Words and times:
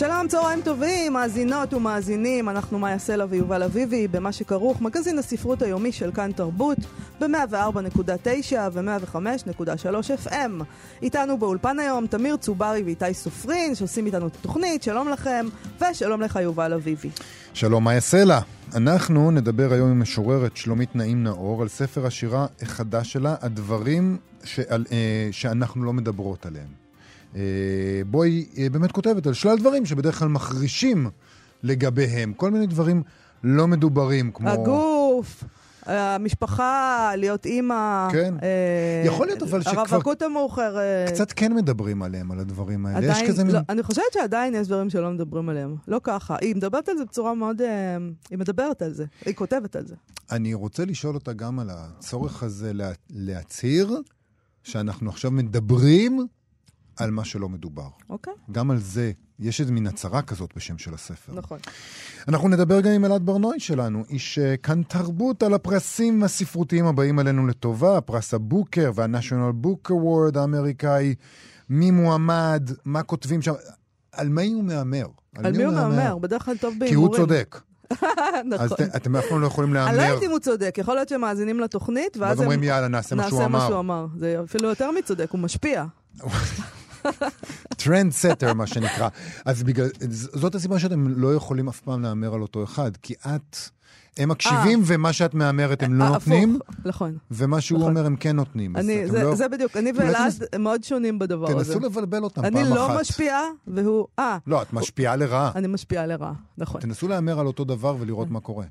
שלום, 0.00 0.28
צהריים 0.28 0.60
טובים, 0.62 1.12
מאזינות 1.12 1.74
ומאזינים, 1.74 2.48
אנחנו 2.48 2.78
מאיה 2.78 2.98
סלע 2.98 3.24
ויובל 3.28 3.62
אביבי, 3.62 4.08
במה 4.08 4.32
שכרוך, 4.32 4.82
מגזין 4.82 5.18
הספרות 5.18 5.62
היומי 5.62 5.92
של 5.92 6.12
כאן 6.12 6.32
תרבות, 6.32 6.78
ב-104.9 7.20 8.56
ו-105.3 8.72 10.26
FM. 10.26 10.64
איתנו 11.02 11.38
באולפן 11.38 11.78
היום 11.78 12.06
תמיר 12.06 12.36
צוברי 12.36 12.82
ואיתי 12.82 13.14
סופרין, 13.14 13.74
שעושים 13.74 14.06
איתנו 14.06 14.26
את 14.26 14.36
התוכנית, 14.40 14.82
שלום 14.82 15.08
לכם, 15.08 15.46
ושלום 15.80 16.20
לך 16.20 16.38
יובל 16.42 16.72
אביבי. 16.72 17.10
שלום 17.54 17.84
מאיה 17.84 18.00
סלע. 18.00 18.40
אנחנו 18.74 19.30
נדבר 19.30 19.72
היום 19.72 19.90
עם 19.90 20.00
משוררת 20.00 20.56
שלומית 20.56 20.96
נעים 20.96 21.24
נאור 21.24 21.62
על 21.62 21.68
ספר 21.68 22.06
השירה 22.06 22.46
החדש 22.62 23.12
שלה, 23.12 23.34
הדברים 23.40 24.16
שעל, 24.44 24.84
אה, 24.92 25.28
שאנחנו 25.30 25.84
לא 25.84 25.92
מדברות 25.92 26.46
עליהם. 26.46 26.89
אה, 27.36 27.40
בו 28.06 28.22
היא 28.22 28.46
אה, 28.58 28.70
באמת 28.70 28.92
כותבת 28.92 29.26
על 29.26 29.32
שלל 29.32 29.58
דברים 29.58 29.86
שבדרך 29.86 30.18
כלל 30.18 30.28
מחרישים 30.28 31.10
לגביהם. 31.62 32.32
כל 32.32 32.50
מיני 32.50 32.66
דברים 32.66 33.02
לא 33.44 33.68
מדוברים, 33.68 34.30
כמו... 34.32 34.50
הגוף. 34.50 35.44
המשפחה, 35.86 37.12
להיות 37.16 37.46
אימא. 37.46 38.08
כן. 38.12 38.34
אה, 38.42 39.02
יכול 39.04 39.26
להיות 39.26 39.42
אבל 39.42 39.62
שכבר... 39.62 39.80
הרווקות 39.80 40.22
המאוחרת. 40.22 41.08
קצת 41.08 41.32
כן 41.32 41.52
מדברים 41.52 42.02
עליהם, 42.02 42.32
על 42.32 42.38
הדברים 42.38 42.86
האלה. 42.86 42.98
עדיין, 42.98 43.24
יש 43.24 43.30
כזה 43.30 43.44
לא, 43.44 43.52
מין... 43.52 43.62
אני 43.68 43.82
חושבת 43.82 44.12
שעדיין 44.12 44.54
יש 44.54 44.66
דברים 44.66 44.90
שלא 44.90 45.10
מדברים 45.10 45.48
עליהם. 45.48 45.76
לא 45.88 46.00
ככה. 46.02 46.36
היא 46.40 46.56
מדברת 46.56 46.88
על 46.88 46.96
זה 46.96 47.04
בצורה 47.04 47.34
מאוד... 47.34 47.62
אה, 47.62 47.96
היא 48.30 48.38
מדברת 48.38 48.82
על 48.82 48.92
זה. 48.92 49.04
היא 49.24 49.34
כותבת 49.34 49.76
על 49.76 49.86
זה. 49.86 49.94
אני 50.30 50.54
רוצה 50.54 50.84
לשאול 50.84 51.14
אותה 51.14 51.32
גם 51.32 51.58
על 51.58 51.70
הצורך 51.70 52.42
הזה 52.42 52.72
לה, 52.72 52.90
להצהיר 53.10 54.00
שאנחנו 54.62 55.10
עכשיו 55.10 55.30
מדברים 55.30 56.26
על 57.00 57.10
מה 57.10 57.24
שלא 57.24 57.48
מדובר. 57.48 57.88
אוקיי. 58.10 58.32
גם 58.52 58.70
על 58.70 58.78
זה 58.78 59.12
יש 59.40 59.60
איזה 59.60 59.72
מין 59.72 59.86
הצהרה 59.86 60.22
כזאת 60.22 60.50
בשם 60.56 60.78
של 60.78 60.94
הספר. 60.94 61.32
נכון. 61.34 61.58
אנחנו 62.28 62.48
נדבר 62.48 62.80
גם 62.80 62.92
עם 62.92 63.04
אלעד 63.04 63.26
ברנועי 63.26 63.60
שלנו, 63.60 64.04
איש 64.10 64.38
אה, 64.38 64.56
כאן 64.56 64.82
תרבות 64.82 65.42
על 65.42 65.54
הפרסים 65.54 66.22
הספרותיים 66.22 66.86
הבאים 66.86 67.18
עלינו 67.18 67.46
לטובה, 67.46 68.00
פרס 68.00 68.34
הבוקר 68.34 68.90
וה-National 68.94 69.66
Book 69.66 69.90
Award 69.90 70.38
האמריקאי, 70.38 71.14
מי 71.68 71.90
מועמד, 71.90 72.70
מה 72.84 73.02
כותבים 73.02 73.42
שם, 73.42 73.52
על 74.12 74.28
מי 74.28 74.52
הוא 74.52 74.64
מהמר. 74.64 75.06
על 75.36 75.52
מי 75.56 75.64
הוא 75.64 75.74
מהמר? 75.74 76.18
בדרך 76.18 76.44
כלל 76.44 76.56
טוב 76.56 76.74
בהימורים. 76.78 77.10
כי 77.10 77.16
הוא 77.18 77.26
צודק. 77.26 77.60
נכון. 78.50 78.66
אז 78.66 78.72
אתם 78.96 79.16
אף 79.16 79.24
פעם 79.28 79.40
לא 79.40 79.46
יכולים 79.46 79.76
אני 79.76 79.84
לא 79.84 79.90
להמר. 79.90 80.08
יודעת 80.08 80.22
אם 80.22 80.30
הוא 80.30 80.38
צודק, 80.38 80.74
יכול 80.78 80.94
להיות 80.94 81.08
שהם 81.08 81.20
מאזינים 81.20 81.60
לתוכנית, 81.60 82.16
ואז 82.16 82.38
הם... 82.38 82.44
אומרים, 82.44 82.62
יאללה, 82.62 82.88
נעשה 82.88 83.14
מה 83.16 83.28
שהוא 83.28 83.38
נעשה 83.38 83.48
מה 83.48 83.58
אמר. 83.58 83.68
שהוא 83.68 83.78
אמר. 83.78 84.06
זה 84.18 84.40
אפילו 84.44 84.68
יותר 84.68 84.90
מצודק, 84.90 85.30
הוא 85.30 85.40
משפיע. 85.40 85.84
trendsetter, 87.76 88.54
מה 88.54 88.66
שנקרא. 88.66 89.08
אז 89.44 89.62
בגלל, 89.62 89.88
זאת 90.10 90.54
הסיבה 90.54 90.78
שאתם 90.78 91.08
לא 91.08 91.34
יכולים 91.34 91.68
אף 91.68 91.80
פעם 91.80 92.02
להמר 92.02 92.34
על 92.34 92.42
אותו 92.42 92.64
אחד, 92.64 92.90
כי 93.02 93.14
את, 93.26 93.56
הם 94.16 94.28
מקשיבים 94.28 94.82
ומה 94.86 95.12
שאת 95.12 95.34
מהמרת 95.34 95.82
הם 95.82 95.94
לא 95.94 96.04
אה, 96.04 96.08
נותנים, 96.10 96.58
הפוך, 96.68 96.76
נכון. 96.86 97.16
ומה 97.30 97.60
שהוא 97.60 97.78
נכון. 97.78 97.90
אומר 97.90 98.06
הם 98.06 98.16
כן 98.16 98.36
נותנים. 98.36 98.76
אני, 98.76 99.08
זה, 99.08 99.22
לא- 99.22 99.34
זה 99.34 99.48
בדיוק, 99.48 99.76
אני 99.76 99.90
אולי 99.90 100.02
ואלעד 100.04 100.32
תנס- 100.32 100.58
מאוד 100.58 100.84
שונים 100.84 101.18
בדבר 101.18 101.50
הזה. 101.60 101.74
תנסו 101.74 101.86
לבלבל 101.86 102.22
אותם 102.24 102.42
פעם 102.42 102.56
אני 102.56 102.62
אחת. 102.62 102.72
לא 102.76 103.00
משפיעה, 103.00 103.42
והוא... 103.66 104.06
אה, 104.18 104.38
לא, 104.46 104.62
את 104.62 104.72
משפיעה 104.72 105.16
לרעה. 105.16 105.50
אני 105.54 105.66
משפיעה 105.66 106.06
לרעה, 106.06 106.32
נכון. 106.58 106.80
תנסו 106.80 107.08
להמר 107.08 107.40
על 107.40 107.46
אותו 107.46 107.64
דבר 107.64 107.96
ולראות 108.00 108.30
מה 108.30 108.40
קורה. 108.40 108.64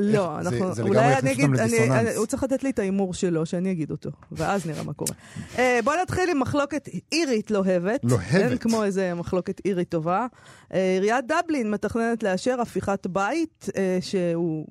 לא, 0.00 0.38
זה- 0.42 0.48
אנחנו... 0.48 0.74
זה 0.74 0.82
לגמרי 0.82 0.98
אולי 0.98 1.12
יכניס 1.12 1.24
אני 1.24 1.32
אגיד... 1.32 1.44
אותם 1.44 1.62
אני- 1.62 1.68
לדיסוננס. 1.72 2.06
אני- 2.08 2.14
הוא 2.16 2.26
צריך 2.26 2.42
לתת 2.42 2.62
לי 2.62 2.70
את 2.70 2.78
ההימור 2.78 3.14
שלו, 3.14 3.46
שאני 3.46 3.72
אגיד 3.72 3.90
אותו, 3.90 4.10
ואז 4.32 4.66
נראה 4.66 4.82
מה 4.82 4.92
קורה. 4.92 5.12
אה, 5.58 5.80
בוא 5.84 5.92
נתחיל 6.02 6.30
עם 6.30 6.40
מחלוקת 6.40 6.88
אירית 7.12 7.50
לוהבת. 7.50 8.00
לוהבת. 8.04 8.34
אין 8.34 8.58
כמו 8.58 8.84
איזה 8.84 9.14
מחלוקת 9.14 9.60
אירית 9.64 9.88
טובה. 9.88 10.26
אה, 10.74 10.92
עיריית 10.94 11.24
דבלין 11.26 11.70
מתכננת 11.70 12.22
לאשר 12.22 12.60
הפיכת 12.60 13.06
בית, 13.06 13.66
אה, 13.76 13.98
שהוא 14.00 14.66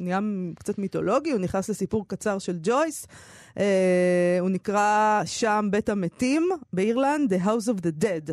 נהיה 0.00 0.18
קצת 0.58 0.78
מיתולוגי, 0.78 1.30
הוא 1.30 1.40
נכנס 1.40 1.68
לסיפור 1.70 2.04
קצר 2.08 2.38
של 2.38 2.58
ג'ויס. 2.62 3.06
אה, 3.58 3.64
הוא 4.40 4.50
נקרא 4.50 5.22
שם 5.24 5.68
בית 5.70 5.88
המתים 5.88 6.48
באירלנד, 6.72 7.32
The 7.34 7.46
House 7.46 7.68
of 7.68 7.80
the 7.80 8.04
Dead. 8.04 8.32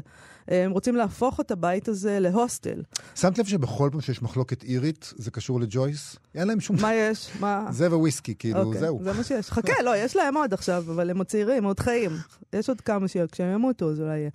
אה, 0.52 0.66
הם 0.66 0.72
רוצים 0.72 0.96
להפוך 0.96 1.40
את 1.40 1.52
הבית 1.52 1.88
הזה 1.88 2.20
להוסטל. 2.20 2.82
שמת 3.16 3.38
לב 3.38 3.46
שבכל 3.46 3.90
פעם 3.92 4.02
שיש 4.02 4.22
מחלוקת 4.22 4.64
אירית, 4.64 5.14
זה 5.18 5.32
קשור 5.32 5.60
לג'ויס? 5.60 6.16
אין 6.36 6.48
להם 6.48 6.60
שום... 6.60 6.76
מה 6.82 6.94
יש? 6.94 7.30
מה? 7.40 7.66
זה 7.72 7.98
וויסקי, 7.98 8.36
כאילו, 8.40 8.62
אוקיי, 8.62 8.80
זהו. 8.80 9.00
זה 9.04 9.14
מה 9.14 9.24
שיש. 9.24 9.52
חכה, 9.52 9.84
לא, 9.84 9.98
יש 9.98 10.16
להם 10.16 10.38
עוד 10.38 10.54
עכשיו, 10.54 10.84
אבל 10.88 11.10
הם 11.10 11.18
עוד 11.18 11.28
צעירים, 11.28 11.64
עוד 11.64 11.80
חיים. 11.80 12.12
יש 12.54 12.70
עוד 12.70 12.82
כמה 12.82 13.08
ש... 13.08 13.18
כשהם 13.32 13.54
ימותו, 13.54 13.90
אז 13.90 14.00
אולי 14.00 14.18
יהיה. 14.18 14.30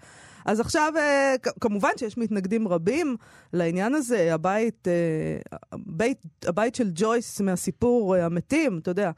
אז 0.47 0.61
עכשיו, 0.61 0.93
אה, 0.97 1.35
כמובן 1.61 1.89
שיש 1.97 2.19
מתנגדים 2.19 2.69
רבים 2.69 3.17
לעניין 3.53 3.95
הזה. 3.95 4.35
הבית, 4.35 4.89
אה, 4.89 5.59
הבית, 5.73 6.23
הבית 6.47 6.75
של 6.75 6.91
ג'ויס 6.95 7.41
מהסיפור 7.41 8.17
אה, 8.17 8.25
המתים, 8.25 8.79
אתה 8.79 8.91
יודע, 8.91 9.11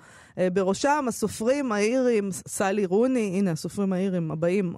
בראשם 0.52 1.04
הסופרים 1.08 1.72
האירים, 1.72 2.28
סאלי 2.32 2.86
רוני, 2.86 3.32
הנה 3.38 3.50
הסופרים 3.50 3.92
האירים 3.92 4.30
הבאים 4.30 4.74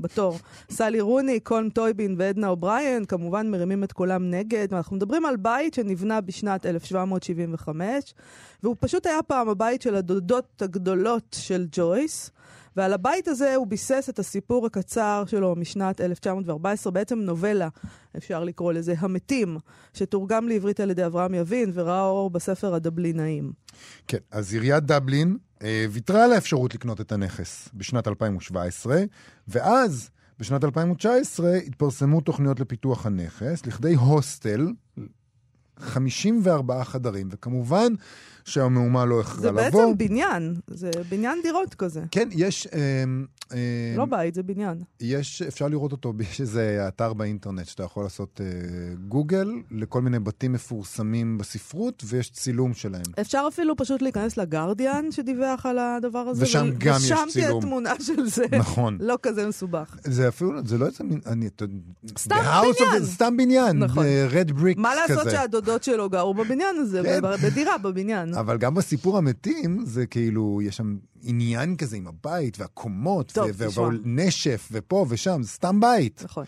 בתור, 0.00 0.38
סלי 0.70 1.00
רוני, 1.00 1.40
קולם 1.40 1.70
טויבין 1.70 2.14
ועדנה 2.18 2.48
אובריין, 2.48 3.04
כמובן 3.04 3.50
מרימים 3.50 3.84
את 3.84 3.92
קולם 3.92 4.30
נגד. 4.30 4.74
אנחנו 4.74 4.96
מדברים 4.96 5.24
על 5.24 5.36
בית 5.36 5.74
שנבנה 5.74 6.20
בשנת 6.20 6.66
1775, 6.66 8.14
והוא 8.62 8.76
פשוט 8.80 9.06
היה 9.06 9.22
פעם 9.22 9.48
הבית 9.48 9.82
של 9.82 9.94
הדודות 9.94 10.62
הגדולות 10.62 11.36
של 11.40 11.66
ג'ויס. 11.72 12.30
ועל 12.78 12.92
הבית 12.92 13.28
הזה 13.28 13.54
הוא 13.54 13.66
ביסס 13.66 14.06
את 14.08 14.18
הסיפור 14.18 14.66
הקצר 14.66 15.24
שלו 15.26 15.56
משנת 15.56 16.00
1914, 16.00 16.92
בעצם 16.92 17.18
נובלה, 17.18 17.68
אפשר 18.16 18.44
לקרוא 18.44 18.72
לזה, 18.72 18.94
המתים, 18.98 19.58
שתורגם 19.94 20.48
לעברית 20.48 20.80
על 20.80 20.90
ידי 20.90 21.06
אברהם 21.06 21.34
יבין 21.34 21.70
וראה 21.74 22.04
אור 22.04 22.30
בספר 22.30 22.74
הדבלינאים. 22.74 23.52
כן, 24.06 24.18
אז 24.30 24.52
עיריית 24.52 24.84
דבלין 24.84 25.36
אה, 25.62 25.86
ויתרה 25.90 26.24
על 26.24 26.32
האפשרות 26.32 26.74
לקנות 26.74 27.00
את 27.00 27.12
הנכס 27.12 27.68
בשנת 27.74 28.08
2017, 28.08 29.02
ואז 29.48 30.10
בשנת 30.38 30.64
2019 30.64 31.54
התפרסמו 31.54 32.20
תוכניות 32.20 32.60
לפיתוח 32.60 33.06
הנכס 33.06 33.66
לכדי 33.66 33.94
הוסטל, 33.94 34.72
54 35.78 36.84
חדרים, 36.84 37.28
וכמובן 37.30 37.92
שהמהומה 38.48 39.04
לא 39.04 39.22
זה 39.22 39.28
איחרה 39.48 39.50
לבוא. 39.50 39.62
בעצם 39.62 39.98
בניין, 39.98 40.54
זה 40.70 40.90
בניין 41.08 41.38
דירות 41.42 41.74
כזה. 41.74 42.02
כן, 42.10 42.28
יש... 42.32 42.66
אה, 42.66 43.04
אה, 43.52 43.94
לא 43.96 44.04
בית, 44.04 44.34
זה 44.34 44.42
בניין. 44.42 44.82
יש, 45.00 45.42
אפשר 45.42 45.68
לראות 45.68 45.92
אותו, 45.92 46.12
יש 46.20 46.40
איזה 46.46 46.84
אתר 46.88 47.12
באינטרנט 47.12 47.66
שאתה 47.66 47.82
יכול 47.82 48.02
לעשות 48.02 48.40
אה, 48.44 48.46
גוגל 49.08 49.50
לכל 49.70 50.02
מיני 50.02 50.18
בתים 50.18 50.52
מפורסמים 50.52 51.38
בספרות, 51.38 52.02
ויש 52.06 52.30
צילום 52.30 52.74
שלהם. 52.74 53.02
אפשר 53.20 53.44
אפילו 53.48 53.76
פשוט 53.76 54.02
להיכנס 54.02 54.36
לגרדיאן 54.36 55.12
שדיווח 55.12 55.66
על 55.66 55.78
הדבר 55.78 56.18
הזה. 56.18 56.44
ושם 56.44 56.66
ול- 56.66 56.74
גם 56.78 56.96
יש 56.96 57.04
ושם 57.04 57.26
תהיה 57.32 57.46
צילום. 57.46 57.62
תמונה 57.62 57.94
של 58.00 58.26
זה. 58.26 58.44
נכון. 58.58 58.98
לא 59.08 59.18
כזה 59.22 59.48
מסובך. 59.48 59.96
זה 60.04 60.28
אפילו, 60.28 60.52
זה 60.66 60.78
לא 60.78 60.86
איזה 60.86 61.04
מין, 61.04 61.20
אני, 61.26 61.48
סתם 62.18 62.36
בניין. 62.36 63.04
סתם 63.04 63.36
בניין, 63.36 63.78
נכון. 63.78 64.04
רד 64.30 64.52
בריקס 64.52 64.80
מה 64.80 64.92
כזה. 65.04 65.14
לעשות 65.14 65.30
שהדודות 65.32 65.82
שלו 65.82 66.10
גרו 66.10 66.34
בבניין 66.34 66.76
הזה, 66.78 67.00
כן. 67.04 67.20
בדירה 67.42 67.78
בבניין. 67.78 68.34
אבל 68.40 68.58
גם 68.58 68.74
בסיפור 68.74 69.18
המתים, 69.18 69.84
זה 69.86 70.06
כאילו, 70.06 70.60
יש 70.62 70.76
שם 70.76 70.96
עניין 71.22 71.76
כזה 71.76 71.96
עם 71.96 72.06
הבית 72.06 72.60
והקומות, 72.60 73.32
טוב, 73.32 73.50
ו- 73.54 73.68
תשמע. 73.68 73.84
ונשף, 73.84 74.68
ופה 74.72 75.06
ושם, 75.08 75.42
זה 75.42 75.48
סתם 75.48 75.80
בית. 75.80 76.22
נכון. 76.24 76.44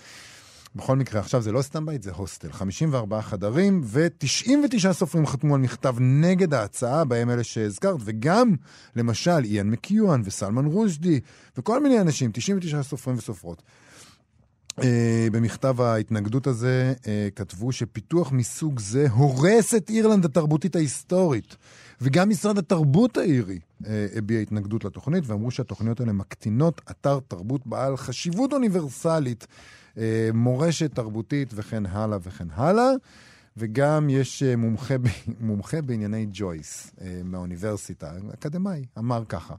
בכל 0.74 0.96
מקרה, 0.96 1.20
עכשיו 1.20 1.42
זה 1.42 1.52
לא 1.52 1.62
סתם 1.62 1.86
בית, 1.86 2.02
זה 2.02 2.12
הוסטל. 2.12 2.52
54 2.52 3.22
חדרים, 3.22 3.80
ו-99 3.84 4.92
סופרים 4.92 5.26
חתמו 5.26 5.54
על 5.54 5.60
מכתב 5.60 5.96
נגד 6.00 6.54
ההצעה, 6.54 7.04
בהם 7.04 7.30
אלה 7.30 7.44
שהזכרת, 7.44 8.00
וגם, 8.04 8.54
למשל, 8.96 9.44
איאן 9.44 9.70
מקיואן 9.70 10.22
וסלמן 10.24 10.64
רושדי, 10.64 11.20
וכל 11.56 11.82
מיני 11.82 12.00
אנשים, 12.00 12.30
99 12.32 12.82
סופרים 12.82 13.16
וסופרות. 13.16 13.62
Uh, 14.80 14.84
במכתב 15.32 15.80
ההתנגדות 15.80 16.46
הזה 16.46 16.94
uh, 16.98 17.04
כתבו 17.36 17.72
שפיתוח 17.72 18.32
מסוג 18.32 18.78
זה 18.78 19.10
הורס 19.10 19.74
את 19.74 19.90
אירלנד 19.90 20.24
התרבותית 20.24 20.76
ההיסטורית. 20.76 21.56
וגם 22.00 22.28
משרד 22.28 22.58
התרבות 22.58 23.16
האירי 23.16 23.58
uh, 23.82 23.86
הביע 24.16 24.40
התנגדות 24.40 24.84
לתוכנית, 24.84 25.24
ואמרו 25.26 25.50
שהתוכניות 25.50 26.00
האלה 26.00 26.12
מקטינות 26.12 26.80
אתר 26.90 27.18
תרבות 27.28 27.66
בעל 27.66 27.96
חשיבות 27.96 28.52
אוניברסלית, 28.52 29.46
מורשת 30.34 30.94
תרבותית 30.94 31.52
וכן 31.54 31.86
הלאה 31.86 32.18
וכן 32.22 32.46
הלאה. 32.54 32.90
וגם 33.56 34.10
יש 34.10 34.42
אה, 34.42 34.56
מומחה, 34.56 34.98
ב- 34.98 35.06
מומחה 35.40 35.82
בענייני 35.82 36.26
ג'ויס 36.32 36.90
אה, 37.00 37.20
מהאוניברסיטה, 37.24 38.12
אקדמאי, 38.34 38.84
אמר 38.98 39.24
ככה: 39.28 39.54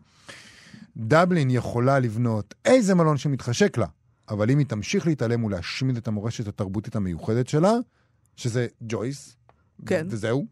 דבלין 0.97 1.49
יכולה 1.49 1.99
לבנות 1.99 2.53
איזה 2.65 2.95
מלון 2.95 3.17
שמתחשק 3.17 3.77
לה, 3.77 3.85
אבל 4.29 4.51
אם 4.51 4.57
היא 4.57 4.67
תמשיך 4.67 5.07
להתעלם 5.07 5.43
ולהשמיד 5.43 5.97
את 5.97 6.07
המורשת 6.07 6.47
התרבותית 6.47 6.95
המיוחדת 6.95 7.47
שלה, 7.47 7.73
שזה 8.35 8.67
ג'ויס, 8.81 9.35
כן. 9.85 10.07
וזהו, 10.09 10.45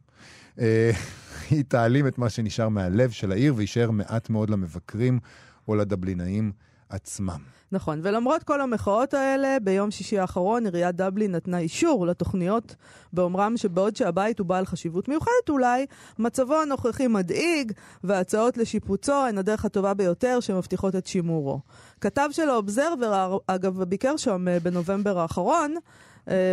אה, 0.60 0.92
היא 1.50 1.64
תעלים 1.68 2.08
את 2.08 2.18
מה 2.18 2.30
שנשאר 2.30 2.70
מהלב 2.70 3.10
של 3.10 3.32
העיר 3.32 3.54
ויישאר 3.56 3.92
מעט 3.92 4.30
מאוד 4.30 4.50
למבקרים 4.50 5.20
או 5.68 5.76
לדבלינאים 5.76 6.52
עצמם. 6.90 7.40
נכון, 7.72 8.00
ולמרות 8.04 8.44
כל 8.44 8.62
המחאות 8.62 9.14
האלה, 9.14 9.58
ביום 9.64 9.92
שישי 9.92 10.20
האחרון 10.20 10.66
עיריית 10.66 10.96
דבלין 10.96 11.32
נתנה 11.32 11.60
אישור 11.60 12.08
לתוכניות, 12.08 12.76
באומרם 13.14 13.58
שבעוד 13.58 13.96
שהבית 13.96 14.40
הוא 14.40 14.48
בעל 14.48 14.66
חשיבות 14.66 15.08
מיוחדת 15.08 15.50
אולי, 15.50 15.86
מצבו 16.20 16.62
הנוכחי 16.62 17.08
מדאיג, 17.08 17.72
וההצעות 18.04 18.58
לשיפוצו 18.58 19.14
הן 19.14 19.38
הדרך 19.38 19.66
הטובה 19.66 19.94
ביותר 19.94 20.40
שמבטיחות 20.40 20.96
את 20.96 21.08
שימורו. 21.08 21.60
כתב 22.02 22.30
של 22.32 22.50
האובזרבר, 22.50 23.38
אגב, 23.48 23.84
ביקר 23.84 24.18
שם 24.18 24.48
אה, 24.48 24.60
בנובמבר 24.60 25.20
האחרון, 25.20 25.76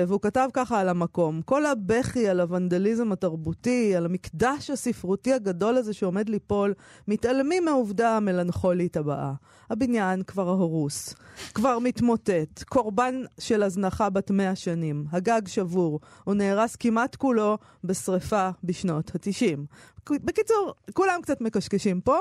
והוא 0.09 0.21
כתב 0.21 0.49
ככה 0.53 0.81
על 0.81 0.89
המקום: 0.89 1.43
כל 1.43 1.67
הבכי 1.67 2.29
על 2.29 2.41
הוונדליזם 2.41 3.13
התרבותי, 3.13 3.97
על 3.97 4.05
המקדש 4.07 4.71
הספרותי 4.71 5.33
הגדול 5.33 5.77
הזה 5.77 5.93
שעומד 5.93 6.29
ליפול, 6.29 6.75
מתעלמים 7.09 7.65
מהעובדה 7.65 8.17
המלנכולית 8.17 8.97
הבאה. 8.97 9.33
הבניין 9.71 10.23
כבר 10.23 10.49
הרוס, 10.49 11.15
כבר 11.55 11.79
מתמוטט, 11.79 12.63
קורבן 12.63 13.23
של 13.41 13.63
הזנחה 13.63 14.11
בת 14.11 14.31
מאה 14.31 14.57
שנים, 14.57 15.05
הגג 15.13 15.43
שבור, 15.47 16.01
הוא 16.25 16.35
נהרס 16.35 16.77
כמעט 16.77 17.17
כולו 17.17 17.59
בשריפה 17.85 18.51
בשנות 18.65 19.15
התשעים. 19.15 19.67
בקיצור, 20.11 20.75
כולם 20.93 21.21
קצת 21.23 21.41
מקשקשים 21.41 22.01
פה. 22.01 22.19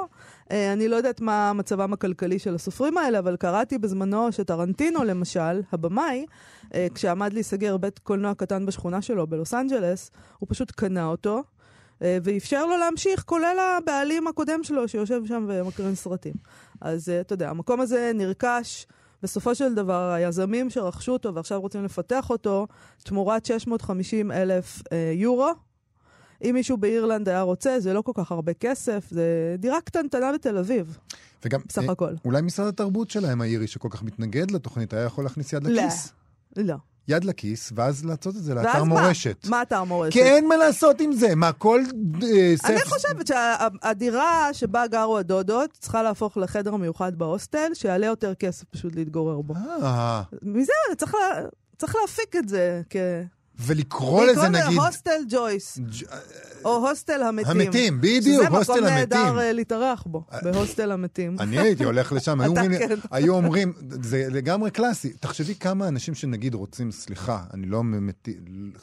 אה, 0.52 0.74
אני 0.74 0.88
לא 0.88 0.96
יודעת 0.96 1.22
מה 1.22 1.54
מצבם 1.54 1.94
הכלכלי 1.94 2.40
של 2.40 2.56
הסופרים 2.56 2.98
האלה, 2.98 3.20
אבל 3.20 3.36
קראתי 3.36 3.78
בזמנו 3.78 4.32
שטרנטינו, 4.32 5.04
למשל, 5.04 5.62
הבמאי, 5.72 6.26
אה, 6.74 6.88
כשעמד 6.96 7.34
להיסגר 7.34 7.78
בית 7.78 8.00
קולנוע 8.00 8.34
קטן 8.34 8.66
בשכונה 8.66 9.02
שלו 9.02 9.28
בלוס 9.28 9.54
אנג'לס, 9.54 10.12
הוא 10.40 10.48
פשוט 10.50 10.72
קנה 10.72 11.06
אותו, 11.06 11.44
אה, 12.02 12.18
ואפשר 12.24 12.66
לו 12.66 12.78
להמשיך, 12.78 13.24
כולל 13.24 13.58
הבעלים 13.60 14.28
הקודם 14.28 14.64
שלו 14.64 14.88
שיושב 14.88 15.26
שם 15.26 15.46
ומקרין 15.48 15.96
סרטים. 15.96 16.34
אז 16.82 17.10
אתה 17.10 17.34
יודע, 17.34 17.50
המקום 17.50 17.80
הזה 17.82 18.12
נרכש. 18.16 18.86
בסופו 19.24 19.56
של 19.56 19.76
דבר, 19.76 20.12
היזמים 20.12 20.70
שרכשו 20.70 21.12
אותו 21.12 21.36
ועכשיו 21.36 21.62
רוצים 21.62 21.84
לפתח 21.84 22.30
אותו, 22.30 22.68
תמורת 23.04 23.46
650 23.46 24.32
אלף 24.32 24.82
אה, 24.92 25.12
יורו. 25.16 25.52
אם 26.50 26.54
מישהו 26.54 26.78
באירלנד 26.78 27.30
היה 27.30 27.42
רוצה, 27.42 27.80
זה 27.80 27.94
לא 27.94 28.02
כל 28.02 28.12
כך 28.16 28.32
הרבה 28.32 28.54
כסף, 28.54 29.08
זה 29.12 29.56
דירה 29.60 29.82
קטנטנה 29.82 30.34
בתל 30.34 30.58
אביב, 30.58 30.98
וגם, 31.46 31.60
בסך 31.68 31.84
אה, 31.84 31.92
הכל. 31.92 32.14
אולי 32.26 32.42
משרד 32.42 32.68
התרבות 32.68 33.10
שלהם, 33.10 33.42
האירי, 33.42 33.68
שכל 33.68 33.88
כך 33.92 34.04
מתנגד 34.04 34.52
לתוכנית, 34.52 34.94
היה 34.94 35.04
יכול 35.04 35.24
להכניס 35.24 35.54
יד 35.54 35.64
לכיס. 35.64 36.12
לא. 36.58 36.76
יד 37.08 37.24
לכיס, 37.24 37.72
ואז 37.76 38.06
לעשות 38.06 38.36
את 38.36 38.44
זה 38.44 38.54
לאתר 38.54 38.84
מה? 38.84 39.02
מורשת. 39.02 39.48
מה 39.50 39.62
אתר 39.62 39.84
מורשת? 39.84 40.14
כי 40.14 40.24
אין 40.24 40.48
מה 40.48 40.58
לעשות 40.58 41.02
עם 41.02 41.12
זה. 41.12 41.36
מה, 41.36 41.52
כל 41.52 41.82
אה, 42.24 42.54
ספר... 42.58 42.74
אני 42.74 42.82
חושבת 42.82 43.28
שהדירה 43.28 44.54
שבה 44.54 44.88
גרו 44.88 45.18
הדודות 45.18 45.70
צריכה 45.80 46.04
להפוך 46.04 46.38
לחדר 46.38 46.76
מיוחד 46.76 47.16
בהוסטל, 47.16 47.72
שיעלה 47.74 48.06
יותר 48.06 48.34
כסף 48.36 48.64
פשוט 48.64 48.96
להתגורר 48.96 49.42
בו. 49.42 49.54
אה, 49.84 50.24
מזה 50.42 50.74
צריך, 50.98 51.16
לה, 51.16 51.42
צריך 51.78 51.96
להפיק 52.02 52.36
את 52.36 52.50
זה 52.50 52.82
כ... 52.90 52.96
ולקרוא 53.60 54.26
לזה, 54.26 54.50
נגיד... 54.50 54.66
לקרוא 54.68 54.86
הוסטל 54.86 55.22
ג'ויס, 55.30 55.78
ג'- 55.78 56.06
או 56.66 56.90
הוסטל 56.90 57.24
המתים. 57.24 57.62
המתים, 57.62 58.02
בדיוק, 58.02 58.46
שזה 58.46 58.58
הוסטל 58.58 58.74
מקום 58.74 58.86
המתים. 58.86 59.18
נהדר 59.20 59.40
אה, 59.40 59.52
להתארח 59.52 60.04
בו, 60.06 60.24
בהוסטל 60.44 60.92
המתים. 60.92 61.36
אני 61.40 61.60
הייתי 61.60 61.84
הולך 61.84 62.12
לשם, 62.14 62.42
היו 62.42 62.52
אומרים, 62.52 62.78
כן. 62.80 62.96
היו 63.12 63.34
אומרים, 63.34 63.74
זה 64.02 64.26
לגמרי 64.32 64.72
קלאסי. 64.72 65.14
תחשבי 65.20 65.56
כמה 65.56 65.88
אנשים 65.88 66.16
שנגיד 66.16 66.54
רוצים, 66.54 66.92
סליחה, 66.92 67.44
אני 67.54 67.68
לא, 67.68 67.82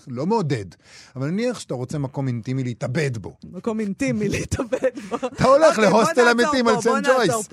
לא 0.09 0.27
מעודד, 0.27 0.65
אבל 1.17 1.27
נניח 1.31 1.61
שאתה 1.61 1.75
רוצה 1.75 1.99
מקום 1.99 2.29
אינטימי 2.29 2.65
להתאבד 2.65 3.19
בו. 3.19 3.37
מקום 3.53 3.81
אינטימי 3.81 4.29
להתאבד 4.35 4.99
בו. 5.09 5.17
אתה 5.17 5.45
הולך 5.45 5.71
אוקיי, 5.79 5.85
להוסטל 5.85 6.29
המתים 6.29 6.69
על 6.69 6.81
סנט 6.81 7.07
נעצור 7.07 7.17
ג'ויס. 7.17 7.49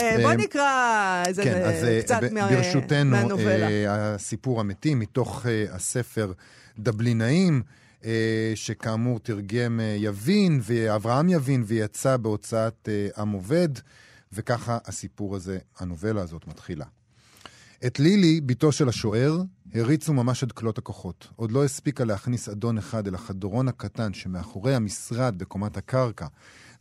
פה. 0.00 0.06
אה, 0.06 0.16
בוא 0.22 0.30
אה, 0.30 0.36
נקרא 0.36 1.22
איזה 1.26 1.44
כן, 1.44 1.62
אז 1.62 1.84
אה, 1.84 1.96
אה, 1.96 2.02
קצת 2.02 2.20
ברשותנו, 2.32 3.10
מהנובלה. 3.10 3.68
אה, 3.68 4.14
הסיפור 4.14 4.60
אמיתי 4.60 4.94
מתוך 4.94 5.46
אה, 5.46 5.64
הספר 5.70 6.32
דבלינאים, 6.78 7.62
אה, 8.04 8.52
שכאמור 8.54 9.20
תרגם 9.20 9.80
אה, 9.80 9.96
יבין, 9.98 10.60
ואברהם 10.62 11.28
יבין, 11.28 11.64
ויצא 11.66 12.16
בהוצאת 12.16 12.88
אה, 12.88 13.22
עם 13.22 13.30
עובד, 13.32 13.68
וככה 14.32 14.78
הסיפור 14.84 15.36
הזה, 15.36 15.58
הנובלה 15.78 16.22
הזאת 16.22 16.46
מתחילה. 16.46 16.84
את 17.86 18.00
לילי, 18.00 18.40
בתו 18.40 18.72
של 18.72 18.88
השוער, 18.88 19.42
הריצו 19.74 20.12
ממש 20.12 20.42
עד 20.42 20.52
כלות 20.52 20.78
הכוחות. 20.78 21.28
עוד 21.36 21.52
לא 21.52 21.64
הספיקה 21.64 22.04
להכניס 22.04 22.48
אדון 22.48 22.78
אחד 22.78 23.06
אל 23.06 23.14
החדרון 23.14 23.68
הקטן 23.68 24.14
שמאחורי 24.14 24.74
המשרד 24.74 25.38
בקומת 25.38 25.76
הקרקע, 25.76 26.26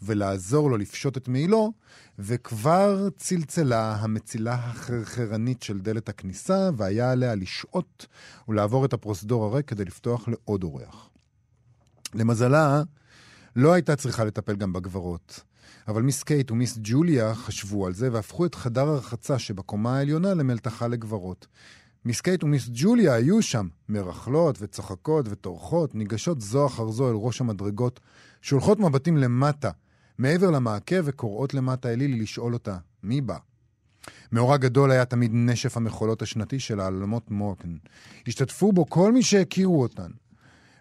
ולעזור 0.06 0.70
לו 0.70 0.78
לפשוט 0.78 1.18
את 1.18 1.28
מעילו, 1.28 1.74
וכבר 2.20 3.10
צלצלה 3.18 3.96
המצילה 3.96 4.54
הצרחנית 4.54 5.64
של 5.64 5.80
דלת 5.80 6.10
הכניסה, 6.10 6.70
והיה 6.78 7.12
עליה 7.12 7.36
לשהות 7.36 8.08
ולעבור 8.48 8.86
את 8.86 8.94
הפרוזדור 8.94 9.46
הריק 9.46 9.68
כדי 9.68 9.86
לפתוח 9.86 10.28
לעוד 10.28 10.64
אורח. 10.64 11.10
למזלה, 12.14 12.84
לא 13.56 13.74
הייתה 13.74 13.96
צריכה 13.96 14.24
לטפל 14.24 14.56
גם 14.56 14.74
בגברות. 14.74 15.44
אבל 15.88 16.02
מיס 16.02 16.24
קייט 16.24 16.52
ומיס 16.52 16.78
ג'וליה 16.82 17.36
חשבו 17.36 17.86
על 17.88 17.94
זה 17.94 18.10
והפכו 18.12 18.46
את 18.46 18.56
חדר 18.56 18.88
הרחצה 18.88 19.40
שבקומה 19.40 19.98
העליונה 19.98 20.34
למלתחה 20.34 20.88
לגברות. 20.88 21.48
מיס 22.06 22.22
קייט 22.22 22.44
ומיס 22.44 22.70
ג'וליה 22.74 23.14
היו 23.14 23.42
שם, 23.42 23.68
מרכלות 23.90 24.58
וצוחקות 24.62 25.26
וטורחות, 25.30 25.96
ניגשות 25.96 26.42
זו 26.42 26.66
אחר 26.66 26.92
זו 26.92 27.10
אל 27.10 27.16
ראש 27.16 27.42
המדרגות, 27.42 28.00
שולחות 28.42 28.80
מבטים 28.80 29.18
למטה, 29.18 29.72
מעבר 30.18 30.52
למעקה 30.52 30.96
וקוראות 31.04 31.54
למטה 31.54 31.90
אל 31.90 31.98
לילי 31.98 32.20
לשאול 32.20 32.54
אותה, 32.54 32.78
מי 33.04 33.22
בא? 33.22 33.38
מאורע 34.32 34.58
גדול 34.58 34.92
היה 34.92 35.06
תמיד 35.06 35.32
נשף 35.34 35.78
המחולות 35.78 36.22
השנתי 36.22 36.60
של 36.60 36.80
העלמות 36.80 37.32
מורקן. 37.32 37.76
השתתפו 38.28 38.72
בו 38.72 38.90
כל 38.90 39.12
מי 39.12 39.24
שהכירו 39.24 39.82
אותן. 39.82 40.12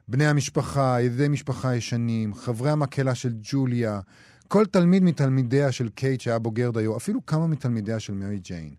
בני 0.08 0.26
המשפחה, 0.26 1.00
ידידי 1.00 1.28
משפחה 1.28 1.76
ישנים, 1.76 2.34
חברי 2.34 2.70
המקהלה 2.70 3.14
של 3.14 3.32
ג'וליה, 3.42 4.00
כל 4.48 4.66
תלמיד 4.66 5.02
מתלמידיה 5.02 5.72
של 5.72 5.88
קייט 5.88 6.20
שהיה 6.20 6.38
בוגר 6.38 6.70
דיו, 6.70 6.96
אפילו 6.96 7.26
כמה 7.26 7.46
מתלמידיה 7.46 8.00
של 8.00 8.14
מרי 8.14 8.38
ג'יין. 8.38 8.74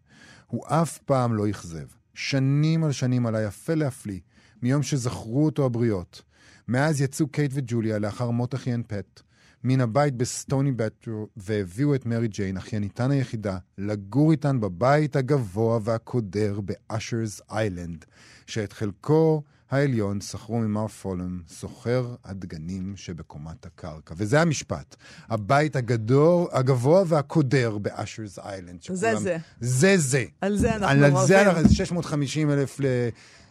הוא 0.48 0.66
אף 0.68 0.98
פעם 0.98 1.34
לא 1.34 1.50
אכזב. 1.50 1.86
שנים 2.14 2.84
על 2.84 2.92
שנים 2.92 3.26
עלה 3.26 3.44
יפה 3.44 3.74
להפליא, 3.74 4.20
מיום 4.62 4.84
שזכרו 4.84 5.46
אותו 5.46 5.66
הבריות. 5.66 6.22
מאז 6.68 7.02
יצאו 7.02 7.28
קייט 7.28 7.52
וג'וליה 7.54 8.00
לאחר 8.00 8.30
מות 8.30 8.56
אחיין 8.56 8.84
פט, 8.88 9.22
מן 9.64 9.82
הבית 9.82 10.14
בסטוני 10.16 10.72
בטרו, 10.72 11.28
והביאו 11.38 11.96
את 11.96 12.06
מרי 12.06 12.28
ג'יין, 12.28 12.58
אחייניתן 12.58 13.12
היחידה, 13.12 13.58
לגור 13.78 14.32
איתן 14.32 14.60
בבית 14.60 15.16
הגבוה 15.16 15.80
והקודר 15.84 16.60
באשרס 16.62 17.42
איילנד, 17.52 18.06
שאת 18.48 18.74
חלקו 18.74 19.42
העליון 19.72 20.22
שכרו 20.22 20.60
ממר 20.60 20.88
פולם, 20.88 21.42
סוחר 21.50 22.16
הדגנים 22.26 22.94
שבקומת 22.96 23.66
הקרקע. 23.66 24.14
וזה 24.18 24.42
המשפט. 24.42 24.96
הבית 25.30 25.76
הגדור, 25.76 26.50
הגבוה 26.52 27.04
והקודר 27.08 27.78
באשרס 27.78 28.40
איילנד. 28.40 28.80
זה 28.82 28.96
שכולם- 29.12 29.24
זה. 29.24 29.38
זה 29.60 29.98
זה. 29.98 30.26
על 30.42 30.58
זה 30.58 30.76
אנחנו 30.76 30.88
על 31.06 31.28
זה 31.28 31.36
מרבים. 31.36 31.50
אנחנו, 31.50 31.70
זה 31.70 31.76
650 31.76 32.50
אלף 32.52 32.80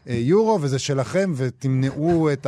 ליורו, 0.06 0.58
וזה 0.62 0.78
שלכם, 0.78 1.32
ותמנעו 1.36 2.32
את 2.32 2.46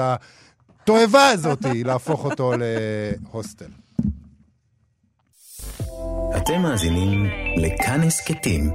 התועבה 0.85 1.29
הזאת 1.29 1.59
להפוך 1.85 2.25
אותו 2.25 2.53
להוסטל. 2.59 3.71
אתם 6.37 6.62
מאזינים 6.62 7.26
לכאן 7.57 8.00
הסכתים, 8.00 8.71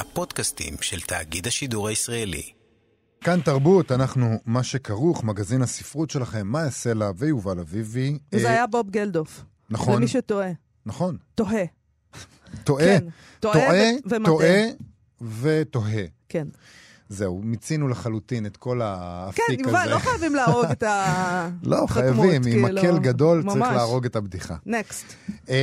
הפודקאסטים 0.00 0.74
של 0.80 1.00
תאגיד 1.00 1.46
השידור 1.46 1.88
הישראלי. 1.88 2.42
כאן 3.20 3.40
תרבות, 3.40 3.92
אנחנו 3.92 4.26
מה 4.46 4.62
שכרוך, 4.62 5.24
מגזין 5.24 5.62
הספרות 5.62 6.10
שלכם, 6.10 6.46
מאיה 6.46 6.70
סלע 6.70 7.10
ויובל 7.16 7.58
אביבי. 7.58 8.18
וזה 8.32 8.46
אה, 8.46 8.52
היה 8.52 8.66
בוב 8.66 8.90
גלדוף. 8.90 9.44
נכון, 9.70 9.96
למי 9.96 10.08
שטועה. 10.08 10.50
נכון. 10.86 11.16
תוהה. 11.34 11.64
טועה, 12.64 12.84
כן. 12.84 13.04
טועה 13.40 13.58
ומטעה. 14.04 14.24
טועה 14.24 14.60
ותוהה. 15.40 16.04
כן. 16.28 16.48
זהו, 17.08 17.40
מיצינו 17.44 17.88
לחלוטין 17.88 18.46
את 18.46 18.56
כל 18.56 18.82
האפיק 18.82 19.44
כן, 19.46 19.52
הזה. 19.52 19.62
יובל, 19.62 19.90
לא 19.90 19.98
חייבים 19.98 20.34
להרוג 20.34 20.64
את 20.64 20.82
ה... 20.82 21.48
לא, 21.62 21.86
חייבים, 21.88 22.30
עם 22.30 22.42
כאילו, 22.42 22.68
מקל 22.68 22.98
גדול 22.98 23.42
צריך. 23.48 23.56
להרוג 23.56 24.04
את 24.04 24.16
הבדיחה. 24.16 24.56
נקסט. 24.66 25.04
אמ, 25.48 25.54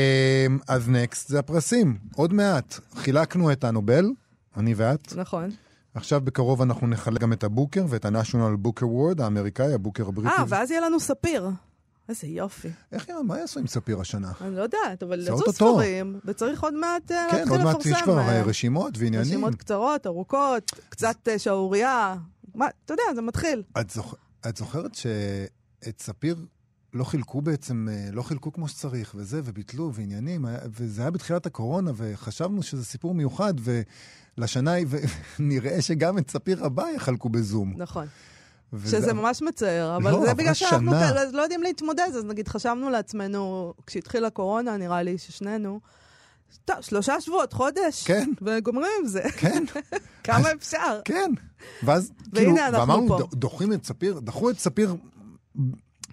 אז 0.68 0.90
נקסט 0.90 1.30
זה 1.30 1.40
הפרסים, 1.40 1.98
עוד 2.16 2.34
מעט. 2.34 2.80
חילקנו 2.96 3.52
את 3.52 3.64
הנובל, 3.64 4.10
אני 4.58 4.74
ואת, 4.78 5.14
נכון. 5.16 5.50
עכשיו 5.94 6.22
בקרוב 6.22 6.62
אנחנו 6.62 6.88
נחלק 6.88 7.22
גם 7.22 7.34
את 7.34 7.44
הבוקר 7.44 7.86
ואת 7.90 8.06
ה-National 8.06 8.68
Book 8.68 8.82
Award 8.84 9.24
האמריקאי, 9.24 9.74
הבוקר 9.74 10.08
הבריטי. 10.08 10.36
אה, 10.38 10.44
ואז 10.48 10.72
יהיה 10.72 10.82
לנו 10.82 11.00
ספיר. 11.00 11.50
איזה 12.10 12.28
יופי. 12.28 12.70
איך 12.92 13.10
יהיה, 13.10 13.24
מה 13.24 13.40
יעשו 13.40 13.60
עם 13.60 13.68
ספיר 13.68 14.00
השנה? 14.00 14.32
אני 14.42 14.56
לא 14.56 14.62
יודעת, 14.62 15.04
אבל 15.04 15.22
יצאו. 15.22 15.52
ספרים, 15.52 16.20
וצריך 16.26 16.64
עוד 16.64 16.74
מעט 16.74 17.12
אה, 17.12 17.28
כן, 17.32 17.38
להתחיל 17.38 17.58
עוד 17.58 17.68
לפרסם. 17.68 17.90
מעט 17.90 18.00
יש 18.00 18.04
כבר 18.04 18.18
אה, 18.18 18.38
אה, 18.38 18.44
רשימות 18.44 18.98
ועניינים. 18.98 19.28
רשימות 19.28 19.56
קצרות, 19.56 20.08
ארוכות, 20.08 20.72
קצת 20.90 21.28
שערורייה. 21.38 22.16
מה, 22.56 22.66
אתה 22.86 22.94
יודע, 22.94 23.04
זה 23.16 23.22
מתחיל. 23.22 23.64
את, 23.80 23.90
זוכ... 23.90 24.16
את 24.50 24.58
זוכרת 24.58 24.96
שאת 24.96 26.02
ספיר 26.02 26.36
לא 26.94 27.04
חילקו 27.04 27.42
בעצם, 27.42 27.88
לא 28.14 28.22
חילקו 28.22 28.54
כמו 28.54 28.68
שצריך, 28.68 29.16
וזה, 29.18 29.42
וביטלו, 29.44 29.94
ועניינים, 29.94 30.46
וזה 30.66 31.02
היה 31.02 31.12
בתחילת 31.12 31.46
הקורונה, 31.46 31.92
וחשבנו 31.96 32.64
שזה 32.64 32.86
סיפור 32.86 33.16
מיוחד, 33.16 33.54
ולשנה, 34.38 34.72
ונראה 35.40 35.82
שגם 35.82 36.18
את 36.18 36.32
ספיר 36.32 36.66
הבא 36.66 36.86
יחלקו 36.96 37.30
בזום. 37.30 37.74
נכון. 37.78 38.08
שזה 38.86 39.14
ממש 39.14 39.42
מצער, 39.42 39.96
אבל 39.96 40.12
לא, 40.12 40.18
זה 40.18 40.24
עברה 40.24 40.34
בגלל 40.34 40.54
שאנחנו. 40.54 40.92
כאלה 40.92 41.32
לא 41.32 41.42
יודעים 41.42 41.64
להתמודד, 41.64 42.10
אז 42.18 42.24
נגיד 42.24 42.48
חשבנו 42.48 42.90
לעצמנו, 42.90 43.74
כשהתחילה 43.88 44.28
הקורונה, 44.28 44.78
נראה 44.78 45.04
לי 45.04 45.18
ששנינו, 45.18 45.80
טוב, 46.66 46.76
שלושה 46.82 47.22
שבועות, 47.22 47.54
חודש, 47.54 48.04
כן. 48.04 48.32
וגומרים 48.42 48.92
עם 49.02 49.08
זה. 49.08 49.24
כן, 49.38 49.64
כמה 50.24 50.52
אפשר? 50.52 51.00
כן. 51.06 51.32
ואז, 51.84 52.12
כאילו, 52.36 52.56
ואמרנו, 52.74 53.18
דוחים 53.34 53.74
את 53.74 53.86
ספיר, 53.86 54.20
דחו 54.20 54.50
את 54.50 54.60
ספיר, 54.60 54.96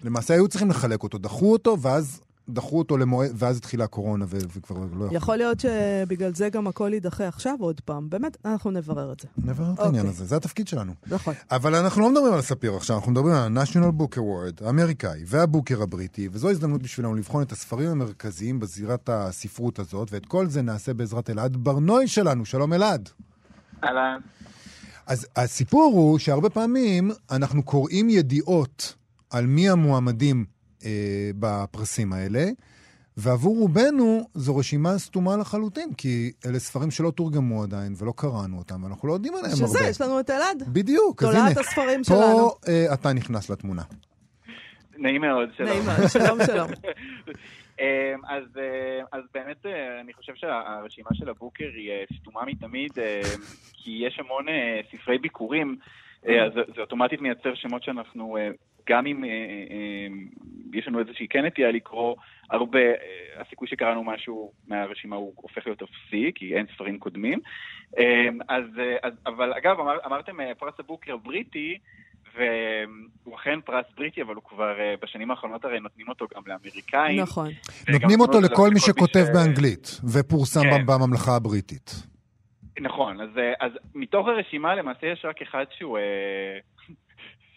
למעשה 0.03 0.33
היו 0.33 0.47
צריכים 0.47 0.69
לחלק 0.69 1.03
אותו, 1.03 1.17
דחו 1.17 1.51
אותו, 1.51 1.79
ואז 1.81 2.21
דחו 2.49 2.77
אותו 2.79 2.97
למועד, 2.97 3.31
ואז 3.35 3.57
התחילה 3.57 3.83
הקורונה, 3.83 4.25
ו- 4.27 4.37
וכבר 4.55 4.77
לא 4.77 5.05
יכול. 5.05 5.17
יכול 5.17 5.37
להיות 5.37 5.59
שבגלל 5.59 6.33
זה 6.35 6.49
גם 6.49 6.67
הכל 6.67 6.91
יידחה 6.93 7.27
עכשיו 7.27 7.55
עוד 7.59 7.81
פעם. 7.81 8.09
באמת, 8.09 8.37
אנחנו 8.45 8.71
נברר 8.71 9.11
את 9.13 9.19
זה. 9.19 9.27
נברר 9.37 9.73
את 9.73 9.79
העניין 9.79 10.05
אוקיי. 10.05 10.09
הזה, 10.09 10.25
זה 10.25 10.35
התפקיד 10.35 10.67
שלנו. 10.67 10.93
נכון. 11.07 11.33
אבל 11.51 11.75
אנחנו 11.75 12.01
לא 12.01 12.11
מדברים 12.11 12.33
על 12.33 12.41
ספיר 12.41 12.75
עכשיו, 12.75 12.95
אנחנו 12.95 13.11
מדברים 13.11 13.35
על 13.35 13.57
ה-National 13.57 14.01
Book 14.01 14.15
Award 14.17 14.65
האמריקאי 14.65 15.23
והבוקר 15.27 15.81
הבריטי, 15.81 16.29
וזו 16.31 16.49
הזדמנות 16.49 16.83
בשבילנו 16.83 17.15
לבחון 17.15 17.43
את 17.43 17.51
הספרים 17.51 17.89
המרכזיים 17.89 18.59
בזירת 18.59 19.09
הספרות 19.09 19.79
הזאת, 19.79 20.11
ואת 20.11 20.25
כל 20.25 20.47
זה 20.47 20.61
נעשה 20.61 20.93
בעזרת 20.93 21.29
אלעד 21.29 21.57
ברנוי 21.57 22.07
שלנו. 22.07 22.45
שלום 22.45 22.73
אלעד. 22.73 23.09
אהלן. 23.83 24.19
אז 25.07 25.27
הסיפור 25.35 25.91
הוא 25.95 26.19
שהרבה 26.19 26.49
פעמים 26.49 27.11
אנחנו 27.31 27.63
קוראים 27.63 28.09
ידיעות 28.09 28.95
על 29.29 29.45
מי 29.45 29.69
המועמדים 29.69 30.45
בפרסים 31.39 32.13
האלה, 32.13 32.45
ועבור 33.17 33.57
רובנו 33.57 34.27
זו 34.33 34.57
רשימה 34.57 34.97
סתומה 34.97 35.37
לחלוטין, 35.37 35.93
כי 35.97 36.31
אלה 36.45 36.59
ספרים 36.59 36.91
שלא 36.91 37.11
תורגמו 37.11 37.63
עדיין 37.63 37.93
ולא 37.97 38.13
קראנו 38.17 38.57
אותם, 38.57 38.83
ואנחנו 38.83 39.07
לא 39.07 39.13
יודעים 39.13 39.33
עליהם 39.35 39.55
שזה, 39.55 39.65
הרבה. 39.65 39.89
יש 39.89 40.01
לנו 40.01 40.19
את 40.19 40.29
אלעד. 40.29 40.63
בדיוק, 40.73 41.23
אז 41.23 41.29
תולעת 41.29 41.51
הנה, 41.51 41.61
הספרים 41.61 42.03
שלנו. 42.03 42.19
פה 42.19 42.55
אה, 42.67 42.93
אתה 42.93 43.13
נכנס 43.13 43.49
לתמונה. 43.49 43.81
נעים 44.97 45.21
מאוד, 45.21 45.49
שלום. 45.57 45.69
נעים 45.69 45.85
מאוד, 45.85 46.07
שלום 46.07 46.39
שלום. 46.45 46.69
אמ, 47.79 47.85
אז, 48.27 48.43
אה, 48.57 49.01
אז 49.11 49.23
באמת 49.33 49.65
אה, 49.65 50.01
אני 50.01 50.13
חושב 50.13 50.33
שהרשימה 50.35 51.09
של 51.13 51.29
הבוקר 51.29 51.65
היא 51.75 51.91
אה, 51.91 52.03
סתומה 52.19 52.41
מתמיד, 52.45 52.91
אה, 52.97 53.21
כי 53.73 54.03
יש 54.07 54.19
המון 54.19 54.49
אה, 54.49 54.81
ספרי 54.91 55.17
ביקורים, 55.17 55.77
אה, 55.81 55.85
אז 56.25 56.53
זה- 56.75 56.81
אוטומטית 56.81 57.21
מייצר 57.21 57.55
שמות 57.55 57.83
שאנחנו, 57.83 58.37
אה, 58.37 58.49
גם 58.89 59.05
אם 59.05 59.23
אה, 59.23 59.29
אה, 59.29 60.07
יש 60.73 60.87
לנו 60.87 60.99
איזושהי 60.99 61.27
כן 61.27 61.45
נטייה 61.45 61.71
לקרוא 61.71 62.15
הרבה, 62.51 62.79
אה, 62.79 62.93
הסיכוי 63.41 63.67
שקראנו 63.67 64.03
משהו 64.03 64.51
מהרשימה 64.67 65.15
הוא 65.15 65.33
הופך 65.35 65.61
להיות 65.67 65.81
אפסי, 65.81 66.31
כי 66.35 66.55
אין 66.55 66.65
ספרים 66.75 66.99
קודמים. 66.99 67.39
אה, 67.99 68.03
אז, 68.49 68.63
אה, 68.79 68.95
אז, 69.03 69.13
אבל 69.25 69.53
אגב, 69.53 69.79
אמר, 69.79 69.97
אמרתם 70.05 70.41
אה, 70.41 70.51
פרס 70.59 70.73
הבוקר 70.79 71.13
הבריטי, 71.13 71.77
והוא 72.35 73.35
אכן 73.35 73.61
פרס 73.65 73.85
בריטי, 73.97 74.21
אבל 74.21 74.35
הוא 74.35 74.43
כבר 74.43 74.79
אה, 74.79 74.95
בשנים 75.01 75.31
האחרונות 75.31 75.65
הרי 75.65 75.79
נותנים 75.79 76.09
אותו 76.09 76.25
גם 76.35 76.41
לאמריקאים. 76.47 77.19
נכון. 77.21 77.49
נותנים 77.89 78.19
אותו 78.19 78.33
נותנים 78.33 78.51
לכל 78.51 78.69
מי 78.73 78.79
ש- 78.79 78.85
שכותב 78.85 79.25
באנגלית, 79.33 80.01
ופורסם 80.13 80.61
כן. 80.61 80.85
בממלכה 80.85 81.35
הבריטית. 81.35 82.12
נכון, 82.81 83.21
אז, 83.21 83.29
אה, 83.37 83.53
אז 83.67 83.71
מתוך 83.95 84.27
הרשימה 84.27 84.75
למעשה 84.75 85.07
יש 85.07 85.25
רק 85.29 85.41
אחד 85.41 85.63
שהוא... 85.77 85.97
אה, 85.97 86.03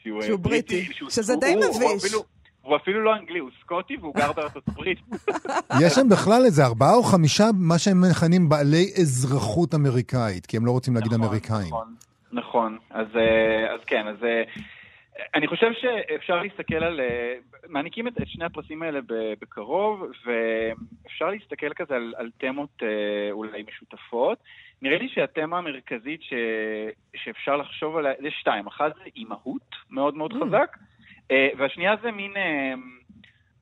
שהוא, 0.03 0.21
אה, 0.23 0.27
שהוא 0.27 0.39
בריטי, 0.41 0.85
שהוא- 0.93 1.11
שזה 1.11 1.33
הוא- 1.33 1.41
די 1.41 1.55
הוא- 1.55 1.65
הוא 1.65 1.77
מביש. 1.77 2.05
אפילו- 2.05 2.25
הוא 2.63 2.77
אפילו 2.77 3.05
לא 3.05 3.17
אנגלי, 3.17 3.39
הוא 3.39 3.51
סקוטי 3.63 3.97
והוא 4.01 4.15
גר 4.15 4.33
בארצות 4.33 4.69
הברית. 4.69 4.99
יש 5.83 5.93
שם 5.93 6.09
בכלל 6.09 6.43
איזה 6.45 6.65
ארבעה 6.65 6.95
או 6.95 7.03
חמישה, 7.03 7.45
מה 7.55 7.79
שהם 7.79 8.01
מכנים 8.11 8.49
בעלי 8.49 8.93
אזרחות 9.01 9.75
אמריקאית, 9.75 10.47
כי 10.47 10.57
הם 10.57 10.67
לא 10.67 10.71
רוצים 10.71 10.95
להגיד 10.95 11.13
נכון, 11.13 11.25
אמריקאים. 11.25 11.67
נכון, 11.67 11.95
נכון. 12.33 12.79
אז, 12.91 13.07
אז 13.75 13.81
כן, 13.87 14.07
אז 14.09 14.17
אני 15.35 15.47
חושב 15.47 15.73
שאפשר 15.73 16.43
להסתכל 16.43 16.85
על... 16.85 17.01
אה, 17.01 17.35
מעניקים 17.69 18.09
את, 18.09 18.13
את 18.23 18.29
שני 18.29 18.45
הפרסים 18.45 18.83
האלה 18.83 19.01
בקרוב, 19.41 20.03
ואפשר 20.25 21.31
להסתכל 21.31 21.75
כזה 21.75 21.97
על, 21.97 22.15
על 22.17 22.31
תמות 22.39 22.83
אה, 22.83 22.89
אולי 23.31 23.65
משותפות. 23.69 24.39
נראה 24.83 24.99
לי 24.99 25.09
שהתמה 25.09 25.59
המרכזית 25.59 26.23
ש, 26.23 26.33
שאפשר 27.17 27.57
לחשוב 27.57 27.97
עליה, 27.97 28.13
יש 28.21 28.37
שתיים. 28.41 28.67
אחת 28.67 28.95
זה 28.97 29.11
אימהות, 29.17 29.77
מאוד 29.91 30.15
מאוד 30.15 30.33
Mm. 30.33 30.37
חזק, 30.37 30.77
אה, 31.31 31.49
והשנייה 31.57 31.95
זה 32.03 32.11
מין... 32.11 32.33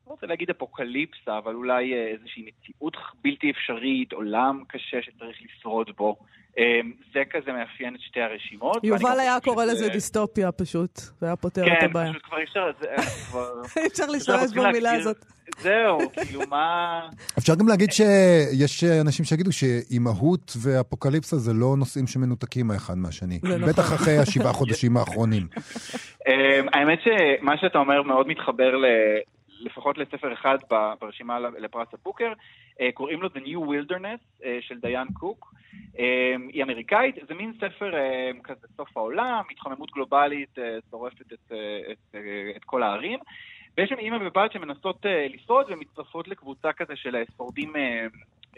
אה, 0.04 0.10
לא 0.10 0.12
רוצה 0.12 0.26
להגיד 0.26 0.50
אפוקליפסה, 0.50 1.38
אבל 1.38 1.54
אולי 1.54 1.94
אה, 1.94 2.06
איזושהי 2.18 2.42
מציאות 2.42 2.96
בלתי 3.24 3.50
אפשרית, 3.50 4.12
עולם 4.12 4.62
קשה 4.68 4.96
שצריך 5.02 5.36
לשרוד 5.44 5.90
בו. 5.96 6.16
אה, 6.58 6.80
זה 7.14 7.22
כזה 7.30 7.52
מאפיין 7.52 7.94
את 7.94 8.00
שתי 8.00 8.20
הרשימות. 8.20 8.84
יובל 8.84 9.20
היה 9.20 9.40
קורא 9.40 9.64
לזה 9.64 9.88
דיסטופיה 9.88 10.52
פשוט, 10.52 11.00
והיה 11.22 11.36
פותר 11.36 11.62
את 11.62 11.72
כן, 11.80 11.86
הבעיה. 11.86 12.10
פשוט 12.10 12.22
כבר 12.22 12.38
אי 12.38 12.44
אפשר, 12.44 12.70
זה-. 12.80 12.86
אי 13.80 13.86
אנחנו 14.00 14.14
להשתמש 14.14 14.52
במילה 14.56 14.92
הזאת. 14.92 15.24
זהו, 15.58 15.98
כאילו 16.12 16.40
מה... 16.50 17.00
אפשר 17.38 17.54
גם 17.54 17.68
להגיד 17.68 17.92
שיש 17.92 18.84
אנשים 18.84 19.24
שיגידו 19.24 19.52
שאימהות 19.52 20.52
ואפוקליפסה 20.62 21.36
זה 21.36 21.52
לא 21.52 21.76
נושאים 21.78 22.06
שמנותקים 22.06 22.70
האחד 22.70 22.98
מהשני. 22.98 23.38
זה 23.42 23.58
נכון. 23.58 23.68
בטח 23.68 23.94
אחרי 23.94 24.18
השבעה 24.18 24.52
חודשים 24.60 24.96
האחרונים. 24.96 25.46
אמ, 26.28 26.66
האמת 26.72 26.98
שמה 27.04 27.54
שאתה 27.60 27.78
אומר 27.78 28.02
מאוד 28.02 28.26
מתחבר 28.28 28.76
ל- 28.76 29.18
לפחות 29.64 29.98
לספר 29.98 30.32
אחד 30.32 30.58
ברשימה 31.00 31.38
לפרס 31.38 31.88
הבוקר, 31.92 32.32
אה, 32.80 32.90
קוראים 32.94 33.22
לו 33.22 33.28
The 33.28 33.40
New 33.40 33.58
Wilderness 33.58 34.44
אה, 34.44 34.58
של 34.60 34.80
דיין 34.80 35.08
קוק. 35.12 35.54
אמ, 35.98 36.48
היא 36.52 36.62
אמריקאית, 36.62 37.14
זה 37.28 37.34
מין 37.34 37.52
ספר 37.60 37.92
כזה 38.44 38.66
סוף 38.76 38.96
העולם, 38.96 39.42
התחממות 39.50 39.90
גלובלית 39.90 40.58
אה, 40.58 40.78
שורפת 40.90 41.32
את, 41.32 41.52
אה, 41.52 41.92
את, 41.92 42.14
אה, 42.14 42.52
את 42.56 42.64
כל 42.64 42.82
הערים. 42.82 43.18
ויש 43.78 43.90
שם 43.90 43.98
אימא 43.98 44.18
ובת 44.20 44.52
שמנסות 44.52 45.06
אה, 45.06 45.26
לשרוד 45.28 45.66
ומצטרפות 45.68 46.28
לקבוצה 46.28 46.72
כזה 46.72 46.96
של 46.96 47.16
אה, 47.16 47.22
שורדים... 47.36 47.72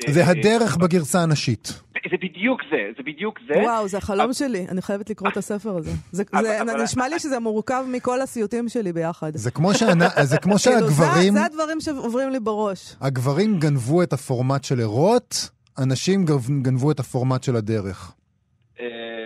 אה, 0.09 0.13
זה 0.13 0.25
אה, 0.25 0.31
הדרך 0.31 0.77
בגרסה 0.77 1.23
הנשית. 1.23 1.81
זה 2.11 2.17
בדיוק 2.23 2.61
זה, 2.71 2.77
זה 2.97 3.03
בדיוק 3.07 3.39
זה. 3.49 3.61
וואו, 3.63 3.89
זה 3.89 3.99
החלום 3.99 4.33
שלי, 4.33 4.67
אני 4.69 4.83
חייבת 4.83 5.11
לקרוא 5.11 5.31
את 5.31 5.37
הספר 5.37 5.77
הזה. 5.77 5.91
זה- 6.13 6.25
נשמע 6.83 7.09
לי 7.09 7.19
שזה 7.19 7.39
מורכב 7.39 7.85
מכל 7.93 8.21
הסיוטים 8.21 8.69
שלי 8.69 8.93
ביחד. 8.93 9.31
זה 9.37 9.51
כמו 9.51 9.73
שהנ- 9.73 10.23
זה 10.23 10.39
כמו 10.39 10.55
כאילו, 10.57 10.89
זה- 10.89 10.95
שהגברים, 10.95 11.33
זה 11.33 11.45
הדברים 11.45 11.81
שעוברים 11.81 12.31
לי 12.31 12.41
בראש. 12.41 12.97
הגברים 13.01 13.59
גנבו 13.59 14.03
את 14.03 14.13
הפורמט 14.13 14.65
של 14.65 14.81
ערות, 14.81 15.51
הנשים 15.77 16.25
גנבו 16.63 16.91
את 16.91 17.01
הפורמט 17.01 17.43
של 17.43 17.57
הדרך. 17.57 18.13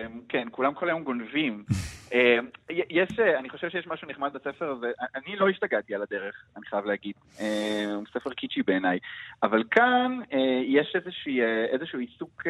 אמ, 0.06 0.20
כן, 0.28 0.48
כולם 0.50 0.74
כל 0.74 0.88
היום 0.88 1.04
גונבים. 1.04 1.64
אמ, 2.14 2.46
יש, 2.70 3.08
אה, 3.18 3.38
אני 3.38 3.48
חושב 3.50 3.70
שיש 3.70 3.86
משהו 3.86 4.08
נחמד 4.08 4.32
בספר 4.32 4.70
הזה, 4.70 4.90
אני 5.14 5.36
לא 5.36 5.48
השתגעתי 5.48 5.94
על 5.94 6.02
הדרך, 6.02 6.44
אני 6.56 6.66
חייב 6.66 6.84
להגיד. 6.84 7.14
אמ, 7.40 7.46
הוא 7.94 8.04
ספר 8.12 8.30
קיצ'י 8.30 8.62
בעיניי. 8.62 8.98
אבל 9.42 9.64
כאן 9.70 10.18
אה, 10.32 10.62
יש 10.64 10.92
איזושהי, 10.94 11.42
אה, 11.42 11.64
איזשהו 11.64 11.98
עיסוק 11.98 12.42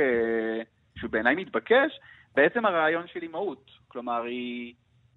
שהוא 0.97 1.11
בעיניי 1.11 1.35
מתבקש, 1.35 2.01
בעצם 2.35 2.67
הרעיון 2.67 3.07
של 3.07 3.23
אימהות. 3.23 3.71
כלומר, 3.89 4.23
היא, 4.23 4.75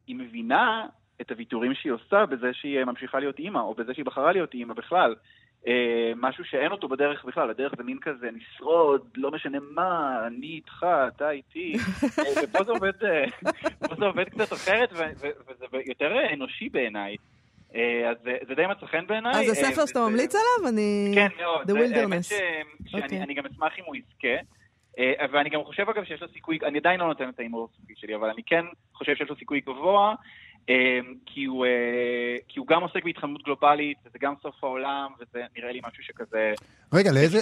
היא 0.08 0.16
מבינה 0.16 0.86
את 1.22 1.32
הוויתורים 1.32 1.74
שהיא 1.74 1.92
עושה 1.92 2.25
בזה 2.25 2.54
שהיא 2.54 2.84
ממשיכה 2.84 3.20
להיות 3.20 3.40
אימא, 3.40 3.60
או 3.60 3.74
בזה 3.74 3.94
שהיא 3.94 4.06
בחרה 4.06 4.32
להיות 4.32 4.54
אימא 4.54 4.74
בכלל. 4.74 5.16
אה, 5.67 5.74
משהו 6.15 6.46
שאין 6.46 6.72
אותו 6.72 6.88
בדרך 6.88 7.25
בכלל, 7.25 7.50
הדרך 7.50 7.74
זה 7.77 7.84
מין 7.84 7.98
כזה 8.01 8.29
נשרוד, 8.34 9.01
לא 9.15 9.32
משנה 9.32 9.58
מה, 9.72 10.20
אני 10.27 10.48
איתך, 10.48 10.86
אתה 11.08 11.29
איתי. 11.32 11.74
אה, 12.20 12.43
ופה 12.43 12.63
זה 12.63 12.72
עובד, 12.72 13.03
אה, 13.03 13.25
פה 13.88 13.96
זה 14.00 14.05
עובד 14.05 14.29
קצת 14.29 14.53
אחרת, 14.53 14.89
וזה 14.93 15.27
יותר 15.88 16.12
אנושי 16.34 16.70
בעיניי. 16.70 17.15
אז 18.10 18.17
זה- 18.48 18.55
די 18.55 18.67
מצא 18.67 18.86
חן 18.86 19.08
בעיניי. 19.08 19.32
אז 19.32 19.46
זה 19.55 19.65
אה, 19.67 19.72
ספר 19.72 19.86
שאתה 19.86 20.00
ממליץ 20.00 20.36
עליו? 20.36 20.74
אני... 20.74 21.12
כן, 21.15 21.27
מאוד. 21.41 21.72
The 21.72 21.74
Wilderness. 21.74 22.34
שאני 22.88 23.03
אוקיי. 23.03 23.22
אני 23.24 23.34
גם 23.34 23.43
אשמח 23.46 23.74
אם 23.79 23.84
הוא 23.86 23.96
יזכה. 23.96 24.43
ואני 25.32 25.50
גם 25.50 25.63
חושב, 25.63 25.89
אגב, 25.89 26.03
שיש 26.03 26.22
לו 26.22 26.27
סיכוי, 26.27 26.60
אני 26.63 26.77
עדיין 26.77 27.00
לא 27.00 27.08
נותן 27.08 27.29
את 27.29 27.39
ההימור 27.39 27.70
הסופי 27.74 27.93
שלי, 27.98 28.15
אבל 28.15 28.29
אני 28.29 28.43
כן 28.46 28.65
חושב 28.93 29.15
שיש 29.15 29.29
לו 29.29 29.36
סיכוי 29.36 29.60
גבוה. 29.60 30.15
כי 31.25 31.46
הוא, 31.46 31.65
אה, 31.65 31.72
כי 32.48 32.60
הוא 32.60 32.67
גם 32.67 32.82
עוסק 32.82 33.03
בהתחממות 33.05 33.41
גלובלית, 33.46 33.98
וזה 34.05 34.17
גם 34.22 34.34
סוף 34.43 34.63
העולם, 34.63 35.08
וזה 35.20 35.39
נראה 35.58 35.72
לי 35.72 35.79
משהו 35.88 36.03
שכזה... 36.03 36.53
רגע, 36.93 37.12
לאיזה... 37.12 37.39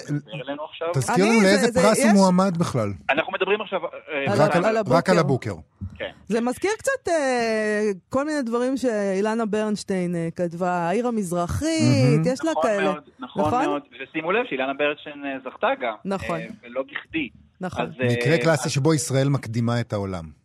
תזכיר 0.94 1.26
לנו 1.26 1.40
זה- 1.40 1.46
לאיזה 1.46 1.68
זה- 1.72 1.82
פרס 1.82 2.00
הוא 2.00 2.08
יש- 2.08 2.14
מועמד 2.14 2.58
בכלל. 2.58 2.90
אנחנו 3.10 3.34
מדברים 3.34 3.62
עכשיו... 3.62 3.80
אה, 3.86 4.32
על 4.34 4.42
רק 4.42 4.56
על- 4.56 4.66
על 4.66 4.78
רק 4.88 5.10
על 5.10 5.18
הבוקר. 5.20 5.54
כן. 5.98 6.12
זה 6.28 6.42
מזכיר 6.42 6.72
קצת 6.78 7.08
אה, 7.08 7.82
כל 8.10 8.26
מיני 8.26 8.42
דברים 8.42 8.78
שאילנה 8.78 9.46
ברנשטיין 9.46 10.16
אה, 10.16 10.28
כתבה, 10.36 10.72
העיר 10.72 11.08
המזרחית, 11.08 11.68
מהמם. 12.12 12.24
יש 12.34 12.40
לה 12.46 12.52
נכון 12.52 12.64
כאלה. 12.64 12.84
מאוד, 12.84 13.04
נכון, 13.20 13.42
נכון? 13.48 13.66
מאוד. 13.66 13.82
ושימו 14.10 14.32
לב 14.32 14.46
שאילנה 14.50 14.74
ברדשטיין 14.74 15.26
אה, 15.26 15.38
זכתה 15.52 15.68
גם. 15.82 15.96
נכון. 16.06 16.40
אה, 16.40 16.46
ולא 16.64 16.82
בכדי. 16.84 17.30
נכון. 17.62 17.82
אז, 17.86 17.90
מקרה 18.18 18.38
קלאסי 18.38 18.70
שבו 18.70 18.94
ישראל 18.94 19.30
מקדימה 19.30 19.80
את 19.82 19.94
העולם. 19.94 20.41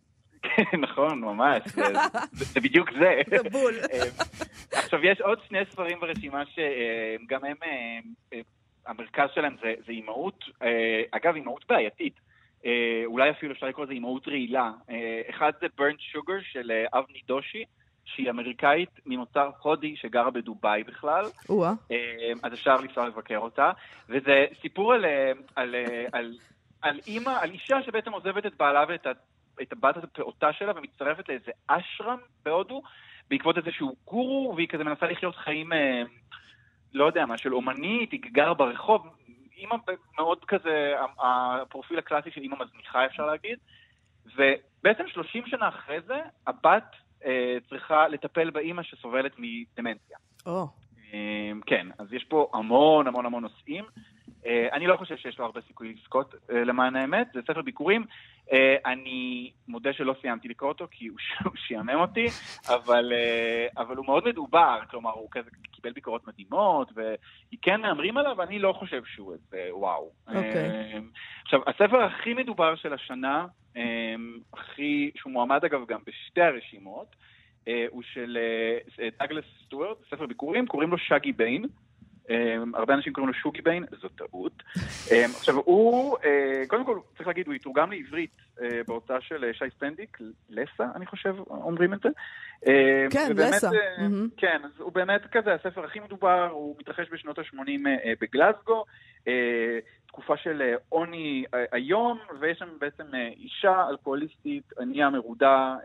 נכון, 0.87 1.21
ממש. 1.21 1.63
זה- 2.33 2.61
בדיוק 2.61 2.91
זה. 2.93 3.21
זה 3.43 3.51
בול. 3.51 3.75
אה, 3.93 3.99
עכשיו, 4.73 5.05
יש 5.05 5.21
עוד 5.21 5.39
שני 5.49 5.59
ספרים 5.71 6.01
ברשימה 6.01 6.43
שגם 6.47 7.45
הם, 7.45 7.57
אה, 7.65 7.99
אה, 8.33 8.41
המרכז 8.87 9.29
שלהם 9.35 9.57
זה 9.63 9.75
זה 9.87 9.93
אימהות, 9.93 10.45
אה, 10.63 11.03
אגב, 11.11 11.35
אימהות 11.35 11.65
בעייתית. 11.69 12.15
אה, 12.67 13.03
אולי 13.05 13.31
אפילו 13.31 13.53
אפשר 13.53 13.67
לקרוא 13.67 13.85
לזה 13.85 13.95
אימהות 13.95 14.29
רעילה. 14.29 14.71
אה, 14.91 15.23
אחד 15.31 15.53
זה 15.61 15.67
burnt 15.79 16.17
sugar 16.17 16.43
של 16.53 16.71
אה, 16.71 16.99
אבני 16.99 17.21
דושי, 17.27 17.65
שהיא 18.05 18.31
אמריקאית 18.31 18.91
ממוצר 19.07 19.51
הודי 19.63 19.97
שגרה 19.97 20.31
בדובאי 20.31 20.83
בכלל. 20.85 21.25
או-אה. 21.49 21.73
אה, 21.91 21.97
אז 22.43 22.53
אפשר 22.53 22.77
לנסוע 22.77 23.07
לבקר 23.09 23.39
אותה. 23.39 23.71
וזה 24.09 24.47
סיפור 24.63 24.93
על, 24.93 25.05
אה, 25.05 25.33
על, 25.55 25.75
אה, 25.75 26.07
על, 26.13 26.35
על 26.83 27.01
אימא, 27.07 27.31
על 27.41 27.51
אישה 27.51 27.83
שבעצם 27.83 28.13
עוזבת 28.13 28.47
את 28.47 28.57
בעלה 28.57 28.85
ואת 28.89 29.07
את 29.63 29.73
הבת 29.73 29.97
הפעוטה 29.97 30.53
שלה 30.53 30.73
ומצטרפת 30.77 31.29
לאיזה 31.29 31.51
אשרם 31.67 32.19
בהודו, 32.45 32.83
בעקבות 33.31 33.59
איזשהו 33.59 33.97
גורו, 34.05 34.53
והיא 34.57 34.69
כזה 34.69 34.85
מנסה 34.85 35.07
לחיות 35.07 35.37
חיים, 35.37 35.73
אה, 35.73 36.03
לא 36.93 37.05
יודע 37.05 37.27
מה, 37.27 37.39
של 37.39 37.55
אומנית, 37.55 38.13
היא 38.13 38.21
גרה 38.33 38.55
ברחוב. 38.55 39.07
אימא 39.57 39.77
מאוד 40.17 40.45
כזה, 40.45 40.95
הפרופיל 41.19 41.99
הקלאסי 41.99 42.31
של 42.31 42.41
אימא 42.41 42.57
מזניחה 42.65 43.07
אפשר 43.07 43.27
להגיד. 43.27 43.59
ובעצם 44.37 45.09
30 45.09 45.47
שנה 45.47 45.69
אחרי 45.69 46.01
זה, 46.01 46.21
הבת 46.47 46.97
אה, 47.25 47.57
צריכה 47.69 48.09
לטפל 48.09 48.51
באימא 48.51 48.83
שסובלת 48.83 49.33
מדמנציה. 49.39 50.17
או. 50.47 50.69
אמ, 51.13 51.61
כן, 51.67 51.87
אז 51.99 52.13
יש 52.13 52.25
פה 52.25 52.51
המון 52.55 53.07
המון 53.07 53.27
המון 53.27 53.43
נושאים. 53.43 53.85
אה, 54.47 54.69
אני 54.73 54.87
לא 54.87 54.97
חושב 54.97 55.17
שיש 55.17 55.39
לו 55.39 55.45
הרבה 55.45 55.61
סיכוי 55.67 55.95
לזכות 55.95 56.35
אה, 56.51 56.65
למען 56.65 56.97
האמת, 56.97 57.27
זה 57.35 57.41
ספר 57.43 57.63
ביקורים. 57.63 58.05
אה, 58.53 58.77
אני 58.87 59.51
מודה 59.69 59.93
שלא 59.93 60.15
סיימתי 60.21 60.49
לקרוא 60.49 60.69
אותו 60.69 60.87
כי 60.91 61.07
הוא 61.07 61.19
ש- 61.19 61.43
הוא 61.45 61.53
שעמם 61.57 62.01
אותי, 62.01 62.27
אבל, 62.69 63.13
אבל 63.77 63.97
הוא 63.97 64.07
מאוד 64.07 64.29
מדובר, 64.29 64.81
כלומר 64.91 65.11
הוא 65.11 65.29
כזה 65.31 65.51
קיבל 65.73 65.93
ביקורות 65.93 66.27
מדהימות, 66.29 66.93
וכן 66.97 67.81
מהמרים 67.81 68.17
עליו, 68.17 68.43
אני 68.43 68.59
לא 68.59 68.73
חושב 68.73 69.03
שהוא 69.05 69.33
איזה 69.33 69.69
וואו. 69.71 70.11
אוקיי. 70.29 70.71
אה, 70.71 70.99
עכשיו, 71.45 71.61
הספר 71.67 72.03
הכי 72.03 72.35
מדובר 72.35 72.77
של 72.77 72.93
השנה, 72.93 73.47
הכי, 74.53 75.11
שהוא 75.17 75.33
מועמד 75.33 75.65
אגב 75.65 75.81
גם 75.89 76.01
בשתי 76.07 76.41
הרשימות, 76.41 77.17
הוא 77.89 78.03
של 78.03 78.39
דאגלס 79.19 79.45
סטוארט, 79.65 79.97
ספר 80.11 80.27
ביכורים, 80.27 80.67
קוראים 80.67 80.91
לו 80.91 80.99
שגי 80.99 81.33
ביין. 81.33 81.65
אה, 82.31 82.57
הרבה 82.75 82.95
אנשים 82.95 83.13
קוראים 83.13 83.29
לו 83.29 83.35
שוגי 83.35 83.63
ביין, 83.63 83.85
זו 84.01 84.09
טעות. 84.09 84.63
אה, 85.13 85.25
עכשיו, 85.25 85.57
הוא, 85.57 86.17
אה, 86.25 86.63
קודם 86.69 86.85
כל, 86.85 86.99
צריך 87.17 87.27
להגיד, 87.27 87.47
הוא 87.47 87.55
יתורגם 87.55 87.93
לעברית 87.93 88.37
אה, 88.63 88.81
בהוצאה 88.89 89.21
של 89.21 89.45
אה, 89.45 89.55
שי 89.55 89.65
סטנדיק, 89.77 90.19
לסה, 90.51 90.85
אני 90.95 91.07
חושב, 91.07 91.35
אומרים 91.51 91.95
את 91.95 92.01
זה. 92.01 92.09
אה, 92.67 93.07
כן, 93.11 93.29
ובאמת, 93.31 93.53
לסה. 93.53 93.71
אה. 93.73 94.07
כן, 94.37 94.61
אז 94.65 94.71
הוא 94.79 94.93
באמת 94.93 95.23
כזה 95.33 95.55
הספר 95.55 95.85
הכי 95.85 96.01
מדובר, 96.01 96.49
הוא 96.53 96.77
מתרחש 96.81 97.07
בשנות 97.13 97.39
ה-80 97.39 97.89
בגלסגו, 98.21 98.85
תקופה 100.07 100.37
של 100.37 100.75
עוני 100.89 101.45
היום, 101.73 102.19
ויש 102.41 102.59
שם 102.59 102.69
בעצם 102.79 103.05
אישה 103.37 103.89
אלכוהוליסטית, 103.91 104.73
ענייה 104.81 105.11
מרודה, 105.11 105.77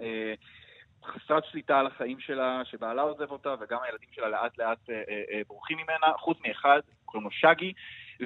חסרת 1.05 1.46
שליטה 1.46 1.79
על 1.79 1.88
החיים 1.88 2.20
שלה, 2.20 2.62
שבעלה 2.65 3.01
עוזב 3.01 3.31
אותה, 3.31 3.55
וגם 3.60 3.79
הילדים 3.84 4.10
שלה 4.12 4.29
לאט 4.29 4.58
לאט 4.58 4.89
אה, 4.89 4.96
אה, 5.10 5.22
אה, 5.31 5.41
בורחים 5.48 5.77
ממנה, 5.77 6.17
חוץ 6.17 6.38
מאחד, 6.48 6.79
קוראים 7.05 7.25
לו 7.25 7.31
שגי, 7.31 7.74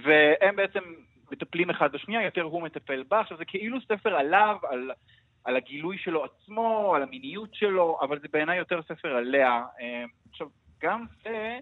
והם 0.03 0.55
בעצם 0.55 0.79
מטפלים 1.31 1.69
אחד 1.69 1.91
בשנייה, 1.91 2.21
יותר 2.21 2.41
הוא 2.41 2.61
מטפל 2.61 3.03
בה. 3.03 3.19
עכשיו, 3.19 3.37
זה 3.37 3.45
כאילו 3.45 3.81
ספר 3.81 4.15
עליו, 4.15 4.57
על, 4.69 4.91
על 5.43 5.55
הגילוי 5.55 5.97
שלו 5.97 6.25
עצמו, 6.25 6.95
על 6.95 7.03
המיניות 7.03 7.53
שלו, 7.53 7.97
אבל 8.01 8.19
זה 8.19 8.27
בעיניי 8.33 8.57
יותר 8.57 8.81
ספר 8.81 9.15
עליה. 9.15 9.63
אה, 9.79 10.03
עכשיו, 10.29 10.47
גם 10.81 11.05
זה 11.23 11.59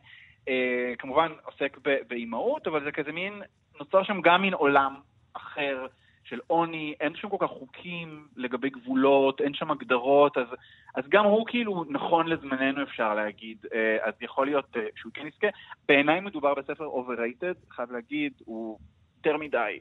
אה, 0.48 0.94
כמובן 0.98 1.32
עוסק 1.46 1.78
באימהות, 2.08 2.68
אבל 2.68 2.84
זה 2.84 2.92
כזה 2.92 3.12
מין, 3.12 3.42
נוצר 3.80 4.04
שם 4.04 4.22
גם 4.22 4.42
מין 4.42 4.54
עולם 4.54 4.96
אחר. 5.34 5.86
של 6.24 6.40
עוני, 6.48 6.94
אין 7.00 7.16
שם 7.16 7.30
כל 7.30 7.38
כך 7.40 7.50
חוקים 7.50 8.28
לגבי 8.36 8.70
גבולות, 8.70 9.42
אין 9.42 9.54
שם 9.54 9.72
הגדרות, 9.72 10.38
אז, 10.38 10.48
אז 10.96 11.04
גם 11.10 11.26
הוא 11.26 11.46
כאילו 11.48 11.84
נכון 11.90 12.28
לזמננו 12.28 12.84
אפשר 12.84 13.14
להגיד, 13.16 13.58
אה, 13.74 13.98
אז 14.08 14.14
יכול 14.22 14.46
להיות 14.46 14.78
אה, 14.78 14.82
שהוא 14.96 15.12
כן 15.16 15.28
יזכה. 15.28 15.48
בעיניי 15.88 16.20
מדובר 16.20 16.54
בספר 16.54 16.86
overrated, 16.88 17.76
חייב 17.76 17.92
להגיד, 17.92 18.34
הוא 18.46 18.80
יותר 19.18 19.38
מדי. 19.38 19.80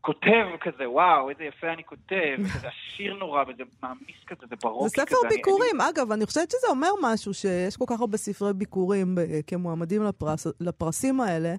כותב 0.00 0.46
כזה, 0.60 0.90
וואו, 0.90 1.30
איזה 1.30 1.44
יפה 1.44 1.72
אני 1.72 1.84
כותב, 1.84 2.36
וכזה 2.44 2.68
עשיר 2.68 3.14
נורא, 3.14 3.42
וזה 3.48 3.62
מעמיס 3.82 4.24
כזה, 4.26 4.46
זה 4.50 4.56
ברוקי 4.62 4.88
זה 4.88 5.06
כזה. 5.06 5.16
ספר 5.16 5.28
אני- 5.28 5.36
ביקורים. 5.36 5.80
אגב, 5.80 6.12
אני 6.12 6.26
חושבת 6.26 6.50
שזה 6.50 6.66
אומר 6.70 6.88
משהו, 7.02 7.34
שיש 7.34 7.76
כל 7.76 7.84
כך 7.88 8.00
הרבה 8.00 8.16
ספרי 8.16 8.52
ביקורים 8.54 9.14
ב- 9.14 9.20
כמועמדים 9.46 10.02
לפרס, 10.02 10.46
לפרסים 10.60 11.20
האלה. 11.20 11.54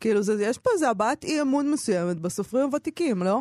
כאילו, 0.00 0.22
זה, 0.22 0.44
יש 0.44 0.58
פה 0.58 0.70
איזו 0.74 0.90
הבעת 0.90 1.24
אי 1.24 1.42
אמון 1.42 1.70
מסוימת 1.70 2.20
בסופרים 2.20 2.64
הוותיקים, 2.64 3.22
לא? 3.22 3.40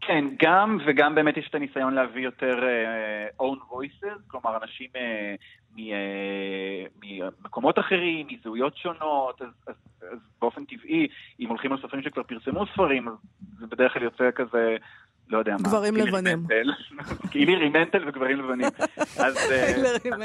כן, 0.00 0.24
גם, 0.42 0.78
וגם 0.86 1.14
באמת 1.14 1.36
יש 1.36 1.46
את 1.50 1.54
הניסיון 1.54 1.94
להביא 1.94 2.22
יותר 2.22 2.58
uh, 2.58 3.42
own 3.42 3.72
voices, 3.72 4.20
כלומר 4.26 4.58
אנשים 4.62 4.90
uh, 4.94 5.76
uh, 5.76 5.80
ממקומות 7.02 7.78
אחרים, 7.78 8.26
מזהויות 8.30 8.76
שונות, 8.76 9.42
אז, 9.42 9.48
אז, 9.66 9.74
אז 10.12 10.18
באופן 10.40 10.64
טבעי, 10.64 11.08
אם 11.40 11.48
הולכים 11.48 11.72
על 11.72 11.78
סופרים 11.82 12.02
שכבר 12.02 12.22
פרסמו 12.22 12.66
ספרים, 12.66 13.08
אז 13.08 13.14
זה 13.58 13.66
בדרך 13.66 13.92
כלל 13.92 14.02
יוצא 14.02 14.30
כזה, 14.34 14.76
לא 15.30 15.38
יודע 15.38 15.52
מה. 15.52 15.68
גברים 15.68 15.96
לבנים. 15.96 16.38
מנטל. 16.38 16.70
הילרי 17.34 17.68
מנטל 17.68 18.08
וגברים 18.08 18.38
לבנים. 18.38 18.66
אז, 19.18 19.50
אה, 19.50 19.98
כן. 20.02 20.22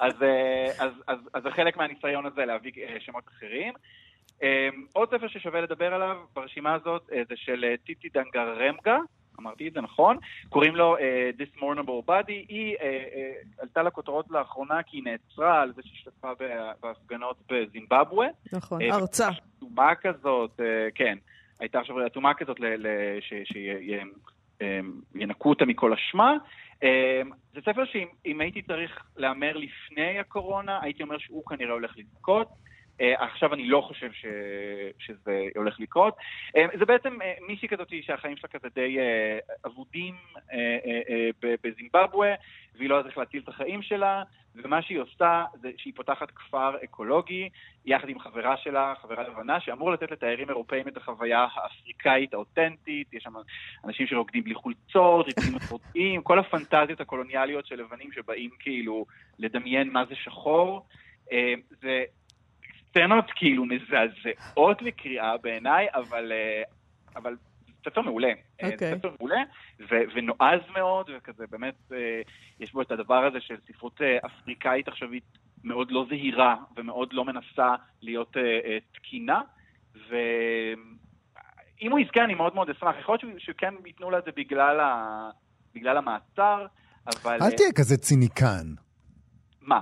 אה, 0.00 0.86
אז, 1.32 1.42
זה 1.42 1.50
חלק 1.50 1.76
מהניסיון 1.76 2.26
הזה 2.26 2.44
להביא 2.44 2.72
אה, 2.76 2.96
שמות 3.00 3.24
אחרים. 3.28 3.72
עוד 4.92 5.08
ספר 5.10 5.28
ששווה 5.28 5.60
לדבר 5.60 5.94
עליו 5.94 6.16
ברשימה 6.34 6.74
הזאת 6.74 7.10
זה 7.28 7.34
של 7.36 7.64
טיטי 7.84 8.08
דנגרמגה, 8.08 8.98
אמרתי 9.40 9.68
את 9.68 9.72
זה 9.72 9.80
נכון, 9.80 10.16
קוראים 10.48 10.76
לו 10.76 10.96
This 11.38 11.58
Mournable 11.58 12.08
Body, 12.08 12.32
היא 12.48 12.76
אה, 12.80 12.86
אה, 12.86 13.32
עלתה 13.58 13.82
לכותרות 13.82 14.30
לאחרונה 14.30 14.82
כי 14.82 14.96
היא 14.96 15.04
נעצרה 15.04 15.62
על 15.62 15.72
זה 15.76 15.82
שהשתתפה 15.84 16.28
בהפגנות 16.82 17.36
בזימבבואה. 17.50 18.28
נכון, 18.52 18.82
אה, 18.82 18.94
הרצה. 18.94 19.28
כזאת, 20.00 20.60
אה, 20.60 20.88
כן, 20.94 21.18
הייתה 21.62 21.80
עכשיו 21.80 22.06
אטומה 22.06 22.34
כזאת 22.34 22.60
שינקו 25.18 25.48
אותה 25.48 25.64
מכל 25.64 25.92
אשמה. 25.92 26.36
אה, 26.82 27.22
זה 27.54 27.60
ספר 27.60 27.84
שאם 27.84 28.06
אם 28.26 28.40
הייתי 28.40 28.62
צריך 28.62 29.04
להמר 29.16 29.56
לפני 29.56 30.18
הקורונה, 30.18 30.78
הייתי 30.82 31.02
אומר 31.02 31.18
שהוא 31.18 31.46
כנראה 31.46 31.72
הולך 31.72 31.94
לזכות. 31.96 32.48
אה, 33.00 33.24
עכשיו 33.24 33.54
אני 33.54 33.68
לא 33.68 33.80
חושב 33.80 34.12
ש... 34.12 34.26
שזה 34.98 35.44
הולך 35.56 35.80
לקרות. 35.80 36.16
אה, 36.56 36.66
זה 36.78 36.84
בעצם 36.84 37.22
אה, 37.22 37.34
מישהי 37.48 37.68
כזאת 37.68 37.88
שהחיים 38.02 38.36
שלה 38.36 38.48
כזה 38.48 38.68
די 38.74 38.98
אבודים 39.66 40.14
אה, 40.52 40.78
אה, 40.86 41.30
ב- 41.42 41.54
בזימבבואה, 41.64 42.34
והיא 42.74 42.88
לא 42.88 42.94
יודעת 42.94 43.10
איך 43.10 43.18
להציל 43.18 43.42
את 43.44 43.48
החיים 43.48 43.82
שלה, 43.82 44.22
ומה 44.54 44.82
שהיא 44.82 44.98
עושה 44.98 45.44
זה 45.60 45.70
שהיא 45.76 45.92
פותחת 45.96 46.30
כפר 46.30 46.76
אקולוגי, 46.84 47.48
יחד 47.84 48.08
עם 48.08 48.18
חברה 48.18 48.56
שלה, 48.56 48.94
חברה 49.02 49.28
לבנה, 49.28 49.60
שאמור 49.60 49.92
לתת 49.92 50.10
לתיירים 50.10 50.48
אירופאים 50.48 50.88
את 50.88 50.96
החוויה 50.96 51.46
האפריקאית 51.54 52.34
האותנטית, 52.34 53.14
יש 53.14 53.22
שם 53.22 53.32
אנשים 53.84 54.06
שרוקדים 54.06 54.44
בלי 54.44 54.54
חולצות, 54.54 55.26
ריקודים 55.26 55.54
מסורתיים, 55.54 56.22
כל 56.22 56.38
הפנטזיות 56.38 57.00
הקולוניאליות 57.00 57.66
של 57.66 57.76
לבנים 57.80 58.12
שבאים 58.12 58.50
כאילו 58.58 59.06
לדמיין 59.38 59.90
מה 59.92 60.04
זה 60.04 60.14
שחור. 60.14 60.86
אה, 61.32 61.54
זה 61.80 62.04
סצנות 62.92 63.24
כאילו 63.34 63.64
מזעזעות 63.64 64.82
לקריאה 64.82 65.36
בעיניי, 65.36 65.86
אבל, 65.94 66.32
אה, 66.32 66.62
אבל 67.16 67.36
ספר 67.84 68.00
מעולה. 68.00 68.32
אה, 68.62 68.70
אוקיי. 68.72 68.98
ספר 68.98 69.10
מעולה 69.18 69.42
ו- 69.80 70.04
ונועז 70.14 70.60
מאוד, 70.72 71.10
וכזה 71.16 71.44
באמת, 71.50 71.74
אה, 71.92 72.20
יש 72.60 72.72
בו 72.72 72.82
את 72.82 72.90
הדבר 72.90 73.24
הזה 73.24 73.40
של 73.40 73.54
ספרות 73.68 74.00
אפריקאית 74.26 74.88
עכשווית 74.88 75.24
מאוד 75.64 75.90
לא 75.90 76.06
זהירה 76.08 76.56
ומאוד 76.76 77.12
לא 77.12 77.24
מנסה 77.24 77.74
להיות 78.02 78.36
תקינה. 78.94 79.40
ואם 80.08 81.90
הוא 81.90 81.98
יזכה, 81.98 82.24
אני 82.24 82.34
מאוד 82.34 82.54
מאוד 82.54 82.70
אשמח. 82.70 82.94
יכול 83.00 83.18
להיות 83.22 83.40
שכן 83.40 83.74
ייתנו 83.86 84.10
לה 84.10 84.18
את 84.18 84.24
זה 84.24 84.30
בגלל, 84.36 84.80
ה... 84.80 85.30
בגלל 85.74 85.96
המעצר, 85.96 86.66
אבל... 87.06 87.38
אל 87.42 87.50
תהיה 87.50 87.72
כזה 87.74 87.96
ציניקן, 87.96 88.66
מה? 89.60 89.80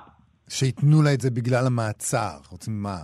שייתנו 0.50 1.02
לה 1.02 1.14
את 1.14 1.20
זה 1.20 1.30
בגלל 1.30 1.66
המעצר. 1.66 2.36
רוצים 2.50 2.82
מה? 2.82 2.96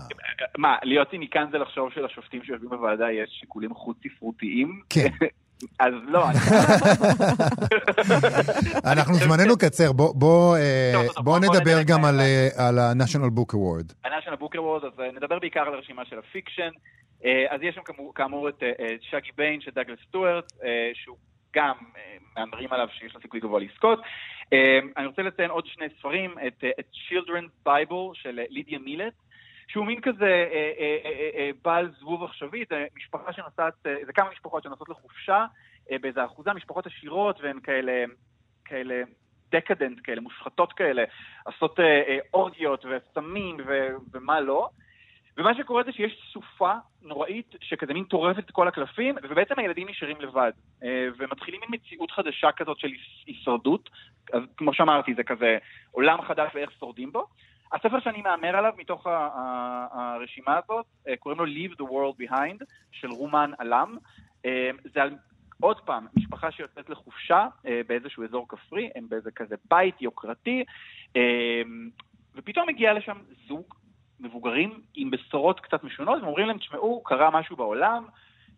מה, 0.58 0.76
להיות 0.82 1.10
ציניקן 1.10 1.44
זה 1.52 1.58
לחשוב 1.58 1.90
שלשופטים 1.94 2.40
שיושבים 2.44 2.68
בוועדה 2.70 3.06
יש 3.12 3.30
שיקולים 3.40 3.74
חוץ-ספרותיים? 3.74 4.80
כן. 4.90 5.08
אז 5.80 5.92
לא, 6.08 6.30
אני... 6.30 6.38
אנחנו 8.92 9.14
זמננו 9.14 9.56
קצר, 9.58 9.92
בוא- 9.92 10.14
בוא 10.14 10.56
אה, 10.56 11.38
נדבר 11.40 11.82
גם 11.86 12.04
על. 12.04 12.20
אה, 12.20 12.48
על 12.68 12.78
ה-National 12.78 13.30
Book 13.38 13.54
Award. 13.54 13.94
ה-National 14.04 14.36
Book 14.42 14.54
Award, 14.56 14.86
אז 14.86 15.00
אה, 15.00 15.12
נדבר 15.16 15.38
בעיקר 15.38 15.60
על 15.60 15.74
הרשימה 15.74 16.02
של 16.04 16.18
ה 16.18 16.24
fiction. 16.24 16.70
אז 17.50 17.60
יש 17.62 17.74
שם 17.74 17.80
כאמור- 18.14 18.48
את 18.48 18.62
שגי 19.00 19.30
ביין 19.36 19.60
של 19.60 19.70
דאגלס 19.74 19.98
סטוארט, 20.08 20.52
שהוא 20.94 21.16
גם 21.56 21.74
מהמרים 22.36 22.72
עליו 22.72 22.86
שיש 22.98 23.14
לו 23.14 23.20
סיכוי 23.20 23.40
גבוה 23.40 23.60
לזכות. 23.60 23.98
אה, 24.52 24.78
אני 24.96 25.06
רוצה 25.06 25.22
לציין 25.22 25.50
עוד 25.50 25.66
שני 25.66 25.86
ספרים, 25.98 26.34
את 26.46 26.64
אה, 26.64 26.70
את 26.80 26.86
Children's 26.92 27.68
Bible 27.68 28.14
של 28.14 28.38
אה, 28.38 28.44
לידיה 28.48 28.78
מילט, 28.78 29.12
שהוא 29.68 29.86
מין 29.86 30.00
כזה 30.00 30.46
אה, 30.52 31.50
בעל 31.64 31.90
זבוב 31.98 32.24
עכשווי, 32.24 32.64
זה 32.70 32.86
משפחה 32.96 33.32
שנוסעת, 33.32 33.74
זה 34.06 34.12
כמה 34.12 34.30
משפחות 34.30 34.62
שנוסעות 34.62 34.88
לחופשה 34.88 35.46
באיזה 36.00 36.24
אחוזה, 36.24 36.52
משפחות 36.52 36.86
עשירות 36.86 37.40
והן 37.40 37.60
כאלה, 37.60 38.04
כאלה 38.64 39.02
דקדנט 39.52 39.98
כאלה, 40.04 40.20
מושחתות 40.20 40.72
כאלה, 40.72 41.04
עושות 41.44 41.80
אורגיות 42.34 42.84
וסמים 42.84 43.56
ומה 44.12 44.40
לא. 44.40 44.68
ומה 45.36 45.54
שקורה 45.54 45.82
זה 45.82 45.92
שיש 45.92 46.30
סופה 46.32 46.72
נוראית 47.02 47.54
שכזה 47.60 47.94
מין 47.94 48.04
טורפת 48.04 48.38
את 48.38 48.50
כל 48.50 48.68
הקלפים, 48.68 49.14
ובעצם 49.22 49.54
הילדים 49.58 49.88
נשארים 49.88 50.20
לבד. 50.20 50.52
אה, 50.82 51.08
ומתחילים 51.18 51.60
מין 51.60 51.80
מציאות 51.80 52.10
חדשה 52.10 52.52
כזאת 52.52 52.78
של 52.78 52.88
הישרדות. 53.26 53.90
אז 54.32 54.42
כמו 54.56 54.74
שאמרתי, 54.74 55.14
זה 55.14 55.22
כזה 55.22 55.58
עולם 55.90 56.22
חדש 56.22 56.50
ואיך 56.54 56.70
שורדים 56.72 57.12
בו. 57.12 57.26
הספר 57.72 58.00
שאני 58.00 58.22
מהמר 58.22 58.56
עליו 58.56 58.72
מתוך 58.76 59.06
הרשימה 59.92 60.58
הזאת, 60.64 60.86
אה, 61.08 61.16
קוראים 61.16 61.40
לו 61.40 61.46
Leave 61.46 61.74
the 61.74 61.84
World 61.84 62.22
Behind, 62.22 62.64
של 62.92 63.08
רומן 63.10 63.50
עלם. 63.58 63.96
אה, 64.46 64.70
זה 64.94 65.02
על 65.02 65.10
עוד 65.60 65.80
פעם, 65.80 66.06
משפחה 66.16 66.50
שיוצאת 66.50 66.90
לחופשה 66.90 67.46
באיזשהו 67.86 68.24
אזור 68.24 68.48
כפרי, 68.48 68.90
הם 68.94 69.08
באיזה 69.08 69.30
כזה 69.30 69.54
בית 69.70 70.02
יוקרתי, 70.02 70.64
ופתאום 72.34 72.68
מגיע 72.68 72.92
לשם 72.92 73.16
זוג 73.48 73.74
מבוגרים 74.20 74.80
עם 74.94 75.10
בשורות 75.10 75.60
קצת 75.60 75.84
משונות, 75.84 76.22
ואומרים 76.22 76.46
להם, 76.46 76.58
תשמעו, 76.58 77.02
קרה 77.04 77.30
משהו 77.30 77.56
בעולם, 77.56 78.04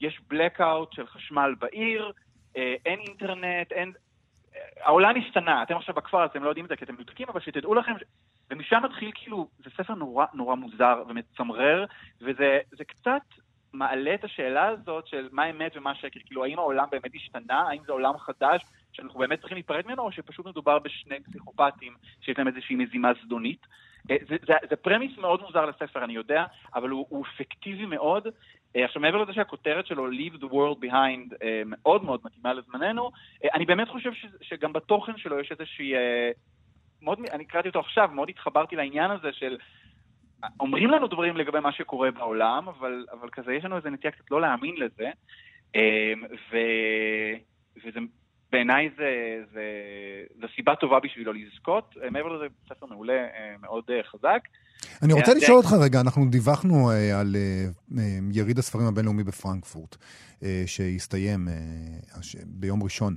יש 0.01 0.21
blackout 0.33 0.94
של 0.94 1.07
חשמל 1.07 1.55
בעיר, 1.59 2.12
אה, 2.57 2.75
אין 2.87 2.99
אינטרנט, 3.01 3.73
אין... 3.73 3.92
העולם 4.83 5.14
השתנה, 5.16 5.62
אתם 5.62 5.77
עכשיו 5.77 5.94
בכפר, 5.94 6.25
אתם 6.25 6.44
לא 6.44 6.49
יודעים 6.49 6.64
את 6.64 6.68
זה 6.68 6.77
כי 6.77 6.85
אתם 6.85 6.94
מנותקים, 6.94 7.29
אבל 7.29 7.40
שתדעו 7.40 7.75
לכם, 7.75 7.92
ש- 7.99 8.03
ומשם 8.51 8.81
מתחיל 8.85 9.11
כאילו, 9.14 9.49
זה 9.59 9.71
ספר 9.77 9.94
נורא 9.94 10.27
נורא 10.35 10.55
מוזר 10.55 11.03
ומצמרר, 11.09 11.85
וזה 12.21 12.59
זה 12.71 12.85
קצת 12.85 13.23
מעלה 13.73 14.14
את 14.14 14.25
השאלה 14.25 14.66
הזאת 14.66 15.07
של 15.07 15.29
מה 15.33 15.51
אמת 15.51 15.77
ומה 15.77 15.94
שקר, 15.94 16.21
כאילו 16.27 16.44
האם 16.44 16.59
העולם 16.59 16.87
באמת 16.90 17.14
השתנה, 17.14 17.61
האם 17.61 17.83
זה 17.87 17.92
עולם 17.92 18.18
חדש 18.18 18.62
שאנחנו 18.92 19.20
באמת 19.20 19.38
צריכים 19.38 19.57
להיפרד 19.57 19.87
ממנו, 19.87 20.03
או 20.03 20.12
שפשוט 20.12 20.46
מדובר 20.46 20.79
בשני 20.79 21.20
פסיכופטים 21.20 21.94
שיש 22.20 22.38
להם 22.38 22.48
איזושהי 22.48 22.77
מזימה 22.77 23.12
זדונית. 23.24 23.66
אה, 24.11 24.16
זה, 24.29 24.37
זה, 24.46 24.55
זה 24.70 24.77
פרמיס 24.77 25.18
מאוד 25.18 25.42
מוזר 25.42 25.66
לספר, 25.66 26.05
אני 26.05 26.12
יודע, 26.12 26.44
אבל 26.74 26.88
הוא, 26.88 27.07
הוא 27.09 27.24
אפקטיבי 27.27 27.87
מאוד. 27.87 28.27
אה, 28.77 28.85
עכשיו, 28.85 29.03
מעבר 29.03 29.22
לזה 29.22 29.33
שהכותרת 29.33 29.87
שלו, 29.87 30.11
Leave 30.11 30.35
the 30.35 30.46
World 30.46 30.85
Behind, 30.85 31.35
אה, 31.42 31.62
מאוד 31.66 32.05
מאוד 32.05 32.20
מתאימה 32.24 32.53
לזמננו, 32.53 33.11
אני 33.55 33.66
באמת 33.66 33.88
חושב 33.88 34.12
ש, 34.12 34.27
שגם 34.42 34.72
בתוכן 34.72 35.16
שלו 35.16 35.40
יש 35.40 35.53
איזושהי... 35.53 35.92
מאוד, 37.03 37.18
אני 37.33 37.44
קראתי 37.44 37.68
אותו 37.68 37.81
עכשיו, 37.81 38.09
מאוד 38.12 38.29
התחברתי 38.29 38.77
לעניין 38.77 39.11
הזה 39.11 39.33
של... 39.33 39.57
אומרים 40.61 40.90
לנו 40.90 41.07
דברים 41.07 41.37
לגבי 41.37 41.61
מה 41.61 41.72
שקורה 41.72 42.11
בעולם, 42.11 42.68
אבל, 42.68 43.07
אבל 43.12 43.29
כזה 43.33 43.55
יש 43.55 43.64
לנו 43.64 43.77
איזה 43.77 43.90
נטייה 43.90 44.12
קצת 44.12 44.31
לא 44.31 44.40
להאמין 44.40 44.74
לזה. 44.77 45.11
ו, 46.51 46.57
וזה, 47.85 48.01
בעיניי 48.52 48.88
זה, 48.96 49.04
זה, 49.52 49.62
זה 50.40 50.46
סיבה 50.56 50.74
טובה 50.76 51.00
בשבילו 51.04 51.32
לזכות. 51.32 51.94
אה, 52.04 52.11
מעבר 52.11 52.28
לזה, 52.28 52.44
ספר 52.68 52.87
מעולה, 52.87 53.12
אה, 53.12 53.54
מאוד 53.61 53.84
אה, 53.90 54.00
חזק. 54.12 54.40
אני 55.02 55.12
רוצה 55.12 55.34
לשאול 55.34 55.56
אותך 55.56 55.72
רגע, 55.80 56.00
אנחנו 56.00 56.30
דיווחנו 56.30 56.90
על 57.14 57.37
יריד 58.32 58.58
הספרים 58.58 58.87
הבינלאומי 58.87 59.24
בפרנקפורט, 59.24 59.96
שהסתיים 60.66 61.48
ביום 62.46 62.82
ראשון. 62.82 63.14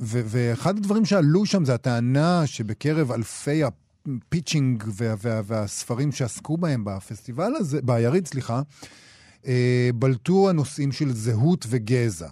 ואחד 0.00 0.76
הדברים 0.78 1.04
שעלו 1.04 1.46
שם 1.46 1.64
זה 1.64 1.74
הטענה 1.74 2.42
שבקרב 2.46 3.12
אלפי 3.12 3.62
הפיצ'ינג 3.64 4.84
וה- 4.86 5.14
וה- 5.22 5.40
והספרים 5.44 6.12
שעסקו 6.12 6.56
בהם 6.56 6.84
בפסטיבל 6.84 7.52
הזה, 7.56 7.82
ביריד, 7.82 8.26
סליחה, 8.26 8.60
בלטו 9.94 10.50
הנושאים 10.50 10.92
של 10.92 11.08
זהות 11.08 11.66
וגזע. 11.68 12.28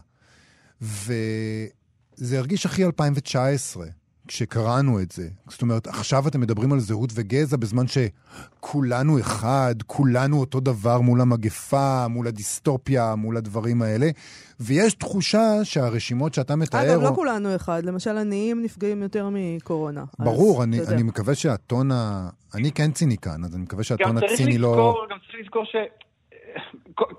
וזה 0.85 2.39
הרגיש 2.39 2.67
הכי 2.67 2.85
2019, 2.85 3.87
כשקראנו 4.29 5.01
את 5.01 5.13
זה. 5.13 5.29
זאת 5.49 5.63
אומרת, 5.63 5.87
עכשיו 5.87 6.29
אתם 6.29 6.41
מדברים 6.41 6.73
על 6.73 6.81
זהות 6.81 7.11
וגזע 7.15 7.57
בזמן 7.57 7.85
שכולנו 7.87 9.21
אחד, 9.21 9.75
כולנו 9.87 10.41
אותו 10.41 10.61
דבר 10.61 11.01
מול 11.01 11.21
המגפה, 11.21 12.09
מול 12.09 12.27
הדיסטופיה, 12.27 13.15
מול 13.15 13.37
הדברים 13.37 13.83
האלה, 13.83 14.11
ויש 14.61 14.95
תחושה 14.95 15.65
שהרשימות 15.65 16.35
שאתה 16.35 16.57
מתאר... 16.57 16.93
אגב, 16.93 17.03
לא 17.03 17.09
או- 17.09 17.15
כולנו 17.15 17.57
אחד. 17.57 17.85
למשל, 17.85 18.19
עניים 18.19 18.63
נפגעים 18.63 19.03
יותר 19.03 19.29
מקורונה. 19.33 20.05
אז 20.19 20.25
ברור, 20.27 20.63
אני. 20.63 20.81
אני 20.89 21.03
מקווה 21.03 21.35
שהטון 21.35 21.93
ה... 21.93 22.29
אני 22.55 22.73
כן 22.73 22.93
ציניקן, 22.93 23.45
אז 23.45 23.55
אני 23.55 23.63
מקווה 23.63 23.85
שהטון 23.85 24.19
הציני 24.19 24.59
לא... 24.59 24.71
לזכור, 24.71 25.07
גם 25.11 25.17
צריך 25.19 25.41
לזכור 25.43 25.65
ש... 25.65 25.77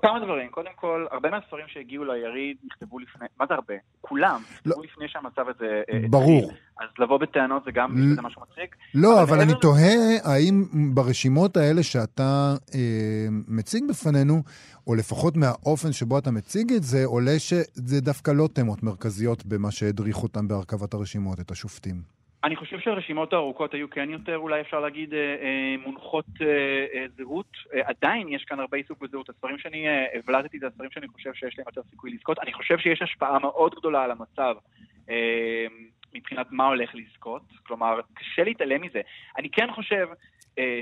כמה 0.02 0.20
דברים. 0.24 0.48
קודם 0.50 0.70
כל, 0.76 1.06
הרבה 1.10 1.30
מהספרים 1.30 1.64
שהגיעו 1.68 2.04
ליריד 2.04 2.56
נכתבו 2.64 2.98
לפני, 2.98 3.26
מה 3.40 3.46
זה 3.48 3.54
הרבה? 3.54 3.74
כולם. 4.00 4.40
לא. 4.66 4.70
נכתבו 4.70 4.82
לפני 4.82 5.08
שהמצב 5.08 5.48
הזה... 5.48 5.82
אה, 5.92 6.08
ברור. 6.10 6.44
התחיל. 6.44 6.56
אז 6.80 6.88
לבוא 6.98 7.18
בטענות 7.18 7.64
זה 7.64 7.70
גם 7.70 7.94
זה 8.16 8.22
משהו 8.22 8.42
מצחיק. 8.42 8.76
לא, 8.94 9.22
אבל 9.22 9.40
אני 9.40 9.52
תוהה 9.60 9.94
האם 10.24 10.64
ברשימות 10.94 11.56
האלה 11.56 11.82
שאתה 11.82 12.54
אה, 12.74 13.26
מציג 13.48 13.84
בפנינו, 13.88 14.42
או 14.86 14.94
לפחות 14.94 15.36
מהאופן 15.36 15.92
שבו 15.92 16.18
אתה 16.18 16.30
מציג 16.30 16.72
את 16.72 16.82
זה, 16.82 17.04
עולה 17.04 17.38
שזה 17.38 18.00
דווקא 18.00 18.30
לא 18.30 18.48
תמות 18.52 18.82
מרכזיות 18.82 19.46
במה 19.46 19.70
שהדריך 19.70 20.22
אותם 20.22 20.48
בהרכבת 20.48 20.94
הרשימות, 20.94 21.40
את 21.40 21.50
השופטים. 21.50 22.15
אני 22.46 22.56
חושב 22.56 22.80
שהרשימות 22.80 23.32
הארוכות 23.32 23.74
היו 23.74 23.90
כן 23.90 24.10
יותר, 24.10 24.38
אולי 24.38 24.60
אפשר 24.60 24.80
להגיד, 24.80 25.14
אה, 25.14 25.18
אה, 25.18 25.74
מונחות 25.84 26.26
אה, 26.40 27.06
זהות. 27.16 27.56
עדיין 27.72 28.28
יש 28.28 28.44
כאן 28.44 28.60
הרבה 28.60 28.76
עיסוק 28.76 28.98
בזהות. 29.00 29.28
הספרים 29.28 29.58
שאני 29.58 29.86
הבלטתי 30.14 30.58
זה 30.58 30.66
הספרים 30.66 30.90
שאני 30.90 31.08
חושב 31.08 31.34
שיש 31.34 31.58
להם 31.58 31.66
יותר 31.68 31.82
סיכוי 31.90 32.10
לזכות. 32.10 32.38
אני 32.38 32.52
חושב 32.52 32.78
שיש 32.78 33.02
השפעה 33.02 33.38
מאוד 33.38 33.74
גדולה 33.74 34.04
על 34.04 34.10
המצב. 34.10 34.56
מבחינת 36.14 36.46
מה 36.50 36.66
הולך 36.66 36.94
לזכות, 36.94 37.42
כלומר, 37.66 38.00
קשה 38.14 38.44
להתעלם 38.44 38.82
מזה. 38.82 39.00
אני 39.38 39.50
כן 39.50 39.72
חושב 39.72 40.06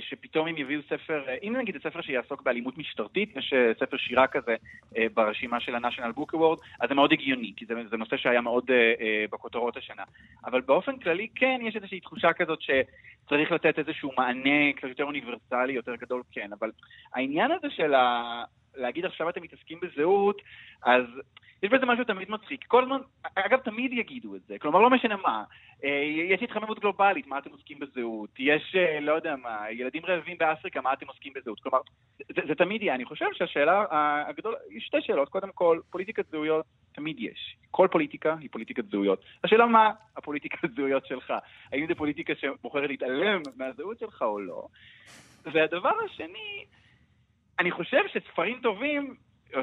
שפתאום 0.00 0.48
אם 0.48 0.56
יביאו 0.56 0.80
ספר, 0.82 1.24
אה, 1.28 1.36
אם 1.42 1.56
נגיד 1.56 1.76
ספר 1.82 2.00
שיעסוק 2.02 2.42
באלימות 2.42 2.78
משטרתית, 2.78 3.36
יש 3.36 3.52
אה, 3.52 3.72
ספר 3.80 3.96
שירה 3.96 4.26
כזה 4.26 4.56
אה, 4.96 5.06
ברשימה 5.14 5.60
של 5.60 5.74
ה-National 5.74 6.18
Book 6.18 6.34
Award, 6.34 6.60
אז 6.80 6.88
זה 6.88 6.94
מאוד 6.94 7.12
הגיוני, 7.12 7.52
כי 7.56 7.66
זה, 7.66 7.74
זה 7.90 7.96
נושא 7.96 8.16
שהיה 8.16 8.40
מאוד 8.40 8.70
אה, 8.70 8.92
אה, 9.00 9.24
בכותרות 9.30 9.76
השנה. 9.76 10.02
אבל 10.44 10.60
באופן 10.60 10.98
כללי 10.98 11.28
כן 11.34 11.60
יש 11.64 11.76
איזושהי 11.76 12.00
תחושה 12.00 12.32
כזאת 12.32 12.58
שצריך 12.62 13.52
לתת 13.52 13.78
איזשהו 13.78 14.10
מענה 14.18 14.72
קצת 14.76 14.88
יותר 14.88 15.04
אוניברסלי, 15.04 15.72
יותר 15.72 15.96
גדול, 15.96 16.22
כן. 16.32 16.50
אבל 16.58 16.70
העניין 17.14 17.50
הזה 17.50 17.70
של 17.70 17.94
ה... 17.94 18.44
להגיד 18.76 19.04
עכשיו 19.04 19.28
אתם 19.28 19.42
מתעסקים 19.42 19.78
בזהות, 19.82 20.42
אז 20.82 21.04
יש 21.64 21.70
בזה 21.70 21.86
משהו 21.86 22.04
תמיד 22.04 22.30
מצחיק. 22.30 22.64
כל 22.68 22.82
הזמן, 22.82 22.98
אגב, 23.34 23.58
תמיד 23.58 23.92
יגידו 23.92 24.36
את 24.36 24.40
זה. 24.46 24.58
כלומר, 24.58 24.80
לא 24.80 24.90
משנה 24.90 25.16
מה. 25.16 25.44
אה, 25.84 26.04
יש 26.30 26.42
התחממות 26.42 26.78
גלובלית, 26.78 27.26
מה 27.26 27.38
אתם 27.38 27.50
עוסקים 27.50 27.78
בזהות? 27.78 28.30
יש, 28.38 28.76
אה, 28.78 29.00
לא 29.00 29.12
יודע 29.12 29.36
מה, 29.36 29.70
ילדים 29.70 30.02
רעבים 30.06 30.38
באפריקה, 30.38 30.80
מה 30.80 30.92
אתם 30.92 31.06
עוסקים 31.06 31.32
בזהות? 31.34 31.60
כלומר, 31.60 31.78
זה, 32.18 32.40
זה 32.48 32.54
תמיד 32.54 32.82
יהיה. 32.82 32.94
אני 32.94 33.04
חושב 33.04 33.26
שהשאלה 33.32 33.84
הגדולה, 34.28 34.56
יש 34.70 34.84
שתי 34.84 34.96
שאלות. 35.00 35.28
קודם 35.28 35.52
כל, 35.54 35.80
פוליטיקת 35.90 36.30
זהויות 36.30 36.64
תמיד 36.92 37.16
יש. 37.20 37.56
כל 37.70 37.88
פוליטיקה 37.92 38.36
היא 38.40 38.48
פוליטיקת 38.52 38.84
זהויות. 38.90 39.24
השאלה 39.44 39.66
מה 39.66 39.90
הפוליטיקת 40.16 40.70
זהויות 40.76 41.06
שלך. 41.06 41.32
האם 41.72 41.86
זה 41.86 41.94
פוליטיקה 41.94 42.32
שבוחרת 42.34 42.88
להתעלם 42.88 43.42
מהזהות 43.56 43.98
שלך 43.98 44.22
או 44.22 44.40
לא? 44.40 44.66
והדבר 45.44 45.92
השני, 46.04 46.64
אני 47.58 47.70
חושב 47.70 48.00
שספרים 48.08 48.60
טובים, 48.62 49.14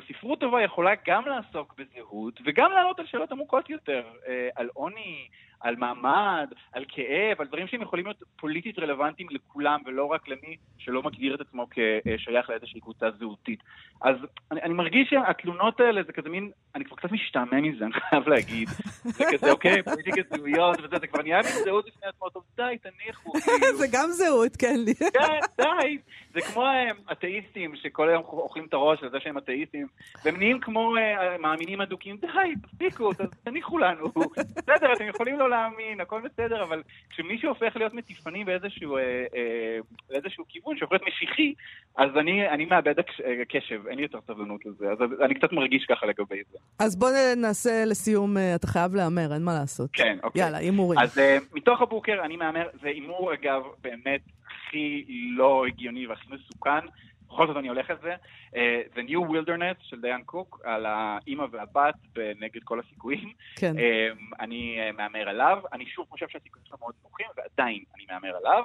ספרות 0.08 0.40
טובה 0.40 0.64
יכולה 0.64 0.92
גם 1.08 1.26
לעסוק 1.26 1.76
בזהות, 1.78 2.40
וגם 2.46 2.72
לענות 2.72 3.00
על 3.00 3.06
שאלות 3.06 3.32
עמוקות 3.32 3.70
יותר, 3.70 4.04
אה, 4.28 4.50
על 4.56 4.70
עוני, 4.74 5.28
על 5.62 5.76
מעמד, 5.76 6.48
על 6.74 6.86
כאב, 6.88 7.42
על 7.42 7.48
דברים 7.48 7.68
שהם 7.68 7.82
יכולים 7.82 8.06
להיות 8.06 8.24
פוליטית 8.36 8.80
רלוונטיים 8.80 9.28
לכולם, 9.32 9.80
ולא 9.86 10.06
רק 10.06 10.28
למי 10.28 10.58
שלא 10.78 11.04
מגדיר 11.04 11.36
את 11.36 11.42
עצמו 11.42 11.68
כשייך 11.72 12.50
לאיזושהי 12.50 12.80
קבוצה 12.80 13.06
זהותית. 13.20 13.60
אז 14.02 14.16
אני, 14.52 14.62
אני 14.62 14.74
מרגיש 14.74 15.10
שהתלונות 15.10 15.80
האלה 15.80 16.04
זה 16.04 16.14
כזה 16.14 16.30
מין, 16.30 16.52
אני 16.76 16.86
כבר 16.86 16.96
קצת 16.96 17.12
משתעמם 17.12 17.64
מזה, 17.64 17.86
אני 17.86 17.94
חייב 17.94 18.28
להגיד. 18.28 18.70
זה 19.04 19.24
כזה, 19.32 19.52
אוקיי, 19.52 19.84
פוליטיקה 19.84 20.22
זהויות 20.36 20.78
וזה, 20.84 20.96
זה 21.00 21.08
כבר 21.08 21.22
נהיה 21.22 21.38
מין 21.38 21.64
זהות 21.66 21.86
בפני 21.86 22.10
עצמו, 22.10 22.30
טוב, 22.30 22.44
די, 22.56 22.78
תניחו. 22.82 23.32
זה 23.80 23.88
גם 23.92 24.10
זהות, 24.10 24.56
כן. 24.56 24.76
כן, 25.14 25.40
די. 25.58 25.98
זה 26.34 26.42
כמו 26.42 26.66
אה, 26.66 26.88
אתאיסטים 27.12 27.76
שכל 27.76 28.10
היום 28.10 28.24
אוכלים 28.24 28.66
את 28.66 28.74
הראש 28.74 29.04
על 29.04 29.10
זה 29.10 29.20
שהם 29.20 29.38
אתאיסטים, 29.38 29.88
והם 30.26 30.38
נהיים 30.38 30.60
כמו 30.60 30.98
אה, 30.98 31.38
מאמינים 31.38 31.82
אדוקים, 31.82 32.18
די, 32.18 32.28
תפסיקו, 32.62 33.12
תניחו 33.44 33.78
לנו. 33.78 34.06
בסדר, 34.58 34.94
אתם 34.94 35.08
יכולים 35.08 35.40
לא 35.40 35.50
להאמין, 35.52 36.02
הכל 36.02 36.22
בסדר, 36.22 36.64
אבל 36.64 36.82
כשמישהו 37.10 37.50
הופך 37.50 37.76
להיות 37.76 37.94
מטיפני 37.94 38.44
באיזשהו 38.44 38.98
אה, 38.98 39.02
אה, 39.36 39.78
באיזשהו 40.10 40.46
כיוון, 40.50 40.78
שהופך 40.78 40.92
להיות 40.92 41.08
משיחי, 41.08 41.54
אז 41.98 42.10
אני 42.20 42.50
אני 42.50 42.66
מאבד 42.66 43.00
הקש- 43.00 43.22
אה, 43.26 43.46
קשב, 43.50 43.88
אין 43.88 43.98
לי 43.98 44.04
יותר 44.04 44.20
סבלנות 44.28 44.66
לזה. 44.66 44.92
אז 44.92 44.98
אני 45.26 45.34
קצת 45.36 45.52
מרגיש 45.52 45.86
ככה 45.90 46.06
לגבי 46.06 46.42
זה. 46.52 46.58
אז 46.80 46.96
בוא 47.00 47.10
נעשה 47.38 47.86
לסיום, 47.86 48.38
אה, 48.38 48.56
אתה 48.56 48.68
חייב 48.68 48.96
להמר, 48.96 49.34
אין 49.34 49.44
מה 49.44 49.54
לעשות. 49.54 49.90
כן, 49.94 50.18
אוקיי. 50.24 50.42
יאללה, 50.42 50.58
הימורים. 50.58 51.00
אז 51.00 51.18
uh, 51.18 51.22
מתוך 51.54 51.82
הבוקר 51.82 52.22
אני 52.26 52.36
מהמר, 52.38 52.68
זה 52.82 52.88
הימור 52.88 53.34
אגב 53.34 53.62
באמת 53.82 54.22
הכי 54.48 55.06
לא 55.38 55.66
הגיוני 55.68 56.08
והכי 56.08 56.28
מסוכן, 56.30 56.86
בכל 57.32 57.48
זאת 57.48 57.58
אני 57.58 57.68
הולך 57.68 57.90
על 57.90 57.98
זה. 58.02 58.16
Uh, 58.50 58.56
The 58.96 59.10
New 59.10 59.32
Wilderness 59.32 59.84
של 59.90 60.02
דיין 60.02 60.24
קוק, 60.24 60.62
על 60.64 60.86
האימא 60.86 61.46
והבת 61.52 61.96
נגד 62.40 62.64
כל 62.64 62.80
הסיכויים. 62.80 63.34
כן. 63.56 63.74
Uh, 63.78 64.36
אני 64.40 64.78
uh, 64.90 64.98
מהמר 64.98 65.30
עליו, 65.30 65.58
אני 65.74 65.86
שוב 65.86 66.08
חושב 66.10 66.28
שהסיכויים 66.30 66.66
שלו 66.68 66.78
מאוד 66.80 66.94
נמוכים, 67.00 67.26
ועדיין 67.38 67.84
אני 67.96 68.06
מהמר 68.10 68.36
עליו. 68.38 68.64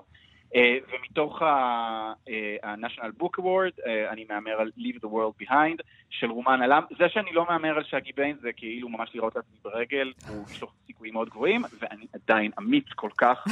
Uh, 0.55 0.59
ומתוך 0.89 1.43
ה-National 1.43 3.23
Book 3.23 3.41
Award, 3.41 3.79
uh, 3.79 3.89
אני 4.11 4.27
מהמר 4.31 4.51
על 4.61 4.71
Leave 4.79 4.99
the 5.05 5.09
World 5.09 5.45
Behind 5.45 5.83
של 6.11 6.31
רומן 6.31 6.63
עלם. 6.63 6.83
זה 6.99 7.05
שאני 7.09 7.33
לא 7.33 7.47
מהמר 7.49 7.77
על 7.77 7.85
שגי 7.85 8.11
ביין 8.17 8.37
זה 8.43 8.49
כאילו 8.57 8.89
ממש 8.89 9.11
לראות 9.15 9.37
לעצמי 9.37 9.57
ברגל, 9.65 10.13
הוא 10.29 10.45
יש 10.51 10.63
לו 10.63 10.69
סיכויים 10.87 11.15
מאוד 11.15 11.29
גבוהים, 11.29 11.63
ואני 11.81 12.07
עדיין 12.15 12.51
אמיץ 12.59 12.85
כל 12.95 13.11
כך. 13.19 13.45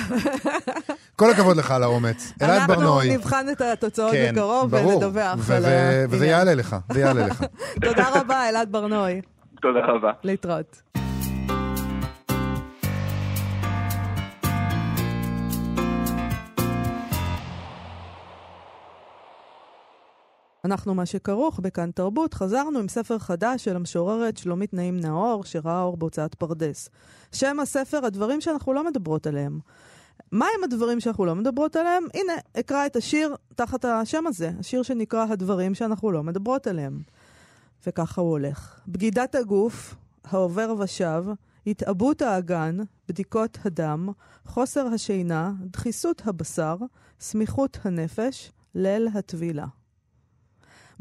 כל 1.18 1.30
הכבוד 1.30 1.56
לך 1.56 1.70
על 1.70 1.82
האומץ. 1.82 2.32
אלעד 2.42 2.68
ברנועי. 2.68 3.08
אנחנו 3.08 3.18
נבחן 3.18 3.46
את 3.52 3.60
התוצאות 3.60 4.12
כן, 4.12 4.32
בקרוב 4.32 4.70
ברור. 4.70 4.92
ונדווח 4.92 5.50
על 5.50 5.64
העניין. 5.64 6.06
וזה 6.10 6.26
יעלה 6.26 6.54
לך, 6.54 6.76
זה 6.92 7.00
יעלה 7.00 7.26
לך. 7.26 7.44
תודה 7.84 8.20
רבה, 8.20 8.48
אלעד 8.48 8.72
ברנועי. 8.72 9.20
תודה 9.60 9.80
רבה. 9.80 10.12
להתראות. 10.22 10.82
אנחנו 20.64 20.94
מה 20.94 21.06
שכרוך 21.06 21.60
בכאן 21.60 21.90
תרבות, 21.90 22.34
חזרנו 22.34 22.78
עם 22.78 22.88
ספר 22.88 23.18
חדש 23.18 23.64
של 23.64 23.76
המשוררת 23.76 24.36
שלומית 24.36 24.74
נעים 24.74 25.00
נאור, 25.00 25.44
שראה 25.44 25.82
אור 25.82 25.96
בהוצאת 25.96 26.34
פרדס. 26.34 26.88
שם 27.32 27.60
הספר, 27.60 28.04
הדברים 28.06 28.40
שאנחנו 28.40 28.72
לא 28.72 28.84
מדברות 28.84 29.26
עליהם. 29.26 29.58
מה 30.32 30.46
הם 30.58 30.64
הדברים 30.64 31.00
שאנחנו 31.00 31.24
לא 31.24 31.34
מדברות 31.34 31.76
עליהם? 31.76 32.04
הנה, 32.14 32.32
אקרא 32.60 32.86
את 32.86 32.96
השיר 32.96 33.36
תחת 33.54 33.84
השם 33.84 34.26
הזה, 34.26 34.50
השיר 34.60 34.82
שנקרא 34.82 35.26
הדברים 35.30 35.74
שאנחנו 35.74 36.10
לא 36.10 36.22
מדברות 36.22 36.66
עליהם. 36.66 37.02
וככה 37.86 38.20
הוא 38.20 38.30
הולך. 38.30 38.80
בגידת 38.88 39.34
הגוף, 39.34 39.94
העובר 40.24 40.74
ושב, 40.78 41.24
התעבות 41.66 42.22
האגן, 42.22 42.76
בדיקות 43.08 43.58
הדם, 43.64 44.08
חוסר 44.46 44.86
השינה, 44.86 45.52
דחיסות 45.60 46.22
הבשר, 46.24 46.76
סמיכות 47.20 47.78
הנפש, 47.84 48.52
ליל 48.74 49.08
הטבילה. 49.14 49.66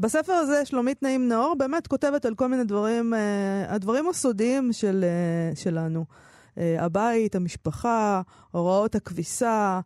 בספר 0.00 0.32
הזה 0.32 0.64
שלומית 0.64 1.02
נעים 1.02 1.28
נאור 1.28 1.54
באמת 1.58 1.86
כותבת 1.86 2.24
על 2.24 2.34
כל 2.34 2.48
מיני 2.48 2.64
דברים, 2.64 3.14
אה, 3.14 3.74
הדברים 3.74 4.08
הסודיים 4.08 4.72
של, 4.72 5.04
אה, 5.04 5.56
שלנו. 5.56 6.04
אה, 6.58 6.76
הבית, 6.84 7.34
המשפחה, 7.34 8.22
הוראות 8.50 8.94
הכביסה, 8.94 9.80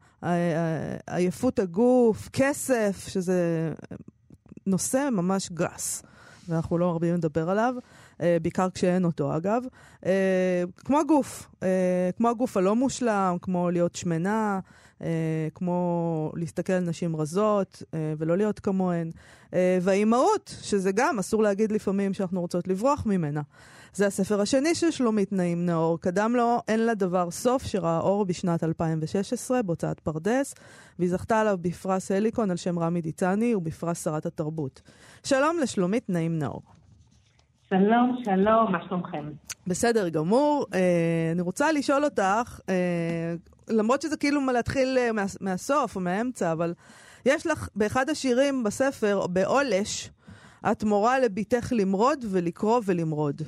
עייפות 1.07 1.59
הגוף, 1.59 2.29
כסף, 2.33 3.05
שזה 3.09 3.73
נושא 4.67 5.09
ממש 5.13 5.51
גס, 5.53 6.03
ואנחנו 6.49 6.79
לא 6.79 6.87
מרבים 6.87 7.15
לדבר 7.15 7.51
עליו, 7.51 7.75
בעיקר 8.43 8.71
כשאין 8.71 9.05
אותו 9.05 9.37
אגב. 9.37 9.63
כמו 10.85 11.01
הגוף, 11.01 11.51
כמו 12.17 12.29
הגוף 12.29 12.57
הלא 12.57 12.77
מושלם, 12.77 13.37
כמו 13.43 13.71
להיות 13.71 13.95
שמנה, 13.95 14.61
כמו 15.55 16.33
להסתכל 16.35 16.73
על 16.73 16.85
נשים 16.85 17.17
רזות 17.17 17.83
אה, 17.95 18.15
ולא 18.19 18.37
להיות 18.37 18.59
כמוהן. 18.59 19.11
אה, 19.55 19.79
והאימהות, 19.83 20.55
שזה 20.63 20.93
גם 20.93 21.19
אסור 21.19 21.43
להגיד 21.43 21.73
לפעמים 21.73 22.15
שאנחנו 22.15 22.41
רוצות 22.41 22.69
לברוח 22.69 23.07
ממנה. 23.07 23.41
זה 23.93 24.07
הספר 24.07 24.41
השני 24.41 24.75
של 24.75 24.91
שלומית 24.91 25.33
נעים 25.33 25.67
נאור. 25.67 26.01
קדם 26.01 26.33
לו 26.37 26.59
אין 26.69 26.81
לה 26.81 26.95
דבר 26.95 27.31
סוף, 27.31 27.63
שראה 27.63 28.01
אור 28.01 28.25
בשנת 28.25 28.65
2016 28.65 29.63
בהוצאת 29.63 30.01
פרדס, 30.01 30.55
והיא 30.99 31.11
זכתה 31.11 31.41
עליו 31.41 31.59
בפרס 31.61 32.11
הליקון 32.11 32.51
על 32.51 32.57
שם 32.57 32.79
רמי 32.79 33.01
דיצני 33.01 33.55
ובפרס 33.55 34.05
שרת 34.05 34.27
התרבות. 34.27 34.83
שלום 35.25 35.59
לשלומית 35.63 36.11
נעים 36.11 36.39
נאור. 36.39 36.63
שלום, 37.69 38.23
שלום, 38.25 38.73
מה 38.73 38.79
שלומכם? 38.89 39.31
בסדר 39.67 40.09
גמור. 40.09 40.67
אה, 40.75 41.31
אני 41.33 41.43
רוצה 41.43 41.73
לשאול 41.73 42.05
אותך, 42.05 42.61
אה, 42.69 43.35
למרות 43.71 44.03
שזה 44.03 44.17
כאילו 44.17 44.41
להתחיל 44.53 44.99
אה, 44.99 45.13
מה, 45.13 45.25
מהסוף 45.41 45.97
או 45.97 46.01
מהאמצע, 46.01 46.53
אבל 46.53 46.75
יש 47.27 47.47
לך 47.47 47.69
באחד 47.77 48.11
השירים 48.11 48.65
בספר, 48.65 49.27
בעולש, 49.27 50.11
את 50.73 50.85
מורה 50.85 51.21
לביתך 51.21 51.73
למרוד 51.73 52.25
ולקרוא 52.31 52.81
ולמרוד. 52.87 53.43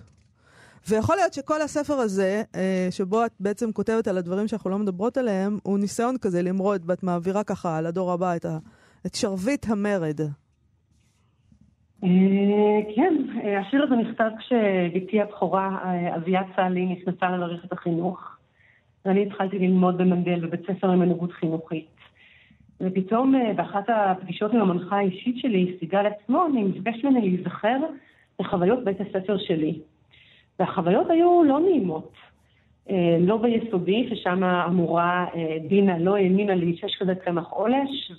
ויכול 0.88 1.16
להיות 1.16 1.33
שכל 1.33 1.62
הספר 1.62 1.94
הזה, 1.94 2.42
אה, 2.54 2.88
שבו 2.90 3.24
את 3.24 3.33
בעצם 3.40 3.72
כותבת 3.72 4.09
על 4.09 4.18
הדברים 4.18 4.48
שאנחנו 4.48 4.70
לא 4.70 4.78
מדברות 4.78 5.16
עליהם, 5.16 5.59
הוא 5.62 5.78
ניסיון 5.78 6.18
כזה 6.18 6.42
למרוד, 6.42 6.83
ואת 6.87 7.02
מעבירה 7.02 7.44
ככה 7.44 7.80
לדור 7.80 8.12
הבא 8.12 8.37
את, 8.37 8.44
ה, 8.44 8.59
את 9.06 9.14
שרביט 9.14 9.66
המרד. 9.68 10.20
אה, 12.04 12.09
כן, 12.94 13.14
השיר 13.61 13.83
הזה 13.83 13.94
נכתב 13.94 14.30
כשבתי 14.38 15.20
הבכורה, 15.20 15.78
אביה 16.16 16.42
צלי, 16.56 16.87
נכנסה 16.87 17.30
למערכת 17.30 17.72
החינוך. 17.72 18.39
ואני 19.04 19.22
התחלתי 19.22 19.58
ללמוד 19.58 19.98
במנדל 19.98 20.40
בבית 20.40 20.60
ספר 20.66 20.86
למנהיגות 20.86 21.32
חינוכית. 21.32 21.86
ופתאום 22.80 23.34
אה, 23.34 23.52
באחת 23.52 23.84
הפגישות 23.88 24.52
עם 24.52 24.60
המנחה 24.60 24.96
האישית 24.96 25.38
שלי, 25.38 25.76
סיגל 25.80 26.06
עצמו, 26.06 26.46
אני 26.46 26.62
מבקשת 26.62 27.04
ממני 27.04 27.20
להיזכר 27.20 27.78
בחוויות 28.38 28.84
בית 28.84 29.00
הספר 29.00 29.38
שלי. 29.38 29.78
והחוויות 30.58 31.10
היו 31.10 31.44
לא 31.44 31.60
נעימות. 31.60 32.12
אה, 32.90 33.16
לא 33.20 33.36
ביסודי, 33.36 34.08
ששם 34.10 34.44
המורה 34.44 35.26
אה, 35.34 35.56
דינה 35.68 35.98
לא 35.98 36.16
האמינה 36.16 36.54
לי 36.54 36.76
שיש 36.76 36.96
כזה 37.00 37.14
צמח 37.14 37.48
עולש, 37.48 38.12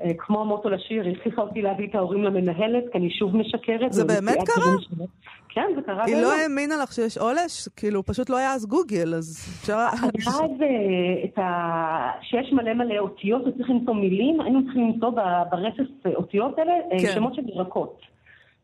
וכמו 0.00 0.40
המוטו 0.40 0.70
לשיר, 0.70 1.04
היא 1.04 1.16
הכריחה 1.16 1.42
אותי 1.42 1.62
להביא 1.62 1.88
את 1.88 1.94
ההורים 1.94 2.24
למנהלת, 2.24 2.84
כי 2.92 2.98
אני 2.98 3.10
שוב 3.10 3.36
משקרת. 3.36 3.92
זה 3.92 4.04
באמת 4.04 4.36
קרה? 4.46 5.06
כן, 5.48 5.66
זה 5.76 5.82
קרה 5.82 6.04
היא. 6.04 6.16
לא 6.16 6.32
האמינה 6.32 6.76
לך 6.76 6.92
שיש 6.92 7.18
עולש? 7.18 7.68
כאילו, 7.76 8.02
פשוט 8.02 8.30
לא 8.30 8.36
היה 8.36 8.52
אז 8.52 8.66
גוגל, 8.66 9.14
אז 9.14 9.58
אפשר... 9.60 9.76
אה, 9.76 11.24
את 11.24 11.38
ה... 11.38 12.10
שיש 12.22 12.52
מלא 12.52 12.74
מלא 12.74 12.98
אותיות 12.98 13.42
וצריך 13.46 13.70
למצוא 13.70 13.94
מילים, 13.94 14.40
היינו 14.40 14.64
צריכים 14.64 14.88
למצוא 14.88 15.10
ברצף 15.50 16.06
אותיות 16.14 16.58
האלה 16.58 16.72
אה, 16.72 16.98
כן. 17.00 17.12
שמות 17.14 17.34
של 17.34 17.42
ירקות. 17.48 18.00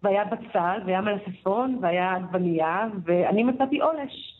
והיה 0.02 0.24
בצל, 0.24 0.78
והיה 0.86 1.00
מלפפון, 1.00 1.78
והיה 1.82 2.14
עגבנייה, 2.14 2.86
ואני 3.04 3.42
מצאתי 3.42 3.80
עולש. 3.80 4.34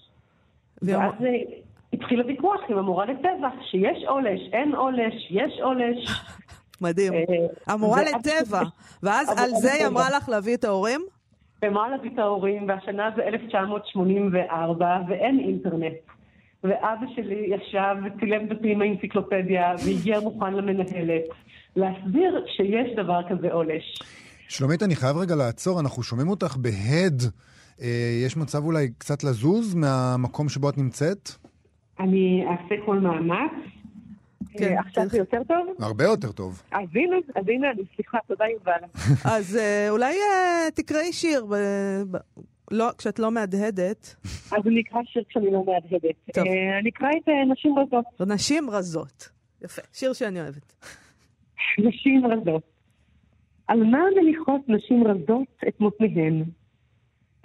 ואז 0.83 1.13
אה, 1.25 1.29
התחיל 1.93 2.21
הוויכוח 2.21 2.61
עם 2.69 2.79
המורה 2.79 3.07
לטבע, 3.07 3.49
שיש 3.71 4.05
עולש, 4.05 4.41
אין 4.53 4.75
עולש, 4.75 5.15
יש 5.31 5.61
עולש. 5.61 6.11
מדהים. 6.81 7.13
אה, 7.15 7.21
המורה 7.67 8.01
ואז- 8.03 8.15
לטבע. 8.27 8.63
ואז 9.03 9.29
על 9.39 9.51
זה 9.51 9.73
היא. 9.73 9.87
אמרה 9.87 10.11
לך 10.17 10.29
להביא 10.29 10.55
את 10.55 10.65
ההורים? 10.65 11.01
אמרה 11.67 11.89
להביא 11.89 12.11
את 12.15 12.19
ההורים, 12.19 12.69
והשנה 12.69 13.11
זה 13.17 13.23
1984, 13.23 14.87
ואין 15.09 15.39
אינטרנט. 15.41 15.93
ואבא 16.65 17.07
שלי 17.17 17.47
ישב 17.55 17.95
וצילם 18.05 18.51
אותי 18.51 18.73
עם 18.73 18.83
האנציקלופדיה, 18.83 19.75
והגיע 19.87 20.21
מוכן 20.21 20.55
למנהלת, 20.55 21.23
להסביר 21.77 22.45
שיש 22.57 22.97
דבר 22.97 23.21
כזה 23.29 23.53
עולש. 23.53 24.03
שלומית, 24.49 24.83
אני 24.83 24.97
חייב 24.97 25.17
רגע 25.17 25.35
לעצור, 25.37 25.81
אנחנו 25.81 26.03
שומעים 26.03 26.29
אותך 26.29 26.57
בהד. 26.57 27.23
אה, 27.83 27.87
יש 28.27 28.37
מצב 28.37 28.65
אולי 28.65 28.89
קצת 28.99 29.25
לזוז 29.25 29.75
מהמקום 29.75 30.49
שבו 30.49 30.69
את 30.69 30.79
נמצאת? 30.79 31.31
אני 32.01 32.45
אעשה 32.51 32.75
כל 32.87 32.99
מאמץ. 32.99 33.51
כן, 34.59 34.73
אה, 34.73 34.81
עכשיו 34.81 35.03
צריך. 35.03 35.13
זה 35.13 35.19
יותר 35.19 35.43
טוב? 35.49 35.67
הרבה 35.81 36.05
יותר 36.05 36.33
טוב. 36.33 36.63
אז 36.73 36.89
הנה, 36.95 37.17
אז 37.37 37.49
הנה, 37.49 37.71
אני 37.71 37.83
סליחה, 37.95 38.19
תודה 38.27 38.45
יובל. 38.49 38.81
אז 39.37 39.57
אה, 39.57 39.91
אולי 39.91 40.15
אה, 40.15 40.71
תקראי 40.75 41.13
שיר. 41.13 41.45
לא, 42.71 42.89
כשאת 42.99 43.19
לא 43.19 43.31
מהדהדת, 43.31 44.17
אז 44.53 44.67
אני 44.67 44.81
אקרא 44.81 45.01
שיר 45.05 45.23
כשאני 45.29 45.51
לא 45.51 45.65
מהדהדת. 45.67 46.17
טוב. 46.35 46.47
אה, 46.47 46.79
אני 46.79 46.91
אקרא 46.91 47.09
את 47.23 47.29
אה, 47.29 47.45
נשים 47.53 47.79
רזות. 47.79 48.05
נשים 48.21 48.71
רזות. 48.71 49.29
יפה, 49.63 49.83
שיר 49.93 50.13
שאני 50.13 50.41
אוהבת. 50.41 50.75
נשים 51.89 52.27
רזות. 52.27 52.63
על 53.69 53.85
מה 53.85 53.99
מניחות 54.17 54.61
נשים 54.69 55.07
רזות 55.07 55.49
את 55.69 55.81
מותניהן? 55.81 56.45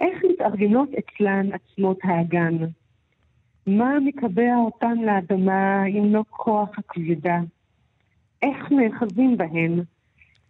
איך 0.00 0.24
מתארגנות 0.30 0.88
אצלן 0.98 1.50
עצמות 1.52 1.98
האגן? 2.02 2.56
מה 3.66 4.00
מקבע 4.00 4.54
אותן 4.56 4.98
לאדמה 4.98 5.86
אם 5.86 6.14
לא 6.14 6.24
כוח 6.30 6.68
הכבידה? 6.78 7.38
איך 8.42 8.56
נאחזים 8.70 9.36
בהן? 9.36 9.80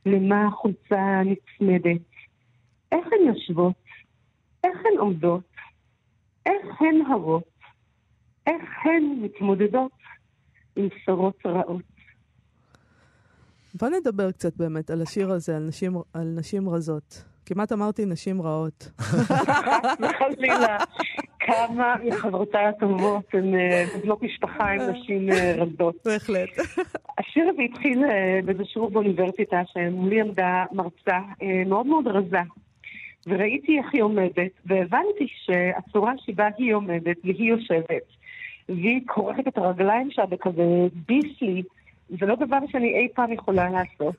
למה 0.07 0.47
החולצה 0.47 1.21
נצמדת? 1.25 2.03
איך 2.93 3.07
הן 3.07 3.29
יושבות? 3.29 3.75
איך 4.65 4.79
הן 4.79 4.99
עומדות? 4.99 5.43
איך 6.47 6.81
הן 6.81 7.13
הרות? 7.13 7.57
איך 8.47 8.63
הן 8.85 9.05
מתמודדות 9.23 9.93
עם 10.77 10.89
בשורות 10.89 11.47
רעות? 11.47 11.83
בוא 13.75 13.89
נדבר 13.89 14.33
קצת 14.33 14.57
באמת 14.57 14.91
על 14.91 15.03
השיר 15.03 15.31
הזה, 15.31 15.57
על 15.57 15.63
נשים, 15.63 15.97
על 16.13 16.27
נשים 16.37 16.69
רזות. 16.69 17.25
כמעט 17.47 17.73
אמרתי 17.73 18.05
נשים 18.05 18.43
רעות. 18.43 18.91
חלילה, 20.19 20.77
כמה 21.47 21.95
מחברותיי 22.05 22.65
הטובות 22.65 23.25
הן 23.33 23.55
אה, 23.55 23.85
בנות 24.03 24.23
משפחה 24.23 24.71
עם 24.71 24.81
נשים 24.81 25.33
אה, 25.33 25.55
רזות. 25.57 25.97
בהחלט. 26.05 26.49
השיר 27.19 27.49
הזה 27.49 27.63
התחיל 27.63 28.05
אה, 28.05 28.41
באיזה 28.45 28.65
שיעור 28.65 28.91
באוניברסיטה, 28.91 29.63
שמולי 29.73 30.21
עמדה 30.21 30.65
מרצה 30.73 31.19
מאוד 31.67 31.87
מאוד 31.87 32.07
רזה. 32.07 32.41
וראיתי 33.27 33.79
איך 33.79 33.87
היא 33.93 34.03
עומדת, 34.03 34.51
והבנתי 34.67 35.27
שהצורה 35.45 36.13
שבה 36.19 36.49
היא 36.59 36.75
עומדת 36.75 37.17
והיא 37.25 37.51
יושבת, 37.51 38.07
והיא 38.69 39.01
כורכת 39.07 39.49
את 39.49 39.59
הרגליים 39.59 40.11
שלה 40.11 40.27
בכזה 40.27 40.63
ביסלי, 41.07 41.63
זה 42.09 42.27
לא 42.27 42.35
דבר 42.35 42.59
שאני 42.69 42.99
אי 42.99 43.09
פעם 43.15 43.33
יכולה 43.33 43.71
לעשות. 43.71 44.15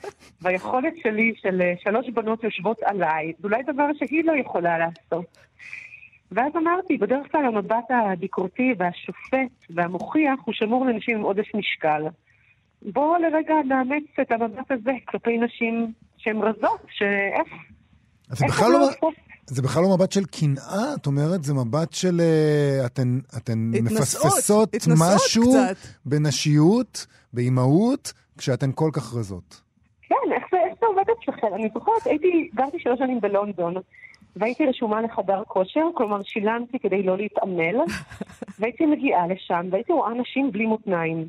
והיכולת 0.42 0.92
שלי 1.02 1.32
של 1.36 1.62
שלוש 1.84 2.08
בנות 2.08 2.44
יושבות 2.44 2.82
עליי, 2.82 3.32
זה 3.38 3.48
אולי 3.48 3.62
דבר 3.62 3.86
שהיא 3.98 4.24
לא 4.24 4.32
יכולה 4.32 4.78
לעשות. 4.78 5.38
ואז 6.34 6.52
אמרתי, 6.56 6.98
בדרך 6.98 7.32
כלל 7.32 7.44
המבט 7.44 7.90
הביקורתי 7.90 8.74
והשופט 8.78 9.52
והמוכיח 9.70 10.40
הוא 10.44 10.54
שמור 10.54 10.86
לנשים 10.86 11.16
עם 11.16 11.22
עודף 11.22 11.54
משקל. 11.54 12.02
בואו 12.82 13.22
לרגע 13.22 13.54
נאמץ 13.68 14.04
את 14.20 14.32
המבט 14.32 14.70
הזה 14.70 14.90
כלפי 15.08 15.38
נשים 15.38 15.92
שהן 16.18 16.36
רזות, 16.36 16.80
שאיך 16.88 17.48
אז 18.30 18.38
זה 18.38 18.46
בכלל 18.46 18.72
לא... 18.72 18.88
זה 19.46 19.62
בכלל 19.62 19.82
לא 19.82 19.96
מבט 19.96 20.12
של 20.12 20.24
קנאה, 20.24 20.94
את 21.00 21.06
אומרת, 21.06 21.44
זה 21.44 21.54
מבט 21.54 21.92
של... 21.92 22.20
אה, 22.20 22.86
אתן, 22.86 23.18
אתן 23.36 23.70
התנשאות, 23.74 23.98
מפספסות 23.98 24.74
התנשאות 24.74 24.98
משהו 25.16 25.42
קצת. 25.42 25.88
בנשיות, 26.06 27.06
באימהות, 27.32 28.12
כשאתן 28.38 28.70
כל 28.74 28.90
כך 28.92 29.14
רזות. 29.14 29.60
כן, 30.02 30.32
איך 30.34 30.44
זה, 30.50 30.56
איך 30.68 30.74
זה 30.80 30.86
עובד 30.86 31.02
אצלכם? 31.22 31.54
אני 31.54 31.68
זוכרת, 31.74 32.06
הייתי, 32.06 32.50
גרתי 32.54 32.78
שלוש 32.78 32.98
שנים 32.98 33.20
בלונדון, 33.20 33.74
והייתי 34.36 34.66
רשומה 34.66 35.00
לחדר 35.00 35.42
כושר, 35.48 35.86
כלומר 35.94 36.22
שילמתי 36.22 36.78
כדי 36.78 37.02
לא 37.02 37.16
להתעמל, 37.16 37.76
והייתי 38.58 38.86
מגיעה 38.86 39.26
לשם, 39.26 39.66
והייתי 39.70 39.92
רואה 39.92 40.14
נשים 40.14 40.52
בלי 40.52 40.66
מותניים. 40.66 41.26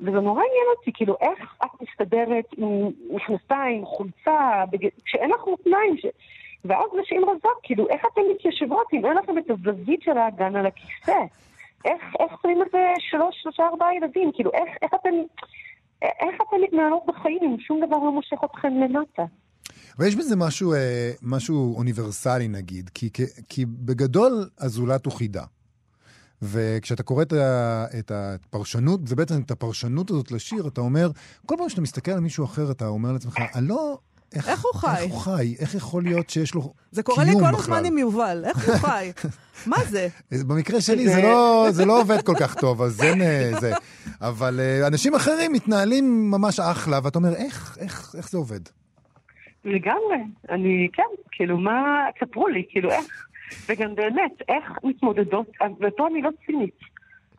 וזה 0.00 0.20
נורא 0.20 0.42
עניין 0.42 0.66
אותי, 0.76 0.90
כאילו, 0.94 1.16
איך 1.20 1.54
את 1.64 1.82
מסתדרת 1.82 2.44
עם 2.56 2.90
מכנסיים, 3.10 3.84
חולצה, 3.84 4.64
בג... 4.70 4.88
כשאין 5.04 5.30
לך 5.30 5.46
מותניים, 5.46 5.96
ש... 5.98 6.06
ואז 6.64 6.86
נשים 7.00 7.24
רזות, 7.24 7.58
כאילו, 7.62 7.88
איך 7.88 8.02
אתן 8.12 8.20
מתיישבות 8.34 8.86
אם 8.92 9.06
אין 9.06 9.16
לכם 9.16 9.38
את 9.38 9.50
הזווית 9.50 10.02
של 10.02 10.18
האגן 10.18 10.56
על 10.56 10.66
הכיסא? 10.66 11.18
איך, 11.84 12.02
איך 12.20 12.32
שמים 12.42 12.62
את 12.62 12.70
זה 12.72 12.92
שלוש, 12.98 13.42
שלושה, 13.42 13.66
ארבעה 13.66 13.94
ילדים? 13.94 14.30
כאילו, 14.34 14.50
איך, 14.52 14.68
איך 14.82 14.94
אתן... 14.94 15.14
איך 16.02 16.40
אתן 16.48 16.56
מתנהלות 16.62 17.06
בחיים 17.06 17.38
אם 17.42 17.58
שום 17.58 17.86
דבר 17.86 17.96
לא 17.96 18.12
מושך 18.12 18.44
אתכן 18.44 18.80
למטה? 18.80 19.24
אבל 19.98 20.06
יש 20.06 20.16
בזה 20.16 20.36
משהו, 20.36 20.72
אה, 20.74 20.78
משהו 21.22 21.76
אוניברסלי 21.76 22.48
נגיד, 22.48 22.90
כי, 22.94 23.10
כי, 23.12 23.24
כי 23.48 23.64
בגדול 23.66 24.48
הזולת 24.58 25.06
הוא 25.06 25.12
חידה. 25.14 25.44
וכשאתה 26.42 27.02
קורא 27.02 27.22
את, 27.22 27.32
ה, 27.32 27.84
את 27.98 28.10
הפרשנות, 28.14 29.08
זה 29.08 29.16
בעצם 29.16 29.40
את 29.40 29.50
הפרשנות 29.50 30.10
הזאת 30.10 30.30
לשיר, 30.30 30.66
אתה 30.68 30.80
אומר, 30.80 31.10
כל 31.46 31.54
פעם 31.58 31.68
שאתה 31.68 31.80
מסתכל 31.80 32.10
על 32.10 32.20
מישהו 32.20 32.44
אחר, 32.44 32.70
אתה 32.70 32.86
אומר 32.86 33.12
לעצמך, 33.12 33.34
אני 33.54 33.68
לא... 33.68 33.98
איך 34.34 34.64
הוא 34.64 34.80
חי? 34.80 34.96
איך 35.02 35.12
הוא 35.12 35.20
חי? 35.20 35.54
איך 35.58 35.74
יכול 35.74 36.02
להיות 36.02 36.30
שיש 36.30 36.54
לו 36.54 36.60
קיום 36.60 36.72
בכלל? 36.72 36.94
זה 36.96 37.02
קורה 37.02 37.24
לי 37.24 37.32
כל 37.40 37.58
הזמן 37.62 37.84
עם 37.84 37.98
יובל, 37.98 38.44
איך 38.44 38.68
הוא 38.68 38.76
חי? 38.76 39.12
מה 39.66 39.76
זה? 39.90 40.08
במקרה 40.30 40.80
שלי 40.80 41.08
זה- 41.08 41.22
לא, 41.22 41.66
זה 41.70 41.84
לא 41.84 42.00
עובד 42.00 42.22
כל 42.22 42.34
כך 42.40 42.54
טוב, 42.54 42.82
אז 42.82 43.00
אין 43.02 43.22
אה, 43.22 43.52
זה. 43.60 43.72
אבל 44.20 44.60
אה, 44.60 44.86
אנשים 44.86 45.14
אחרים 45.14 45.52
מתנהלים 45.52 46.30
ממש 46.30 46.60
אחלה, 46.60 47.00
ואתה 47.04 47.18
אומר, 47.18 47.34
איך, 47.34 47.76
איך, 47.80 48.14
איך 48.18 48.30
זה 48.30 48.38
עובד? 48.38 48.60
לגמרי. 49.64 50.16
אני, 50.48 50.88
כן, 50.92 51.02
כאילו, 51.30 51.58
מה... 51.58 52.06
ספרו 52.20 52.48
לי, 52.48 52.64
כאילו, 52.68 52.90
איך... 52.90 53.26
וגם 53.68 53.94
באמת, 53.94 54.42
איך 54.48 54.64
מתמודדות, 54.84 55.46
ופה 55.80 56.06
אני 56.06 56.22
לא 56.22 56.30
צינית. 56.46 56.78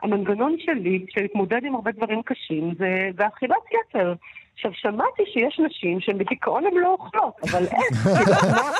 המנגנון 0.02 0.56
שלי, 0.58 1.06
של 1.08 1.20
להתמודד 1.22 1.60
עם 1.64 1.74
הרבה 1.74 1.90
דברים 1.92 2.22
קשים, 2.22 2.74
זה, 2.78 3.08
זה 3.16 3.26
אכילת 3.26 3.56
יתר. 3.72 4.14
עכשיו, 4.54 4.70
שמעתי 4.74 5.22
שיש 5.32 5.60
נשים 5.66 6.00
שהן 6.00 6.18
בדיכאון 6.18 6.66
הן 6.66 6.74
לא 6.74 6.88
אוכלות, 6.88 7.34
אבל 7.42 7.64
איך? 7.64 7.96
כאילו, 8.02 8.32
מה? 8.52 8.70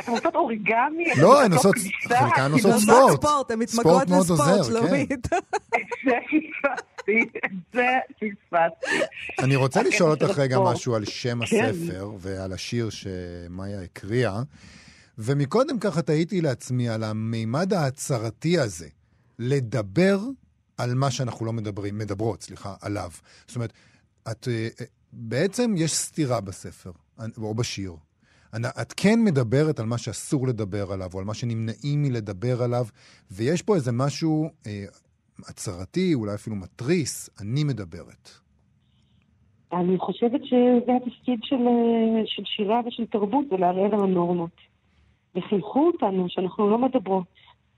אתן 0.00 0.12
עושות 0.12 0.34
אוריגמי? 0.34 1.04
לא, 1.22 1.42
הן 1.42 1.52
עושות? 1.52 1.74
חלקן 2.08 2.50
כאילו, 2.54 2.54
עושות 2.54 2.72
ספורט. 2.80 3.12
ספורט, 3.12 3.50
הן 3.50 3.58
מתמכרות 3.58 4.08
מאוד 4.08 4.20
לספורט, 4.20 4.40
עוזר, 4.40 4.62
שלומית. 4.62 5.26
פספסתי, 7.08 7.38
זה 7.74 7.86
פספסתי. 8.14 8.96
אני 9.38 9.56
רוצה 9.56 9.80
הקטע 9.80 9.94
לשאול 9.94 10.10
אותך 10.10 10.38
רגע. 10.38 10.58
משהו 10.60 10.94
על 10.94 11.04
שם 11.04 11.46
כן. 11.46 11.64
הספר 11.64 12.12
ועל 12.18 12.52
השיר 12.52 12.90
שמאיה 12.90 13.82
הקריאה. 13.82 14.42
ומקודם 15.18 15.78
ככה 15.78 16.02
תהיתי 16.02 16.40
לעצמי 16.40 16.88
על 16.88 17.04
המימד 17.04 17.72
ההצהרתי 17.72 18.58
הזה, 18.58 18.88
לדבר 19.38 20.20
על 20.76 20.94
מה 20.94 21.10
שאנחנו 21.10 21.46
לא 21.46 21.52
מדברים, 21.52 21.98
מדברות, 21.98 22.42
סליחה, 22.42 22.74
עליו. 22.80 23.10
זאת 23.46 23.56
אומרת, 23.56 23.72
את, 24.30 24.48
אה, 24.48 24.68
אה, 24.80 24.86
בעצם 25.12 25.74
יש 25.76 25.94
סתירה 25.94 26.40
בספר, 26.40 26.90
או 27.38 27.54
בשיר. 27.54 27.92
את 28.54 28.94
כן 28.96 29.24
מדברת 29.24 29.80
על 29.80 29.86
מה 29.86 29.98
שאסור 29.98 30.48
לדבר 30.48 30.92
עליו, 30.92 31.10
או 31.14 31.18
על 31.18 31.24
מה 31.24 31.34
שנמנעים 31.34 32.02
מלדבר 32.02 32.62
עליו, 32.62 32.86
ויש 33.30 33.62
פה 33.62 33.74
איזה 33.74 33.92
משהו 33.92 34.50
אה, 34.66 34.84
הצהרתי, 35.48 36.14
אולי 36.14 36.34
אפילו 36.34 36.56
מתריס, 36.56 37.30
אני 37.42 37.64
מדברת. 37.64 38.30
אני 39.72 39.98
חושבת 39.98 40.40
שזה 40.44 40.92
התפקיד 40.96 41.40
של, 41.42 41.56
אה, 41.66 42.22
של 42.26 42.42
שירה 42.46 42.80
ושל 42.86 43.06
תרבות, 43.06 43.44
זה 43.50 43.56
לערער 43.56 43.94
על 43.94 44.00
הנורמות. 44.02 44.50
וחינכו 45.36 45.86
אותנו 45.86 46.26
שאנחנו 46.28 46.70
לא 46.70 46.78
מדברות 46.78 47.26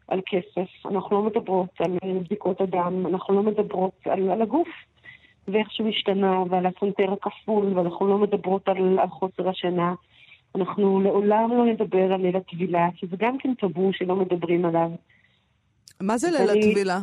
על 0.09 0.21
כסף, 0.27 0.87
אנחנו 0.91 1.17
לא 1.17 1.23
מדברות 1.31 1.69
על 1.79 1.99
בדיקות 2.25 2.61
הדם, 2.61 3.07
אנחנו 3.07 3.35
לא 3.35 3.43
מדברות 3.43 3.93
על, 4.05 4.31
על 4.31 4.43
הגוף 4.43 4.69
ואיך 5.49 5.69
שהוא 5.73 5.89
השתנה 5.89 6.43
ועל 6.51 6.67
הפונטר 6.67 7.13
הכפול, 7.13 7.79
ואנחנו 7.79 8.09
לא 8.09 8.19
מדברות 8.19 8.69
על, 8.69 8.99
על 8.99 9.09
חוסר 9.09 9.49
השינה. 9.49 9.95
אנחנו 10.55 11.01
לעולם 11.01 11.51
לא 11.53 11.65
נדבר 11.67 12.13
על 12.13 12.21
ליל 12.21 12.37
הטבילה, 12.37 12.89
כי 12.97 13.07
זה 13.07 13.17
גם 13.19 13.39
כן 13.39 13.55
טאבו 13.55 13.91
שלא 13.93 14.17
מדברים 14.17 14.65
עליו. 14.65 14.91
מה 16.01 16.19
זה 16.19 16.31
ליל 16.31 16.51
אני- 16.51 16.69
הטבילה? 16.71 17.01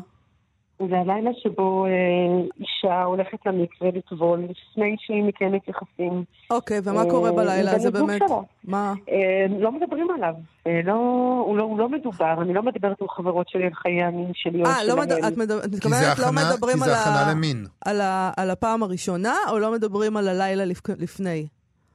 זה 0.79 0.97
הלילה 0.99 1.29
שבו 1.43 1.85
אה, 1.85 1.91
אישה 2.59 3.03
הולכת 3.03 3.37
למקווה 3.45 3.89
לטבול 3.95 4.39
לפני 4.39 4.95
שהיא 4.99 5.23
מקיימת 5.23 5.61
יחסים. 5.67 6.23
אוקיי, 6.51 6.79
ומה 6.83 7.03
אה, 7.03 7.09
קורה 7.09 7.31
בלילה 7.31 7.71
הזה 7.75 7.91
באמת? 7.91 8.21
מה? 8.63 8.93
אה, 9.11 9.15
לא 9.59 9.71
מדברים 9.71 10.07
עליו. 10.15 10.33
אה, 10.67 10.79
לא, 10.85 10.93
הוא, 11.47 11.57
לא, 11.57 11.63
הוא 11.63 11.79
לא 11.79 11.89
מדובר. 11.89 12.41
אני 12.41 12.53
לא 12.53 12.63
מדברת 12.63 13.01
עם 13.01 13.07
חברות 13.09 13.49
שלי 13.49 13.63
על 13.63 13.73
חיי 13.73 14.03
המין 14.03 14.31
שלי 14.33 14.61
או 14.61 14.65
אה, 14.65 14.83
לא 14.87 14.95
מד... 14.97 15.09
שלהם. 15.09 15.33
את 15.33 15.37
מדבר- 15.37 15.59
את 15.63 15.69
מתכוונת 15.73 16.19
לא 16.19 16.25
כי 16.25 16.31
מדברים 16.53 16.83
על 16.83 16.89
זה 16.89 16.95
ה- 16.97 17.01
הכנה 17.01 17.31
למין. 17.31 17.65
על 17.85 18.01
ה- 18.01 18.31
על 18.37 18.49
הפעם 18.49 18.83
הראשונה, 18.83 19.33
או 19.51 19.59
לא 19.59 19.71
מדברים 19.71 20.17
על 20.17 20.27
הלילה 20.27 20.65
לפ- 20.65 20.89
לפני? 20.99 21.47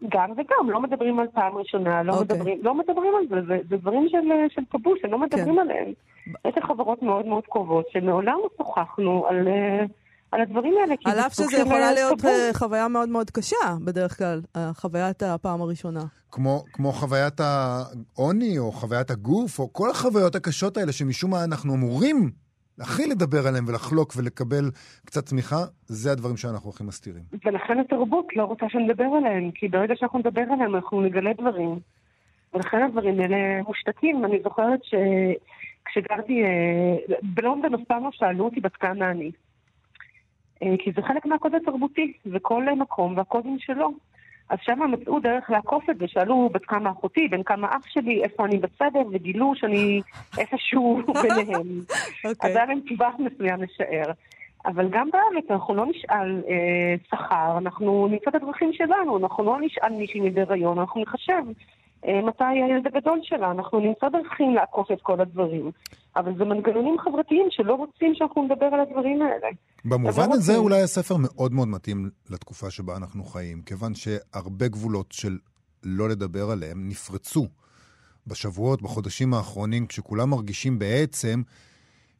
גם 0.08 0.30
וגם, 0.32 0.70
לא 0.70 0.80
מדברים 0.80 1.20
על 1.20 1.26
פעם 1.34 1.56
ראשונה, 1.56 2.02
לא, 2.02 2.12
אוקיי. 2.12 2.36
מדברים, 2.36 2.58
לא 2.62 2.74
מדברים 2.74 3.12
על 3.18 3.26
זה, 3.28 3.46
זה, 3.46 3.58
זה 3.70 3.76
דברים 3.76 4.08
של, 4.08 4.18
של 4.54 4.62
טאבו 4.72 4.92
שלא 5.02 5.18
מדברים 5.18 5.54
כן. 5.54 5.60
עליהם. 5.60 5.92
יש 6.26 6.54
לי 6.56 6.62
חברות 6.62 7.02
מאוד 7.02 7.26
מאוד 7.26 7.44
קרובות 7.46 7.84
שמעולם 7.92 8.38
לא 8.42 8.48
שוחחנו 8.56 9.26
על, 9.28 9.48
אה, 9.48 9.84
על 10.32 10.40
הדברים 10.40 10.74
האלה. 10.80 10.96
כי 10.96 11.10
על 11.10 11.14
זה 11.14 11.26
אף 11.26 11.34
שזה 11.34 11.56
יכולה 11.56 11.88
אה, 11.88 11.92
להיות 11.92 12.18
טאבו. 12.18 12.28
אה, 12.28 12.50
חוויה 12.54 12.88
מאוד 12.88 13.08
מאוד 13.08 13.30
קשה, 13.30 13.76
בדרך 13.84 14.18
כלל, 14.18 14.40
חוויית 14.74 15.22
הפעם 15.22 15.62
הראשונה. 15.62 16.04
כמו, 16.30 16.64
כמו 16.72 16.92
חוויית 16.92 17.40
העוני, 17.40 18.58
או 18.58 18.72
חוויית 18.72 19.10
הגוף, 19.10 19.58
או 19.58 19.72
כל 19.72 19.90
החוויות 19.90 20.34
הקשות 20.34 20.76
האלה 20.76 20.92
שמשום 20.92 21.30
מה 21.30 21.44
אנחנו 21.44 21.74
אמורים 21.74 22.30
הכי 22.80 23.06
לדבר 23.06 23.46
עליהם 23.48 23.64
ולחלוק 23.68 24.12
ולקבל 24.16 24.70
קצת 25.06 25.26
תמיכה, 25.26 25.64
זה 25.86 26.12
הדברים 26.12 26.36
שאנחנו 26.36 26.70
הכי 26.70 26.84
מסתירים. 26.84 27.22
ולכן 27.44 27.78
התרבות 27.78 28.26
לא 28.36 28.44
רוצה 28.44 28.66
שנדבר 28.68 29.08
עליהם, 29.18 29.50
כי 29.50 29.68
ברגע 29.68 29.94
שאנחנו 29.96 30.18
נדבר 30.18 30.42
עליהם 30.52 30.74
אנחנו 30.74 31.00
נגלה 31.00 31.32
דברים 31.32 31.78
ולכן 32.54 32.82
הדברים 32.82 33.20
האלה 33.20 33.62
מושתקים. 33.62 34.24
אני 34.24 34.40
זוכרת 34.42 34.80
שכשגרתי 34.84 36.42
אה, 36.44 37.16
בלונדון, 37.22 37.74
אף 37.74 37.80
פעם 37.88 38.04
לא 38.04 38.10
שאלו 38.12 38.44
אותי 38.44 38.60
בת 38.60 38.76
כמה 38.76 39.10
אני. 39.10 39.30
אה, 40.62 40.74
כי 40.78 40.92
זה 40.96 41.02
חלק 41.02 41.26
מהקוד 41.26 41.54
התרבותי, 41.54 42.12
וכל 42.26 42.64
מקום 42.76 43.16
והקודים 43.16 43.56
שלו. 43.58 43.92
אז 44.48 44.58
שם 44.62 44.80
מצאו 44.92 45.20
דרך 45.20 45.50
לעקוף 45.50 45.90
את 45.90 45.98
זה, 45.98 46.08
שאלו 46.08 46.48
בת 46.52 46.64
כמה 46.64 46.90
אחותי, 46.90 47.28
בין 47.28 47.42
כמה 47.42 47.68
אח 47.68 47.86
שלי, 47.86 48.22
איפה 48.24 48.44
אני 48.44 48.58
בסדר, 48.58 49.00
וגילו 49.12 49.52
שאני 49.54 50.00
איפשהו 50.38 51.02
ביניהם. 51.22 51.80
אוקיי. 52.24 52.50
אז 52.50 52.56
היה 52.56 52.66
להם 52.66 52.80
טווח 52.88 53.14
מסוים 53.18 53.62
לשער. 53.62 54.12
אבל 54.66 54.88
גם 54.88 55.08
בארץ 55.12 55.44
אנחנו 55.50 55.74
לא 55.74 55.86
נשאל 55.86 56.42
אה, 56.48 56.94
שכר, 57.08 57.58
אנחנו 57.58 58.08
נמצא 58.10 58.30
את 58.30 58.34
הדרכים 58.34 58.72
שלנו, 58.72 59.18
אנחנו 59.18 59.44
לא 59.44 59.60
נשאל 59.60 59.92
מישהי 59.92 60.30
בהיריון, 60.30 60.78
אנחנו 60.78 61.02
נחשב 61.02 61.42
מתי 62.04 62.44
הילד 62.44 62.86
הגדול 62.86 63.20
שלה, 63.22 63.50
אנחנו 63.50 63.80
נמצא 63.80 64.08
דרכים 64.08 64.54
לעקוף 64.54 64.90
את 64.92 64.98
כל 65.02 65.20
הדברים. 65.20 65.70
אבל 66.16 66.32
זה 66.38 66.44
מנגנונים 66.44 66.98
חברתיים 66.98 67.46
שלא 67.50 67.74
רוצים 67.74 68.14
שאנחנו 68.14 68.42
נדבר 68.44 68.66
על 68.66 68.80
הדברים 68.80 69.22
האלה. 69.22 69.48
במובן 69.84 70.32
הזה 70.32 70.52
רוצים. 70.52 70.64
אולי 70.64 70.82
הספר 70.82 71.16
מאוד 71.18 71.52
מאוד 71.52 71.68
מתאים 71.68 72.10
לתקופה 72.30 72.70
שבה 72.70 72.96
אנחנו 72.96 73.24
חיים, 73.24 73.62
כיוון 73.62 73.94
שהרבה 73.94 74.68
גבולות 74.68 75.12
של 75.12 75.38
לא 75.84 76.08
לדבר 76.08 76.50
עליהם 76.50 76.88
נפרצו 76.88 77.46
בשבועות, 78.26 78.82
בחודשים 78.82 79.34
האחרונים, 79.34 79.86
כשכולם 79.86 80.30
מרגישים 80.30 80.78
בעצם 80.78 81.42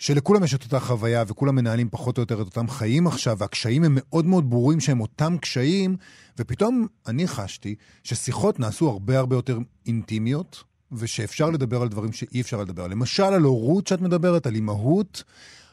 שלכולם 0.03 0.45
יש 0.45 0.55
את 0.55 0.65
אותה 0.65 0.81
חוויה 0.81 1.23
וכולם 1.29 1.55
מנהלים 1.55 1.89
פחות 1.89 2.19
או 2.19 2.23
יותר 2.23 2.35
את 2.35 2.47
אותם 2.47 2.69
חיים 2.69 3.07
עכשיו, 3.07 3.37
והקשיים 3.39 3.85
הם 3.85 3.93
מאוד 3.95 4.27
מאוד 4.27 4.51
ברורים 4.51 4.81
שהם 4.81 5.01
אותם 5.01 5.39
קשיים, 5.41 5.97
ופתאום 6.39 6.87
אני 7.09 7.27
חשתי 7.27 7.75
ששיחות 8.05 8.61
נעשו 8.61 8.89
הרבה 8.89 9.19
הרבה 9.19 9.37
יותר 9.37 9.59
אינטימיות, 9.87 10.65
ושאפשר 10.93 11.51
לדבר 11.51 11.83
על 11.83 11.89
דברים 11.89 12.13
שאי 12.13 12.41
אפשר 12.41 12.61
לדבר. 12.61 12.87
למשל, 12.87 13.23
על 13.23 13.43
הורות 13.43 13.87
שאת 13.87 14.01
מדברת, 14.01 14.47
על 14.47 14.55
אימהות, 14.55 15.25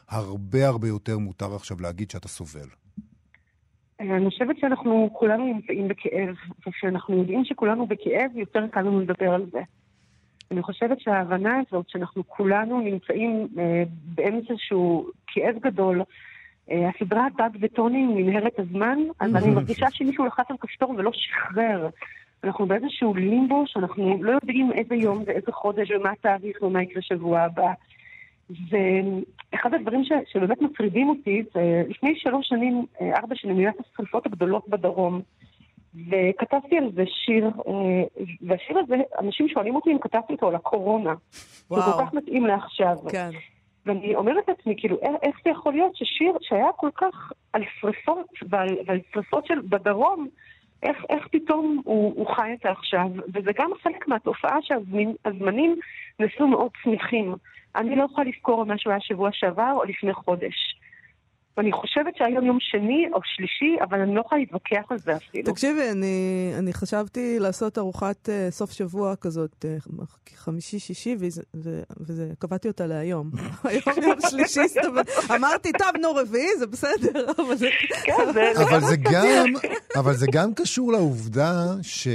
הרבה 0.08 0.68
הרבה 0.68 0.88
יותר 0.88 1.18
מותר 1.18 1.54
עכשיו 1.54 1.76
להגיד 1.80 2.10
שאתה 2.10 2.28
סובל. 2.28 2.68
אני 4.00 4.30
חושבת 4.30 4.56
שאנחנו 4.60 5.10
כולנו 5.12 5.54
נמצאים 5.54 5.88
בכאב, 5.88 6.34
וכשאנחנו 6.66 7.18
יודעים 7.18 7.44
שכולנו 7.44 7.86
בכאב, 7.86 8.30
יותר 8.34 8.66
קל 8.72 8.80
לנו 8.80 9.00
לדבר 9.00 9.30
על 9.34 9.46
זה. 9.52 9.60
אני 10.50 10.62
חושבת 10.62 11.00
שההבנה 11.00 11.60
הזאת 11.60 11.88
שאנחנו 11.88 12.28
כולנו 12.28 12.80
נמצאים 12.80 13.48
אה, 13.58 13.82
באמצע 14.14 14.54
שהוא 14.56 15.04
כאב 15.26 15.54
גדול, 15.60 16.02
אה, 16.70 16.88
הסדרה 16.88 17.26
דג 17.38 17.50
וטוני 17.60 18.06
מנהרת 18.06 18.58
הזמן, 18.58 18.98
אז 19.20 19.36
אני 19.36 19.50
מרגישה 19.56 19.86
שמישהו 19.90 20.26
לחץ 20.26 20.44
על 20.50 20.56
כפתור 20.60 20.90
ולא 20.90 21.10
שחרר. 21.14 21.88
אנחנו 22.44 22.66
באיזשהו 22.66 23.14
לימבו 23.14 23.64
שאנחנו 23.66 24.22
לא 24.22 24.32
יודעים 24.32 24.72
איזה 24.72 24.94
יום 24.94 25.22
ואיזה 25.26 25.52
חודש 25.52 25.90
ומה 25.90 26.10
התאריך 26.10 26.62
ומה 26.62 26.82
יקרה 26.82 27.02
שבוע 27.02 27.40
הבא. 27.40 27.72
ואחד 28.50 29.74
הדברים 29.74 30.04
ש, 30.04 30.12
שבאמת 30.32 30.62
מטרידים 30.62 31.08
אותי, 31.08 31.42
זה 31.54 31.82
לפני 31.88 32.14
שלוש 32.16 32.48
שנים, 32.48 32.86
אה, 33.00 33.18
ארבע 33.18 33.34
שנים, 33.34 33.58
היו 33.58 33.68
את 33.68 33.74
השרפות 33.80 34.26
הגדולות 34.26 34.68
בדרום. 34.68 35.22
וכתבתי 35.94 36.78
על 36.78 36.92
זה 36.94 37.04
שיר, 37.06 37.44
אה, 37.46 38.24
והשיר 38.42 38.78
הזה, 38.78 38.96
אנשים 39.20 39.48
שואלים 39.48 39.74
אותי 39.74 39.90
אם 39.90 39.98
כתבתי 39.98 40.32
אותו 40.32 40.48
על 40.48 40.54
הקורונה. 40.54 41.14
הוא 41.68 41.78
וואו. 41.78 41.92
כל 41.92 42.04
כך 42.04 42.14
מתאים 42.14 42.46
לעכשיו. 42.46 42.96
כן. 43.10 43.30
ואני 43.86 44.14
אומרת 44.14 44.48
לעצמי, 44.48 44.74
כאילו, 44.76 44.96
איך, 45.22 45.36
זה 45.44 45.50
יכול 45.50 45.72
להיות 45.72 45.96
ששיר 45.96 46.32
שהיה 46.40 46.72
כל 46.76 46.90
כך 46.94 47.32
על 47.52 47.62
שרפות 47.80 48.26
ועל, 48.48 48.68
ועל 48.86 49.00
שרפות 49.14 49.46
של 49.46 49.60
בדרום, 49.68 50.28
איך, 50.82 50.96
איך 51.10 51.28
פתאום 51.30 51.82
הוא, 51.84 52.12
הוא 52.16 52.36
חי 52.36 52.52
את 52.52 52.58
זה 52.62 52.70
עכשיו? 52.70 53.06
וזה 53.34 53.50
גם 53.58 53.70
חלק 53.82 54.08
מהתופעה 54.08 54.56
שהזמנים 54.62 55.76
נעשו 56.20 56.46
מאוד 56.46 56.70
צמיחים. 56.84 57.34
אני 57.76 57.96
לא 57.96 58.04
יכולה 58.04 58.28
לזכור 58.28 58.64
מה 58.64 58.78
שהוא 58.78 58.90
היה 58.90 59.00
שבוע 59.00 59.28
שעבר 59.32 59.72
או 59.76 59.84
לפני 59.84 60.12
חודש. 60.12 60.79
ואני 61.60 61.72
חושבת 61.72 62.16
שהיום 62.16 62.44
יום 62.44 62.58
שני 62.60 63.06
או 63.12 63.20
שלישי, 63.24 63.76
אבל 63.82 64.00
אני 64.00 64.14
לא 64.14 64.20
יכולה 64.20 64.40
להתווכח 64.40 64.82
על 64.90 64.98
זה 64.98 65.16
אפילו. 65.16 65.52
תקשיבי, 65.52 65.90
אני, 65.90 66.52
אני 66.58 66.72
חשבתי 66.72 67.38
לעשות 67.38 67.78
ארוחת 67.78 68.28
uh, 68.28 68.52
סוף 68.52 68.72
שבוע 68.72 69.16
כזאת, 69.16 69.64
uh, 69.64 70.36
חמישי-שישי, 70.36 71.16
וזה, 71.18 71.42
ו- 71.56 71.82
וזה, 72.00 72.32
קבעתי 72.38 72.68
אותה 72.68 72.86
להיום. 72.86 73.30
היום 73.64 74.02
יום 74.02 74.18
שלישי, 74.30 74.68
זאת 74.68 74.84
אומרת, 74.84 75.08
אמרתי, 75.36 75.72
טוב, 75.72 75.88
נו, 76.02 76.14
רביעי, 76.14 76.58
זה 76.58 76.66
בסדר, 76.66 77.30
אבל 77.46 77.54
זה... 77.54 77.68
כן, 78.04 78.32
זה... 78.32 78.52
אבל 78.62 78.80
זה 78.80 78.96
גם, 78.96 79.46
אבל 80.00 80.12
זה 80.12 80.26
גם 80.32 80.54
קשור 80.54 80.92
לעובדה 80.92 81.52
ש... 81.82 82.08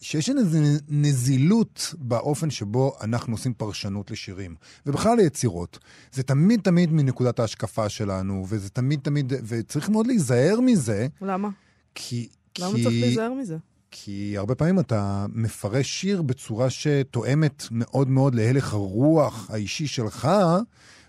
שיש 0.00 0.30
איזו 0.30 0.58
נזילות 0.88 1.94
באופן 1.98 2.50
שבו 2.50 2.96
אנחנו 3.00 3.34
עושים 3.34 3.54
פרשנות 3.54 4.10
לשירים, 4.10 4.54
ובכלל 4.86 5.16
ליצירות. 5.16 5.78
זה 6.12 6.22
תמיד 6.22 6.60
תמיד 6.60 6.92
מנקודת 6.92 7.40
ההשקפה 7.40 7.88
שלנו, 7.88 8.46
וזה 8.48 8.70
תמיד 8.70 9.00
תמיד, 9.02 9.32
וצריך 9.46 9.88
מאוד 9.88 10.06
להיזהר 10.06 10.60
מזה, 10.60 11.06
למה? 11.22 11.48
כי... 11.94 12.28
למה 12.58 12.74
כי... 12.74 12.82
צריך 12.82 12.94
להיזהר 13.00 13.32
מזה? 13.32 13.56
כי 13.90 14.34
הרבה 14.38 14.54
פעמים 14.54 14.78
אתה 14.78 15.26
מפרש 15.32 16.00
שיר 16.00 16.22
בצורה 16.22 16.70
שתואמת 16.70 17.64
מאוד 17.70 18.08
מאוד 18.08 18.34
להלך 18.34 18.72
הרוח 18.72 19.50
האישי 19.50 19.86
שלך, 19.86 20.28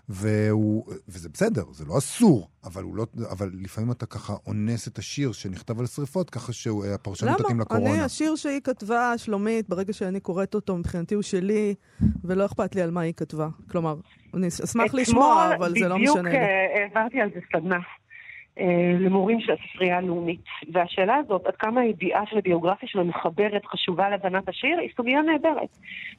והוא, 0.08 0.84
וזה 1.08 1.28
בסדר, 1.28 1.64
זה 1.72 1.84
לא 1.84 1.98
אסור, 1.98 2.48
אבל, 2.64 2.82
לא, 2.94 3.06
אבל 3.30 3.50
לפעמים 3.62 3.90
אתה 3.90 4.06
ככה 4.06 4.34
אונס 4.46 4.88
את 4.88 4.98
השיר 4.98 5.32
שנכתב 5.32 5.80
על 5.80 5.86
שרפות, 5.86 6.30
ככה 6.30 6.52
שהפרשנות 6.52 7.38
תתאים 7.38 7.56
למה? 7.56 7.62
לקורונה. 7.62 7.90
אני, 7.90 8.00
השיר 8.00 8.36
שהיא 8.36 8.60
כתבה, 8.60 9.18
שלומית, 9.18 9.68
ברגע 9.68 9.92
שאני 9.92 10.20
קוראת 10.20 10.54
אותו, 10.54 10.76
מבחינתי 10.76 11.14
הוא 11.14 11.22
שלי, 11.22 11.74
ולא 12.24 12.46
אכפת 12.46 12.74
לי 12.74 12.82
על 12.82 12.90
מה 12.90 13.00
היא 13.00 13.14
כתבה. 13.16 13.48
כלומר, 13.70 13.96
אני 14.34 14.48
אשמח 14.48 14.94
לשמוע, 14.94 15.54
אבל 15.58 15.74
זה 15.78 15.88
לא 15.88 15.98
משנה 15.98 16.22
לי. 16.22 16.28
בדיוק 16.28 16.34
אה, 16.34 16.82
העברתי 16.82 17.20
על 17.20 17.30
זה 17.34 17.40
סדנה 17.52 17.76
אה, 17.76 17.80
למורים 19.00 19.40
של 19.40 19.52
הספרייה 19.52 19.98
הלאומית. 19.98 20.40
והשאלה 20.72 21.16
הזאת, 21.16 21.46
עד 21.46 21.56
כמה 21.56 21.80
הידיעה 21.80 22.26
של 22.26 22.38
הביוגרפיה 22.38 22.88
שלו 22.88 23.04
מחברת, 23.04 23.66
חשובה 23.66 24.08
להבנת 24.08 24.48
השיר, 24.48 24.78
היא 24.78 24.90
סוגיה 24.96 25.22
נהדרת. 25.22 25.68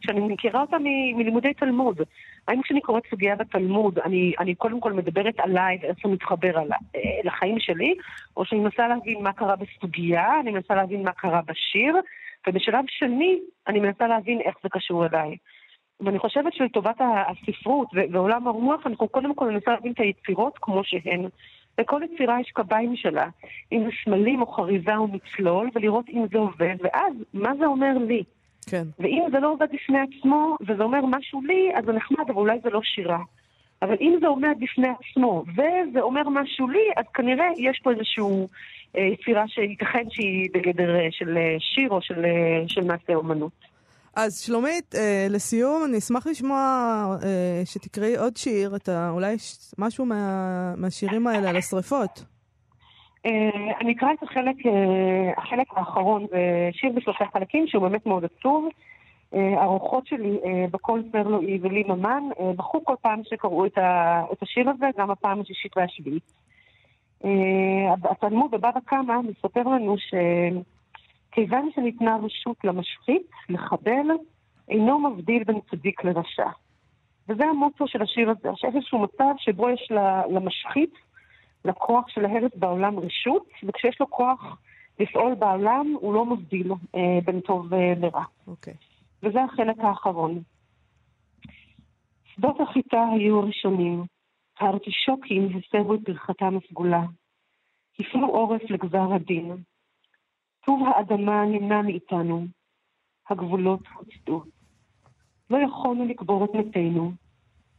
שאני 0.05 0.19
מכירה 0.19 0.61
אותה 0.61 0.77
מ- 0.79 1.17
מלימודי 1.17 1.53
תלמוד. 1.53 2.01
האם 2.47 2.61
כשאני 2.61 2.81
קוראת 2.81 3.03
סוגיה 3.09 3.35
בתלמוד, 3.35 3.99
אני, 3.99 4.33
אני 4.39 4.55
קודם 4.55 4.79
כל 4.79 4.93
מדברת 4.93 5.39
עליי 5.39 5.77
ואיך 5.81 5.97
זה 6.03 6.09
מתחבר 6.11 6.57
על, 6.59 6.71
אה, 6.95 6.99
לחיים 7.23 7.59
שלי, 7.59 7.95
או 8.37 8.45
שאני 8.45 8.61
מנסה 8.61 8.87
להבין 8.87 9.23
מה 9.23 9.33
קרה 9.33 9.55
בסוגיה, 9.55 10.39
אני 10.39 10.51
מנסה 10.51 10.75
להבין 10.75 11.03
מה 11.03 11.11
קרה 11.11 11.41
בשיר, 11.41 11.95
ובשלב 12.47 12.85
שני, 12.87 13.39
אני 13.67 13.79
מנסה 13.79 14.07
להבין 14.07 14.41
איך 14.41 14.55
זה 14.63 14.69
קשור 14.69 15.05
אליי. 15.05 15.37
ואני 15.99 16.19
חושבת 16.19 16.53
שלטובת 16.53 16.95
הספרות 17.01 17.87
ועולם 18.11 18.47
הרוח, 18.47 18.87
אנחנו 18.87 19.07
קודם 19.07 19.35
כל 19.35 19.49
ננסה 19.49 19.71
להבין 19.71 19.91
את 19.91 19.99
היצירות 19.99 20.53
כמו 20.61 20.83
שהן. 20.83 21.27
לכל 21.79 22.01
יצירה 22.03 22.41
יש 22.41 22.51
קביים 22.51 22.95
שלה, 22.95 23.27
זה 23.71 23.89
סמלים 24.03 24.41
או 24.41 24.47
חריזה 24.47 24.95
או 24.95 25.07
מצלול, 25.07 25.69
ולראות 25.75 26.09
אם 26.09 26.25
זה 26.31 26.37
עובד, 26.37 26.75
ואז 26.79 27.13
מה 27.33 27.55
זה 27.59 27.65
אומר 27.65 27.97
לי. 28.07 28.23
כן. 28.69 28.83
ואם 28.99 29.23
זה 29.31 29.39
לא 29.39 29.51
עובד 29.51 29.67
בפני 29.73 29.99
עצמו, 29.99 30.55
וזה 30.61 30.83
אומר 30.83 31.05
משהו 31.05 31.41
לי, 31.41 31.71
אז 31.75 31.85
זה 31.85 31.91
נחמד, 31.91 32.29
אבל 32.29 32.35
אולי 32.35 32.59
זה 32.63 32.69
לא 32.69 32.81
שירה. 32.83 33.19
אבל 33.81 33.95
אם 34.01 34.17
זה 34.21 34.27
עומד 34.27 34.55
בפני 34.59 34.87
עצמו, 34.87 35.43
וזה 35.51 36.01
אומר 36.01 36.29
משהו 36.29 36.67
לי, 36.67 36.83
אז 36.97 37.05
כנראה 37.13 37.47
יש 37.57 37.79
פה 37.83 37.91
איזושהי 37.91 38.23
אה, 38.97 39.01
יצירה 39.01 39.47
שייתכן 39.47 40.03
שהיא 40.09 40.49
בגדר 40.53 40.95
אה, 40.95 41.07
של 41.11 41.37
אה, 41.37 41.55
שיר 41.59 41.89
או 41.89 42.01
של, 42.01 42.25
אה, 42.25 42.63
של 42.67 42.83
מעשה 42.83 43.13
אומנות. 43.15 43.66
אז 44.19 44.41
שלומית, 44.41 44.95
אה, 44.95 45.27
לסיום, 45.29 45.83
אני 45.89 45.97
אשמח 45.97 46.27
לשמוע 46.27 46.57
אה, 47.23 47.61
שתקראי 47.65 48.17
עוד 48.17 48.37
שיר, 48.37 48.75
את 48.75 48.89
ה, 48.89 49.09
אולי 49.09 49.39
ש, 49.39 49.73
משהו 49.77 50.05
מה, 50.05 50.73
מהשירים 50.77 51.27
האלה 51.27 51.49
על 51.49 51.57
השריפות. 51.57 52.23
אה, 53.25 53.31
אני 53.81 53.93
אקרא 53.93 54.07
את 54.13 54.23
החלק, 54.23 54.55
אה, 54.65 54.71
החלק 55.37 55.67
האחרון, 55.75 56.25
זה 56.31 56.37
שיר 56.71 56.91
בשלושה 56.95 57.25
חלקים 57.33 57.67
שהוא 57.67 57.87
באמת 57.87 58.05
מאוד 58.05 58.23
עצוב. 58.25 58.67
אה, 59.33 59.61
האורחות 59.61 60.07
שלי 60.07 60.37
אה, 60.45 60.65
בקול 60.71 61.03
פרלואי 61.11 61.59
ולי 61.61 61.83
ממן 61.87 62.23
אה, 62.39 62.51
בכו 62.55 62.85
כל 62.85 62.95
פעם 63.01 63.21
שקראו 63.23 63.65
את 63.65 63.77
ה- 63.77 64.23
את 64.33 64.43
השיר 64.43 64.69
הזה, 64.69 64.85
גם 64.97 65.11
הפעם 65.11 65.41
השישית 65.41 65.77
והשביעית. 65.77 66.33
אה, 67.25 67.29
התלמוד 68.11 68.51
בבבא 68.51 68.79
קמא 68.85 69.15
מספר 69.21 69.61
לנו 69.63 69.95
שכיוון 71.37 71.69
שניתנה 71.75 72.17
רשות 72.23 72.57
למשחית, 72.63 73.29
לחבל, 73.49 74.07
אינו 74.69 74.99
מבדיל 74.99 75.43
בין 75.43 75.59
צדיק 75.71 76.03
לרשע. 76.03 76.49
וזה 77.29 77.45
המוטו 77.45 77.87
של 77.87 78.01
השיר 78.01 78.29
הזה, 78.29 78.49
שיש 78.55 78.75
איזשהו 78.75 78.99
מצב 78.99 79.33
שבו 79.37 79.69
יש 79.69 79.91
למשחית 80.29 80.93
לכוח 81.65 82.07
של 82.07 82.25
ההרס 82.25 82.51
בעולם 82.55 82.99
רשות, 82.99 83.47
וכשיש 83.63 83.99
לו 83.99 84.09
כוח 84.09 84.57
לפעול 84.99 85.35
בעולם, 85.35 85.93
הוא 85.99 86.13
לא 86.13 86.25
מבדיל 86.25 86.71
אה, 86.71 87.19
בין 87.25 87.39
טוב 87.39 87.73
אה, 87.73 87.93
לרע. 87.97 88.23
אוקיי. 88.47 88.73
וזה 89.23 89.43
החלק 89.43 89.75
האחרון. 89.79 90.41
שדות 92.25 92.59
החיטה 92.59 93.05
היו 93.13 93.39
הראשונים, 93.39 94.03
הארטישוקים 94.59 95.49
הסבו 95.57 95.95
את 95.95 95.99
ברכתם 96.01 96.57
הסגולה. 96.57 97.03
הפנו 97.99 98.27
עורף 98.27 98.61
לגזר 98.69 99.13
הדין. 99.13 99.57
טוב 100.67 100.79
האדמה 100.87 101.45
נמנע 101.45 101.81
מאיתנו. 101.81 102.45
הגבולות 103.29 103.79
הוצאו. 103.95 104.41
לא 105.49 105.57
יכולנו 105.57 106.05
לקבור 106.05 106.45
את 106.45 106.49
מתינו, 106.53 107.11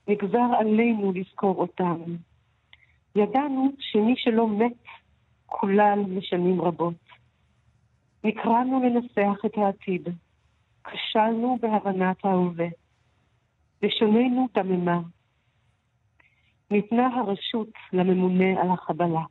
נגזר 0.09 0.47
עלינו 0.59 1.13
לזכור 1.13 1.57
אותם. 1.57 2.01
ידענו 3.17 3.73
שמי 3.79 4.15
שלא 4.17 4.49
מת, 4.49 4.83
כולל 5.47 6.05
לשנים 6.09 6.61
רבות. 6.61 6.95
נקראנו 8.25 8.83
לנסח 8.83 9.45
את 9.47 9.59
העתיד. 9.59 10.09
כשלנו 10.85 11.59
בהבנת 11.61 12.25
ההווה. 12.25 12.69
לשוננו 13.83 14.49
דממה. 14.55 15.01
ניתנה 16.71 17.07
הרשות 17.17 17.73
לממונה 17.93 18.61
על 18.61 18.71
החבלה. 18.71 19.23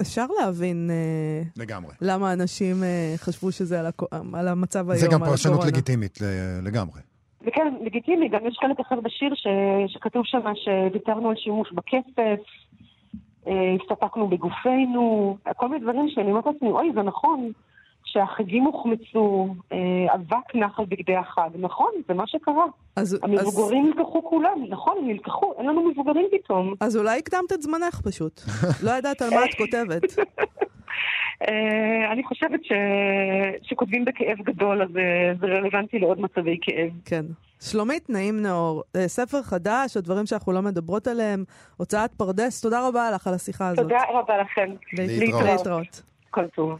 אפשר 0.00 0.26
להבין 0.40 0.90
אה, 0.90 1.42
לגמרי. 1.56 1.92
למה 2.00 2.32
אנשים 2.32 2.82
אה, 2.82 3.14
חשבו 3.16 3.52
שזה 3.52 3.80
על, 3.80 3.86
הקו, 3.86 4.06
על 4.34 4.48
המצב 4.48 4.90
היום, 4.90 5.00
זה 5.00 5.08
גם 5.12 5.20
פרשנות. 5.24 5.64
לגיטימית 5.64 6.18
לגמרי. 6.62 7.00
וכן, 7.46 7.74
לגיטימי, 7.80 8.28
גם 8.28 8.46
יש 8.46 8.58
חלק 8.60 8.80
אחר 8.80 9.00
בשיר 9.00 9.34
ש... 9.34 9.46
שכתוב 9.86 10.22
שם 10.26 10.40
שוויתרנו 10.64 11.28
על 11.28 11.36
שימוש 11.36 11.72
בכסף, 11.72 12.40
אה, 13.46 13.76
הסתפקנו 13.82 14.28
בגופנו, 14.28 15.36
כל 15.56 15.68
מיני 15.68 15.82
דברים 15.82 16.08
שאני 16.08 16.30
אומרת 16.30 16.46
לעצמי, 16.46 16.68
אוי, 16.68 16.90
זה 16.94 17.02
נכון 17.02 17.52
שהחגים 18.06 18.64
הוחמצו, 18.64 19.54
אה, 19.72 20.14
אבק 20.14 20.54
נח 20.54 20.78
על 20.78 20.84
בגדי 20.84 21.16
החג, 21.16 21.48
נכון, 21.58 21.90
זה 22.08 22.14
מה 22.14 22.26
שקרה. 22.26 22.64
אז, 22.96 23.14
אז, 23.14 23.18
המבוגרים 23.22 23.86
נלקחו 23.86 24.24
כולם, 24.24 24.64
נכון, 24.68 24.98
הם 24.98 25.08
נלקחו, 25.08 25.54
אין 25.58 25.66
לנו 25.66 25.90
מבוגרים 25.90 26.26
פתאום. 26.32 26.74
אז 26.80 26.96
אולי 26.96 27.18
הקדמת 27.18 27.52
את 27.52 27.62
זמנך 27.62 28.00
פשוט. 28.00 28.40
לא 28.84 28.90
ידעת 28.90 29.22
על 29.22 29.30
מה 29.30 29.44
את 29.44 29.54
כותבת. 29.54 30.02
אה, 31.48 32.12
אני 32.12 32.24
חושבת 32.24 32.64
ש... 32.64 32.72
שכותבים 33.62 34.04
בכאב 34.04 34.38
גדול, 34.42 34.82
אז 34.82 34.96
אה, 34.96 35.32
זה 35.40 35.46
רלוונטי 35.46 35.98
לעוד 35.98 36.20
מצבי 36.20 36.58
כאב. 36.62 36.90
כן. 37.04 37.24
שלומית 37.60 38.10
נעים 38.10 38.42
נאור, 38.42 38.82
ספר 39.06 39.42
חדש, 39.42 39.96
הדברים 39.96 40.26
שאנחנו 40.26 40.52
לא 40.52 40.62
מדברות 40.62 41.06
עליהם, 41.06 41.44
הוצאת 41.76 42.10
פרדס, 42.14 42.60
תודה 42.60 42.88
רבה 42.88 43.10
לך 43.10 43.26
על 43.26 43.34
השיחה 43.34 43.68
הזאת. 43.68 43.82
תודה 43.82 44.00
רבה 44.08 44.38
לכם. 44.38 44.70
להתראות. 44.92 45.42
להתראות. 45.44 46.02
כל 46.30 46.46
טוב. 46.48 46.78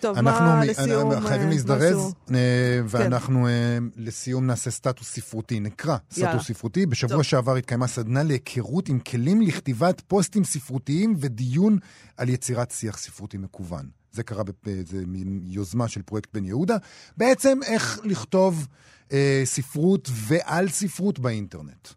טוב, 0.00 0.16
אנחנו 0.18 0.44
מה 0.44 0.60
מ- 0.60 0.62
לסיום? 0.62 1.12
אנחנו 1.12 1.28
חייבים 1.28 1.46
אה, 1.48 1.52
להזדרז, 1.52 1.96
משהו? 1.96 2.12
אה, 2.34 2.80
ואנחנו 2.88 3.48
אה, 3.48 3.52
לסיום 3.96 4.46
נעשה 4.46 4.70
סטטוס 4.70 5.08
ספרותי, 5.12 5.60
נקרא 5.60 5.96
יאללה. 6.16 6.32
סטטוס 6.32 6.46
ספרותי. 6.48 6.86
בשבוע 6.86 7.16
טוב. 7.16 7.22
שעבר 7.22 7.56
התקיימה 7.56 7.86
סדנה 7.86 8.22
להיכרות 8.22 8.88
עם 8.88 8.98
כלים 8.98 9.42
לכתיבת 9.42 10.02
פוסטים 10.06 10.44
ספרותיים 10.44 11.14
ודיון 11.18 11.78
על 12.16 12.28
יצירת 12.28 12.70
שיח 12.70 12.98
ספרותי 12.98 13.38
מקוון. 13.38 13.88
זה 14.12 14.22
קרה, 14.22 14.42
זה 14.84 15.02
מין 15.06 15.40
יוזמה 15.44 15.88
של 15.88 16.02
פרויקט 16.02 16.28
בן 16.34 16.44
יהודה. 16.44 16.76
בעצם 17.16 17.58
איך 17.66 18.00
לכתוב 18.04 18.66
אה, 19.12 19.42
ספרות 19.44 20.08
ועל 20.12 20.68
ספרות 20.68 21.18
באינטרנט. 21.18 21.88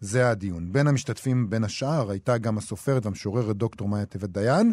זה 0.00 0.30
הדיון. 0.30 0.72
בין 0.72 0.86
המשתתפים 0.86 1.50
בין 1.50 1.64
השאר 1.64 2.10
הייתה 2.10 2.38
גם 2.38 2.58
הסופרת 2.58 3.06
והמשוררת 3.06 3.56
דוקטור 3.56 3.88
מאיה 3.88 4.06
טבת 4.06 4.30
דיין, 4.30 4.72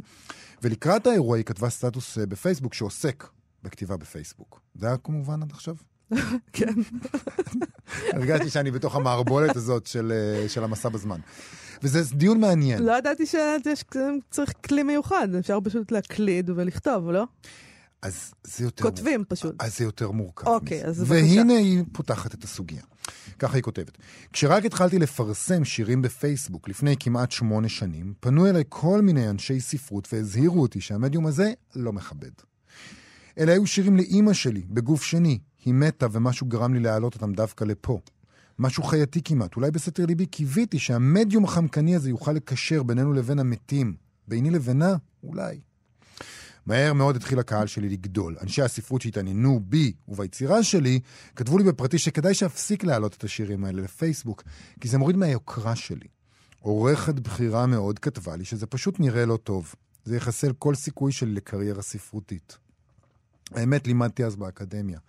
ולקראת 0.63 1.07
האירוע 1.07 1.37
היא 1.37 1.45
כתבה 1.45 1.69
סטטוס 1.69 2.17
אה, 2.17 2.25
בפייסבוק 2.25 2.73
שעוסק 2.73 3.27
בכתיבה 3.63 3.97
בפייסבוק. 3.97 4.61
זה 4.75 4.87
היה 4.87 4.97
כמובן 4.97 5.43
עד 5.43 5.51
עכשיו? 5.51 5.75
כן. 6.53 6.73
הרגשתי 8.13 8.49
שאני 8.49 8.71
בתוך 8.71 8.95
המערבולת 8.95 9.55
הזאת 9.55 9.87
של, 9.87 10.11
אה, 10.15 10.49
של 10.49 10.63
המסע 10.63 10.89
בזמן. 10.89 11.19
וזה 11.83 12.15
דיון 12.15 12.39
מעניין. 12.39 12.83
לא 12.83 12.97
ידעתי 12.97 13.23
שצריך 13.25 14.53
כלי 14.65 14.83
מיוחד, 14.83 15.35
אפשר 15.35 15.59
פשוט 15.63 15.91
להקליד 15.91 16.49
ולכתוב, 16.49 17.09
לא? 17.09 17.23
אז 18.01 18.33
זה 18.43 18.63
יותר... 18.63 18.83
כותבים 18.83 19.23
פשוט. 19.27 19.55
אז 19.59 19.77
זה 19.77 19.83
יותר 19.83 20.11
מורכב. 20.11 20.47
אוקיי, 20.47 20.77
מזה. 20.77 20.87
אז 20.87 20.99
בבקשה. 20.99 21.13
והנה 21.13 21.53
היא 21.53 21.83
פותחת 21.91 22.33
את 22.33 22.43
הסוגיה. 22.43 22.81
ככה 23.39 23.55
היא 23.55 23.63
כותבת. 23.63 23.97
כשרק 24.33 24.65
התחלתי 24.65 24.99
לפרסם 24.99 25.65
שירים 25.65 26.01
בפייסבוק 26.01 26.69
לפני 26.69 26.95
כמעט 26.99 27.31
שמונה 27.31 27.69
שנים, 27.69 28.13
פנו 28.19 28.47
אליי 28.47 28.63
כל 28.69 29.01
מיני 29.01 29.29
אנשי 29.29 29.59
ספרות 29.59 30.13
והזהירו 30.13 30.61
אותי 30.61 30.81
שהמדיום 30.81 31.27
הזה 31.27 31.53
לא 31.75 31.93
מכבד. 31.93 32.31
אלה 33.37 33.51
היו 33.51 33.67
שירים 33.67 33.97
לאימא 33.97 34.33
שלי, 34.33 34.63
בגוף 34.69 35.03
שני. 35.03 35.39
היא 35.65 35.73
מתה 35.73 36.07
ומשהו 36.11 36.47
גרם 36.47 36.73
לי 36.73 36.79
להעלות 36.79 37.15
אותם 37.15 37.33
דווקא 37.33 37.63
לפה. 37.63 37.99
משהו 38.59 38.83
חייתי 38.83 39.21
כמעט. 39.23 39.55
אולי 39.55 39.71
בסתר 39.71 40.05
ליבי 40.05 40.25
קיוויתי 40.25 40.79
שהמדיום 40.79 41.43
החמקני 41.43 41.95
הזה 41.95 42.09
יוכל 42.09 42.31
לקשר 42.31 42.83
בינינו 42.83 43.13
לבין 43.13 43.39
המתים. 43.39 43.95
ביני 44.27 44.49
לבינה? 44.49 44.95
אולי. 45.23 45.59
מהר 46.67 46.93
מאוד 46.93 47.15
התחיל 47.15 47.39
הקהל 47.39 47.67
שלי 47.67 47.89
לגדול. 47.89 48.37
אנשי 48.41 48.61
הספרות 48.61 49.01
שהתעניינו 49.01 49.59
בי 49.63 49.93
וביצירה 50.07 50.63
שלי, 50.63 50.99
כתבו 51.35 51.57
לי 51.57 51.63
בפרטי 51.63 51.97
שכדאי 51.97 52.33
שאפסיק 52.33 52.83
להעלות 52.83 53.13
את 53.13 53.23
השירים 53.23 53.65
האלה 53.65 53.81
לפייסבוק, 53.81 54.43
כי 54.79 54.87
זה 54.87 54.97
מוריד 54.97 55.17
מהיוקרה 55.17 55.75
שלי. 55.75 56.07
עורכת 56.61 57.13
בכירה 57.13 57.65
מאוד 57.65 57.99
כתבה 57.99 58.35
לי 58.35 58.45
שזה 58.45 58.65
פשוט 58.65 58.99
נראה 58.99 59.25
לא 59.25 59.37
טוב. 59.37 59.75
זה 60.05 60.17
יחסל 60.17 60.53
כל 60.53 60.75
סיכוי 60.75 61.11
שלי 61.11 61.33
לקריירה 61.33 61.81
ספרותית. 61.81 62.57
האמת, 63.51 63.87
לימדתי 63.87 64.25
אז 64.25 64.35
באקדמיה. 64.35 64.99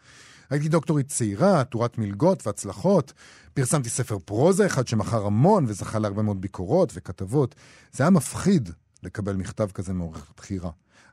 הייתי 0.50 0.68
דוקטורית 0.68 1.08
צעירה, 1.08 1.60
עטורת 1.60 1.98
מלגות 1.98 2.46
והצלחות. 2.46 3.12
פרסמתי 3.54 3.88
ספר 3.88 4.18
פרוזה 4.18 4.66
אחד 4.66 4.88
שמכר 4.88 5.26
המון 5.26 5.64
וזכה 5.68 5.98
להרבה 5.98 6.22
מאוד 6.22 6.40
ביקורות 6.40 6.92
וכתבות. 6.94 7.54
זה 7.92 8.04
היה 8.04 8.10
מפחיד 8.10 8.70
לקבל 9.02 9.36
מכתב 9.36 9.68
כזה 9.74 9.92
מעורכת 9.92 10.36
בכירה. 10.36 10.70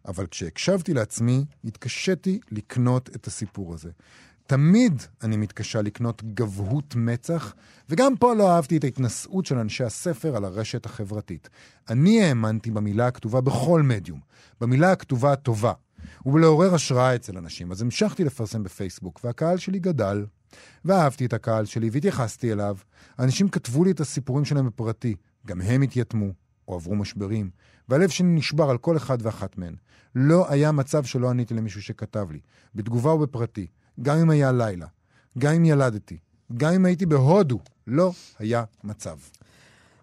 אבל 0.08 0.28
כשהקשבתי 0.28 0.94
לעצמי, 0.94 1.46
התקשיתי 1.66 2.40
לקנות 2.52 3.10
את 3.16 3.28
הסיפור 3.28 3.74
הזה. 3.74 3.90
תמיד 4.48 5.02
אני 5.24 5.38
מתקשה 5.38 5.82
לקנות 5.82 6.24
גבהות 6.24 6.96
מצח, 6.96 7.54
וגם 7.90 8.18
פה 8.18 8.34
לא 8.34 8.52
אהבתי 8.52 8.78
את 8.78 8.84
ההתנשאות 8.84 9.46
של 9.46 9.58
אנשי 9.58 9.84
הספר 9.84 10.36
על 10.36 10.46
הרשת 10.46 10.86
החברתית. 10.86 11.50
אני 11.90 12.24
האמנתי 12.24 12.72
במילה 12.72 13.08
הכתובה 13.08 13.42
בכל 13.42 13.82
מדיום, 13.82 14.20
במילה 14.62 14.92
הכתובה 14.92 15.32
הטובה, 15.34 15.74
ולעורר 16.26 16.76
השראה 16.76 17.16
אצל 17.16 17.38
אנשים. 17.38 17.72
אז 17.72 17.82
המשכתי 17.82 18.24
לפרסם 18.24 18.64
בפייסבוק, 18.64 19.20
והקהל 19.24 19.58
שלי 19.58 19.80
גדל, 19.80 20.26
ואהבתי 20.86 21.26
את 21.26 21.34
הקהל 21.34 21.66
שלי 21.66 21.90
והתייחסתי 21.92 22.52
אליו. 22.52 22.78
אנשים 23.20 23.50
כתבו 23.50 23.84
לי 23.84 23.92
את 23.92 24.00
הסיפורים 24.00 24.46
שלהם 24.46 24.68
בפרטי, 24.68 25.16
גם 25.46 25.62
הם 25.62 25.82
התייתמו, 25.82 26.45
או 26.68 26.76
עברו 26.76 26.96
משברים, 26.96 27.50
והלב 27.90 28.10
שלי 28.10 28.28
נשבר 28.28 28.70
על 28.70 28.78
כל 28.78 28.98
אחד 28.98 29.18
ואחת 29.22 29.58
מהן. 29.58 29.76
לא 30.16 30.46
היה 30.50 30.72
מצב 30.72 31.04
שלא 31.04 31.30
עניתי 31.30 31.54
למישהו 31.54 31.82
שכתב 31.82 32.28
לי, 32.32 32.40
בתגובה 32.76 33.12
או 33.12 33.18
בפרטי, 33.18 33.68
גם 34.02 34.18
אם 34.18 34.30
היה 34.30 34.52
לילה, 34.52 34.88
גם 35.38 35.54
אם 35.54 35.66
ילדתי, 35.66 36.18
גם 36.58 36.74
אם 36.74 36.86
הייתי 36.86 37.06
בהודו, 37.06 37.60
לא 37.88 38.12
היה 38.40 38.64
מצב. 38.84 39.18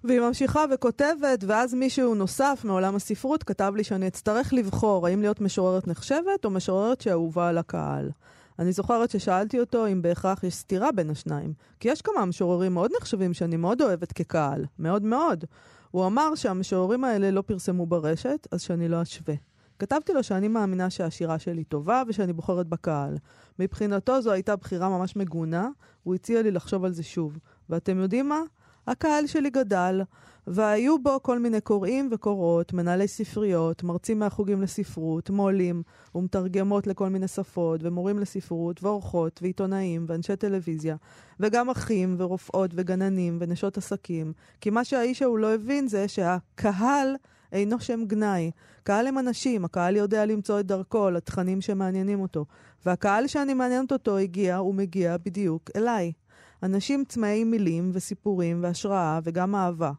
והיא 0.04 0.20
ממשיכה 0.20 0.64
וכותבת, 0.74 1.44
ואז 1.46 1.74
מישהו 1.74 2.14
נוסף 2.14 2.60
מעולם 2.64 2.96
הספרות 2.96 3.42
כתב 3.42 3.72
לי 3.76 3.84
שאני 3.84 4.08
אצטרך 4.08 4.52
לבחור 4.52 5.06
האם 5.06 5.20
להיות 5.20 5.40
משוררת 5.40 5.88
נחשבת 5.88 6.44
או 6.44 6.50
משוררת 6.50 7.00
שאהובה 7.00 7.48
על 7.48 7.58
הקהל. 7.58 8.10
אני 8.58 8.72
זוכרת 8.72 9.10
ששאלתי 9.10 9.60
אותו 9.60 9.86
אם 9.86 10.02
בהכרח 10.02 10.44
יש 10.44 10.54
סתירה 10.54 10.92
בין 10.92 11.10
השניים, 11.10 11.52
כי 11.80 11.88
יש 11.88 12.02
כמה 12.02 12.24
משוררים 12.24 12.74
מאוד 12.74 12.90
נחשבים 13.00 13.34
שאני 13.34 13.56
מאוד 13.56 13.82
אוהבת 13.82 14.12
כקהל, 14.12 14.64
מאוד 14.78 15.02
מאוד. 15.02 15.44
הוא 15.92 16.06
אמר 16.06 16.34
שהמשוררים 16.34 17.04
האלה 17.04 17.30
לא 17.30 17.42
פרסמו 17.42 17.86
ברשת, 17.86 18.46
אז 18.50 18.62
שאני 18.62 18.88
לא 18.88 19.02
אשווה. 19.02 19.34
כתבתי 19.78 20.12
לו 20.12 20.22
שאני 20.22 20.48
מאמינה 20.48 20.90
שהשירה 20.90 21.38
שלי 21.38 21.64
טובה 21.64 22.02
ושאני 22.08 22.32
בוחרת 22.32 22.66
בקהל. 22.66 23.16
מבחינתו 23.58 24.22
זו 24.22 24.32
הייתה 24.32 24.56
בחירה 24.56 24.88
ממש 24.88 25.16
מגונה, 25.16 25.68
הוא 26.02 26.14
הציע 26.14 26.42
לי 26.42 26.50
לחשוב 26.50 26.84
על 26.84 26.92
זה 26.92 27.02
שוב. 27.02 27.38
ואתם 27.70 27.98
יודעים 27.98 28.28
מה? 28.28 28.40
הקהל 28.86 29.26
שלי 29.26 29.50
גדל, 29.50 30.02
והיו 30.46 31.02
בו 31.02 31.22
כל 31.22 31.38
מיני 31.38 31.60
קוראים 31.60 32.08
וקוראות, 32.12 32.72
מנהלי 32.72 33.08
ספריות, 33.08 33.82
מרצים 33.82 34.18
מהחוגים 34.18 34.62
לספרות, 34.62 35.30
מו"לים 35.30 35.82
ומתרגמות 36.14 36.86
לכל 36.86 37.08
מיני 37.08 37.28
שפות, 37.28 37.80
ומורים 37.82 38.18
לספרות, 38.18 38.82
ועורכות, 38.82 39.40
ועיתונאים, 39.42 40.04
ואנשי 40.08 40.36
טלוויזיה, 40.36 40.96
וגם 41.40 41.70
אחים, 41.70 42.14
ורופאות, 42.18 42.70
וגננים, 42.74 43.38
ונשות 43.40 43.78
עסקים. 43.78 44.32
כי 44.60 44.70
מה 44.70 44.84
שהאיש 44.84 45.22
ההוא 45.22 45.38
לא 45.38 45.54
הבין 45.54 45.88
זה 45.88 46.08
שהקהל 46.08 47.16
אינו 47.52 47.80
שם 47.80 48.04
גנאי. 48.06 48.50
קהל 48.82 49.06
הם 49.06 49.18
אנשים, 49.18 49.64
הקהל 49.64 49.96
יודע 49.96 50.26
למצוא 50.26 50.60
את 50.60 50.66
דרכו 50.66 51.10
לתכנים 51.10 51.60
שמעניינים 51.60 52.20
אותו. 52.20 52.44
והקהל 52.86 53.26
שאני 53.26 53.54
מעניינת 53.54 53.92
אותו 53.92 54.16
הגיע 54.16 54.62
ומגיע 54.62 55.16
בדיוק 55.24 55.70
אליי. 55.76 56.12
אנשים 56.62 57.04
צמאי 57.08 57.44
מילים 57.44 57.90
וסיפורים 57.94 58.62
והשראה 58.62 59.20
וגם 59.24 59.54
אהבה. 59.54 59.92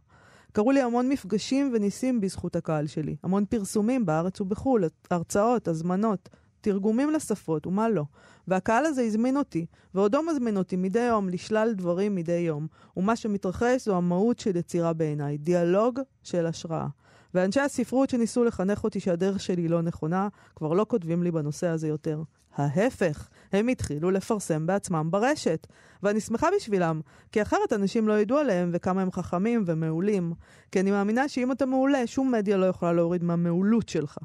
קרו 0.52 0.72
לי 0.72 0.82
המון 0.82 1.10
מפגשים 1.10 1.72
וניסים 1.74 2.22
בזכות 2.22 2.56
הקהל 2.56 2.88
שלי. 2.88 3.16
המון 3.24 3.46
פרסומים 3.46 4.06
בארץ 4.06 4.42
ובחו"ל, 4.42 4.84
הרצאות, 5.12 5.68
הזמנות, 5.68 6.30
תרגומים 6.62 7.10
לשפות 7.12 7.68
ומה 7.68 7.90
לא. 7.90 8.04
והקהל 8.48 8.86
הזה 8.86 9.02
הזמין 9.02 9.38
אותי, 9.38 9.66
ועודו 9.94 10.24
מזמין 10.24 10.58
אותי 10.58 10.76
מדי 10.76 11.00
יום 11.00 11.30
לשלל 11.30 11.74
דברים 11.74 12.16
מדי 12.16 12.32
יום. 12.32 12.68
ומה 12.98 13.16
שמתרחש 13.16 13.86
זו 13.86 13.96
המהות 13.96 14.40
של 14.40 14.56
יצירה 14.56 14.94
בעיניי, 14.94 15.38
דיאלוג 15.38 16.00
של 16.24 16.46
השראה. 16.46 16.88
ואנשי 17.34 17.60
הספרות 17.60 18.10
שניסו 18.10 18.44
לחנך 18.44 18.84
אותי 18.84 19.00
שהדרך 19.00 19.40
שלי 19.40 19.68
לא 19.68 19.82
נכונה, 19.82 20.28
כבר 20.56 20.74
לא 20.74 20.86
כותבים 20.90 21.24
לי 21.24 21.32
בנושא 21.32 21.68
הזה 21.68 21.88
יותר. 21.88 22.22
ההפך, 22.56 23.28
הם 23.54 23.68
התחילו 23.68 24.12
לפרסם 24.12 24.66
בעצמם 24.66 25.08
ברשת. 25.12 25.68
ואני 26.04 26.20
שמחה 26.20 26.48
בשבילם, 26.56 27.02
כי 27.32 27.42
אחרת 27.42 27.74
אנשים 27.74 28.08
לא 28.08 28.20
ידעו 28.20 28.38
עליהם 28.38 28.70
וכמה 28.74 29.02
הם 29.02 29.12
חכמים 29.12 29.64
ומעולים. 29.66 30.34
כי 30.72 30.80
אני 30.80 30.92
מאמינה 30.92 31.28
שאם 31.28 31.52
אתה 31.52 31.66
מעולה, 31.66 32.08
שום 32.08 32.32
מדיה 32.32 32.58
לא 32.58 32.66
יכולה 32.66 32.94
להוריד 32.94 33.24
מהמעולות 33.24 33.90
שלך. 33.90 34.18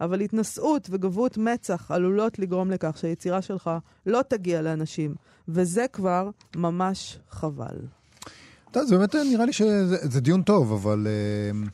אבל 0.00 0.20
התנשאות 0.20 0.88
וגבהות 0.90 1.38
מצח 1.38 1.90
עלולות 1.90 2.38
לגרום 2.38 2.70
לכך 2.70 2.98
שהיצירה 2.98 3.42
שלך 3.42 3.70
לא 4.06 4.20
תגיע 4.28 4.62
לאנשים, 4.62 5.14
וזה 5.48 5.86
כבר 5.92 6.30
ממש 6.56 7.18
חבל. 7.30 7.76
טוב, 8.70 8.86
זה 8.86 8.98
באמת 8.98 9.14
נראה 9.14 9.44
לי 9.44 9.52
שזה 9.52 9.96
זה 10.02 10.20
דיון 10.20 10.42
טוב, 10.42 10.72
אבל... 10.72 11.06
אה, 11.06 11.70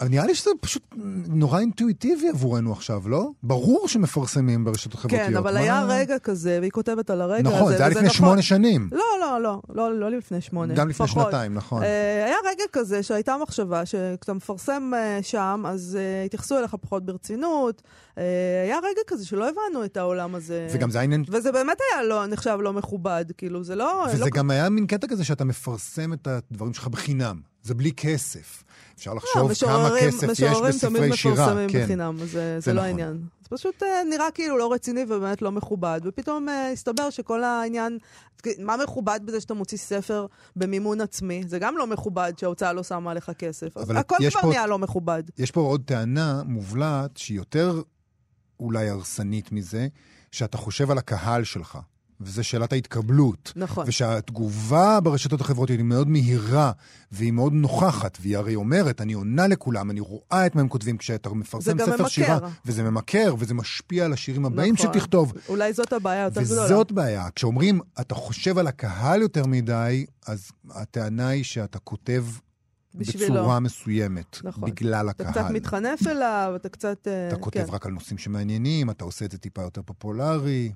אבל 0.00 0.08
נראה 0.08 0.26
לי 0.26 0.34
שזה 0.34 0.50
פשוט 0.60 0.82
נורא 1.28 1.60
אינטואיטיבי 1.60 2.28
עבורנו 2.28 2.72
עכשיו, 2.72 3.08
לא? 3.08 3.30
ברור 3.42 3.88
שמפרסמים 3.88 4.64
ברשתות 4.64 4.94
החברתיות. 4.94 5.28
כן, 5.28 5.36
אבל 5.36 5.54
מה... 5.54 5.60
היה 5.60 5.84
רגע 5.88 6.18
כזה, 6.18 6.58
והיא 6.60 6.70
כותבת 6.70 7.10
על 7.10 7.20
הרגע 7.20 7.42
נכון, 7.42 7.68
הזה. 7.68 7.76
זה 7.76 7.82
היה 7.82 7.88
לפני 7.88 8.02
נכון. 8.02 8.16
שמונה 8.16 8.42
שנים. 8.42 8.88
לא, 8.92 9.04
לא, 9.20 9.42
לא, 9.42 9.60
לא, 9.68 10.00
לא 10.00 10.10
לפני 10.10 10.40
שמונה. 10.40 10.74
גם 10.74 10.88
לפני 10.88 11.06
פחות. 11.06 11.24
שנתיים, 11.24 11.54
נכון. 11.54 11.82
אה, 11.82 12.24
היה 12.24 12.36
רגע 12.50 12.64
כזה 12.72 13.02
שהייתה 13.02 13.36
מחשבה 13.42 13.86
שכשאתה 13.86 14.32
מפרסם 14.32 14.90
אה, 14.94 15.18
שם, 15.22 15.64
אז 15.66 15.98
אה, 16.00 16.24
התייחסו 16.24 16.58
אליך 16.58 16.74
פחות 16.74 17.06
ברצינות. 17.06 17.82
אה, 18.18 18.24
היה 18.64 18.78
רגע 18.78 19.00
כזה 19.06 19.26
שלא 19.26 19.48
הבנו 19.48 19.84
את 19.84 19.96
העולם 19.96 20.34
הזה. 20.34 20.68
וגם 20.72 20.90
זה 20.90 20.98
היה 20.98 21.04
עניין... 21.04 21.24
וזה 21.28 21.52
באמת 21.52 21.78
היה 21.92 22.02
לא, 22.02 22.26
נחשב 22.26 22.58
לא 22.60 22.72
מכובד, 22.72 23.24
כאילו, 23.38 23.64
זה 23.64 23.76
לא... 23.76 24.06
וזה 24.12 24.24
לא... 24.24 24.30
גם 24.34 24.50
היה 24.50 24.68
מין 24.68 24.86
קטע 24.86 25.06
כזה 25.06 25.24
שאתה 25.24 25.44
מפרסם 25.44 26.12
את 26.12 26.26
הדברים 26.26 26.74
שלך 26.74 26.88
בחינם. 26.88 27.49
זה 27.62 27.74
בלי 27.74 27.92
כסף. 27.92 28.64
אפשר 28.96 29.10
לא, 29.10 29.16
לחשוב 29.16 29.34
כמה 29.34 29.50
משוררים- 29.50 30.04
כסף 30.10 30.22
יש 30.22 30.40
משוררים 30.40 30.72
בספרי 30.72 30.90
תמיד 31.00 31.14
שירה. 31.14 31.34
מפרסמים 31.34 31.68
כן. 31.70 31.84
בחינם, 31.84 32.16
זה, 32.18 32.26
זה 32.26 32.56
זה 32.60 32.72
לא 32.72 32.80
נכון. 32.80 32.88
העניין. 32.88 33.22
זה 33.42 33.48
פשוט 33.56 33.82
אה, 33.82 34.04
נראה 34.10 34.30
כאילו 34.34 34.58
לא 34.58 34.72
רציני 34.72 35.02
ובאמת 35.02 35.42
לא 35.42 35.52
מכובד, 35.52 36.00
ופתאום 36.04 36.48
אה, 36.48 36.70
הסתבר 36.72 37.10
שכל 37.10 37.44
העניין, 37.44 37.98
מה 38.58 38.76
מכובד 38.84 39.20
בזה 39.24 39.40
שאתה 39.40 39.54
מוציא 39.54 39.78
ספר 39.78 40.26
במימון 40.56 41.00
עצמי? 41.00 41.42
זה 41.46 41.58
גם 41.58 41.76
לא 41.78 41.86
מכובד 41.86 42.32
שההוצאה 42.36 42.72
לא 42.72 42.82
שמה 42.82 43.10
עליך 43.10 43.30
כסף. 43.38 43.76
הכל 43.76 44.16
כבר 44.30 44.48
נהיה 44.48 44.66
לא 44.66 44.78
מכובד. 44.78 45.22
יש 45.38 45.50
פה 45.50 45.60
עוד 45.60 45.82
טענה 45.84 46.42
מובלעת 46.46 47.16
שהיא 47.16 47.36
יותר 47.36 47.82
אולי 48.60 48.88
הרסנית 48.88 49.52
מזה, 49.52 49.88
שאתה 50.32 50.56
חושב 50.58 50.90
על 50.90 50.98
הקהל 50.98 51.44
שלך, 51.44 51.78
וזה 52.20 52.42
שאלת 52.42 52.72
ההתקבלות. 52.72 53.52
נכון. 53.56 53.84
ושהתגובה 53.88 55.00
ברשתות 55.00 55.40
החברתיות 55.40 55.78
היא 55.78 55.86
מאוד 55.86 56.08
מהירה, 56.08 56.72
והיא 57.12 57.32
מאוד 57.32 57.52
נוכחת, 57.52 58.18
והיא 58.20 58.36
הרי 58.36 58.54
אומרת, 58.54 59.00
אני 59.00 59.12
עונה 59.12 59.46
לכולם, 59.46 59.90
אני 59.90 60.00
רואה 60.00 60.46
את 60.46 60.54
מה 60.54 60.60
הם 60.60 60.68
כותבים 60.68 60.96
כשאתה 60.96 61.30
מפרסם 61.30 61.78
ספר 61.78 61.90
ממכר. 61.90 62.08
שירה, 62.08 62.38
וזה 62.66 62.82
ממכר, 62.82 63.34
וזה 63.38 63.54
משפיע 63.54 64.04
על 64.04 64.12
השירים 64.12 64.44
הבאים 64.46 64.74
נכון. 64.74 64.92
שתכתוב. 64.92 65.32
אולי 65.48 65.72
זאת 65.72 65.92
הבעיה 65.92 66.24
יותר 66.24 66.42
גדולה. 66.42 66.64
וזאת 66.64 66.92
בעיה. 66.92 67.28
כשאומרים, 67.34 67.80
אתה 68.00 68.14
חושב 68.14 68.58
על 68.58 68.66
הקהל 68.66 69.22
יותר 69.22 69.46
מדי, 69.46 70.06
אז 70.26 70.50
הטענה 70.70 71.28
היא 71.28 71.44
שאתה 71.44 71.78
כותב 71.78 72.24
בשבילו. 72.94 73.34
בצורה 73.34 73.60
מסוימת, 73.60 74.38
נכון. 74.44 74.70
בגלל 74.70 75.10
אתה 75.10 75.28
הקהל. 75.28 75.44
קצת 75.44 75.54
מתחנף 75.54 76.06
אליו, 76.06 76.52
אתה 76.56 76.68
קצת... 76.68 77.08
אה, 77.08 77.28
אתה 77.28 77.36
כותב 77.36 77.66
כן. 77.66 77.72
רק 77.72 77.86
על 77.86 77.92
נושאים 77.92 78.18
שמעניינים, 78.18 78.90
אתה 78.90 79.04
עושה 79.04 79.24
את 79.24 79.30
זה 79.30 79.38
טיפה 79.38 79.62
יותר 79.62 79.82
פופולרי. 79.82 80.72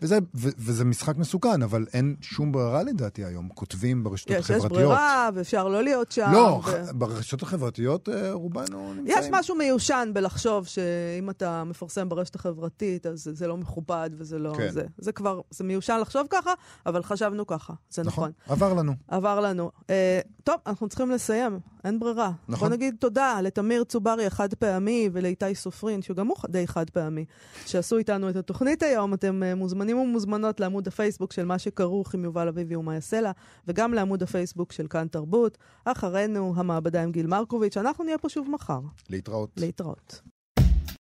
וזה, 0.00 0.18
ו, 0.34 0.48
וזה 0.58 0.84
משחק 0.84 1.16
מסוכן, 1.16 1.62
אבל 1.62 1.86
אין 1.92 2.16
שום 2.20 2.52
ברירה 2.52 2.82
לדעתי 2.82 3.24
היום. 3.24 3.48
כותבים 3.48 4.04
ברשתות 4.04 4.36
יש, 4.36 4.44
יש 4.44 4.50
החברתיות. 4.50 4.70
ברירה, 4.72 5.30
ואפשר 5.34 5.68
לא 5.68 5.82
להיות 5.82 6.12
שם. 6.12 6.30
לא, 6.32 6.60
ו... 6.66 6.98
ברשתות 6.98 7.42
החברתיות 7.42 8.08
אה, 8.08 8.32
רובנו 8.32 8.94
נמצאים. 8.94 9.18
יש 9.18 9.26
משהו 9.30 9.54
מיושן 9.54 10.10
בלחשוב 10.14 10.66
שאם 10.66 11.30
אתה 11.30 11.64
מפרסם 11.64 12.08
ברשת 12.08 12.34
החברתית, 12.34 13.06
אז 13.06 13.30
זה 13.32 13.46
לא 13.46 13.56
מכובד 13.56 14.10
וזה 14.12 14.38
לא... 14.38 14.52
כן. 14.56 14.70
זה, 14.70 14.84
זה 14.98 15.12
כבר, 15.12 15.40
זה 15.50 15.64
מיושן 15.64 15.98
לחשוב 16.00 16.26
ככה, 16.30 16.52
אבל 16.86 17.02
חשבנו 17.02 17.46
ככה, 17.46 17.72
זה 17.90 18.02
נכון. 18.02 18.30
נכון, 18.46 18.52
עבר 18.54 18.74
לנו. 18.74 18.92
עבר 19.08 19.40
לנו. 19.40 19.70
אה, 19.90 20.20
טוב, 20.44 20.56
אנחנו 20.66 20.88
צריכים 20.88 21.10
לסיים, 21.10 21.58
אין 21.86 21.98
ברירה. 21.98 22.32
נכון. 22.48 22.68
בוא 22.68 22.76
נגיד 22.76 22.96
תודה 22.98 23.40
לתמיר 23.42 23.84
צוברי 23.84 24.26
החד 24.26 24.54
פעמי 24.54 25.08
ולאיתי 25.12 25.54
סופרין, 25.54 26.02
שגם 26.02 26.26
הוא 26.26 26.36
די 26.48 26.66
חד 26.66 26.90
פעמי, 26.90 27.24
שעשו 27.66 27.98
איתנו 27.98 28.30
את 28.30 28.36
התוכנית 28.36 28.82
היום. 28.82 29.14
אתם 29.14 29.42
אה, 29.42 29.54
מוזמנים 29.54 29.98
ומוזמנות 29.98 30.60
לעמוד 30.60 30.88
הפייסבוק 30.88 31.32
של 31.32 31.44
מה 31.44 31.58
שכרוך 31.58 32.14
עם 32.14 32.24
יובל 32.24 32.48
אביבי 32.48 32.76
ומאיה 32.76 33.00
סלע, 33.00 33.30
וגם 33.68 33.94
לעמוד 33.94 34.22
הפייסבוק 34.22 34.72
של 34.72 34.86
כאן 34.86 35.06
תרבות. 35.08 35.58
אחרינו, 35.84 36.52
המעבדה 36.56 37.02
עם 37.02 37.12
גיל 37.12 37.26
מרקוביץ'. 37.26 37.76
אנחנו 37.76 38.04
נהיה 38.04 38.18
פה 38.18 38.28
שוב 38.28 38.50
מחר. 38.50 38.80
להתראות. 39.10 39.50
להתראות. 39.56 40.20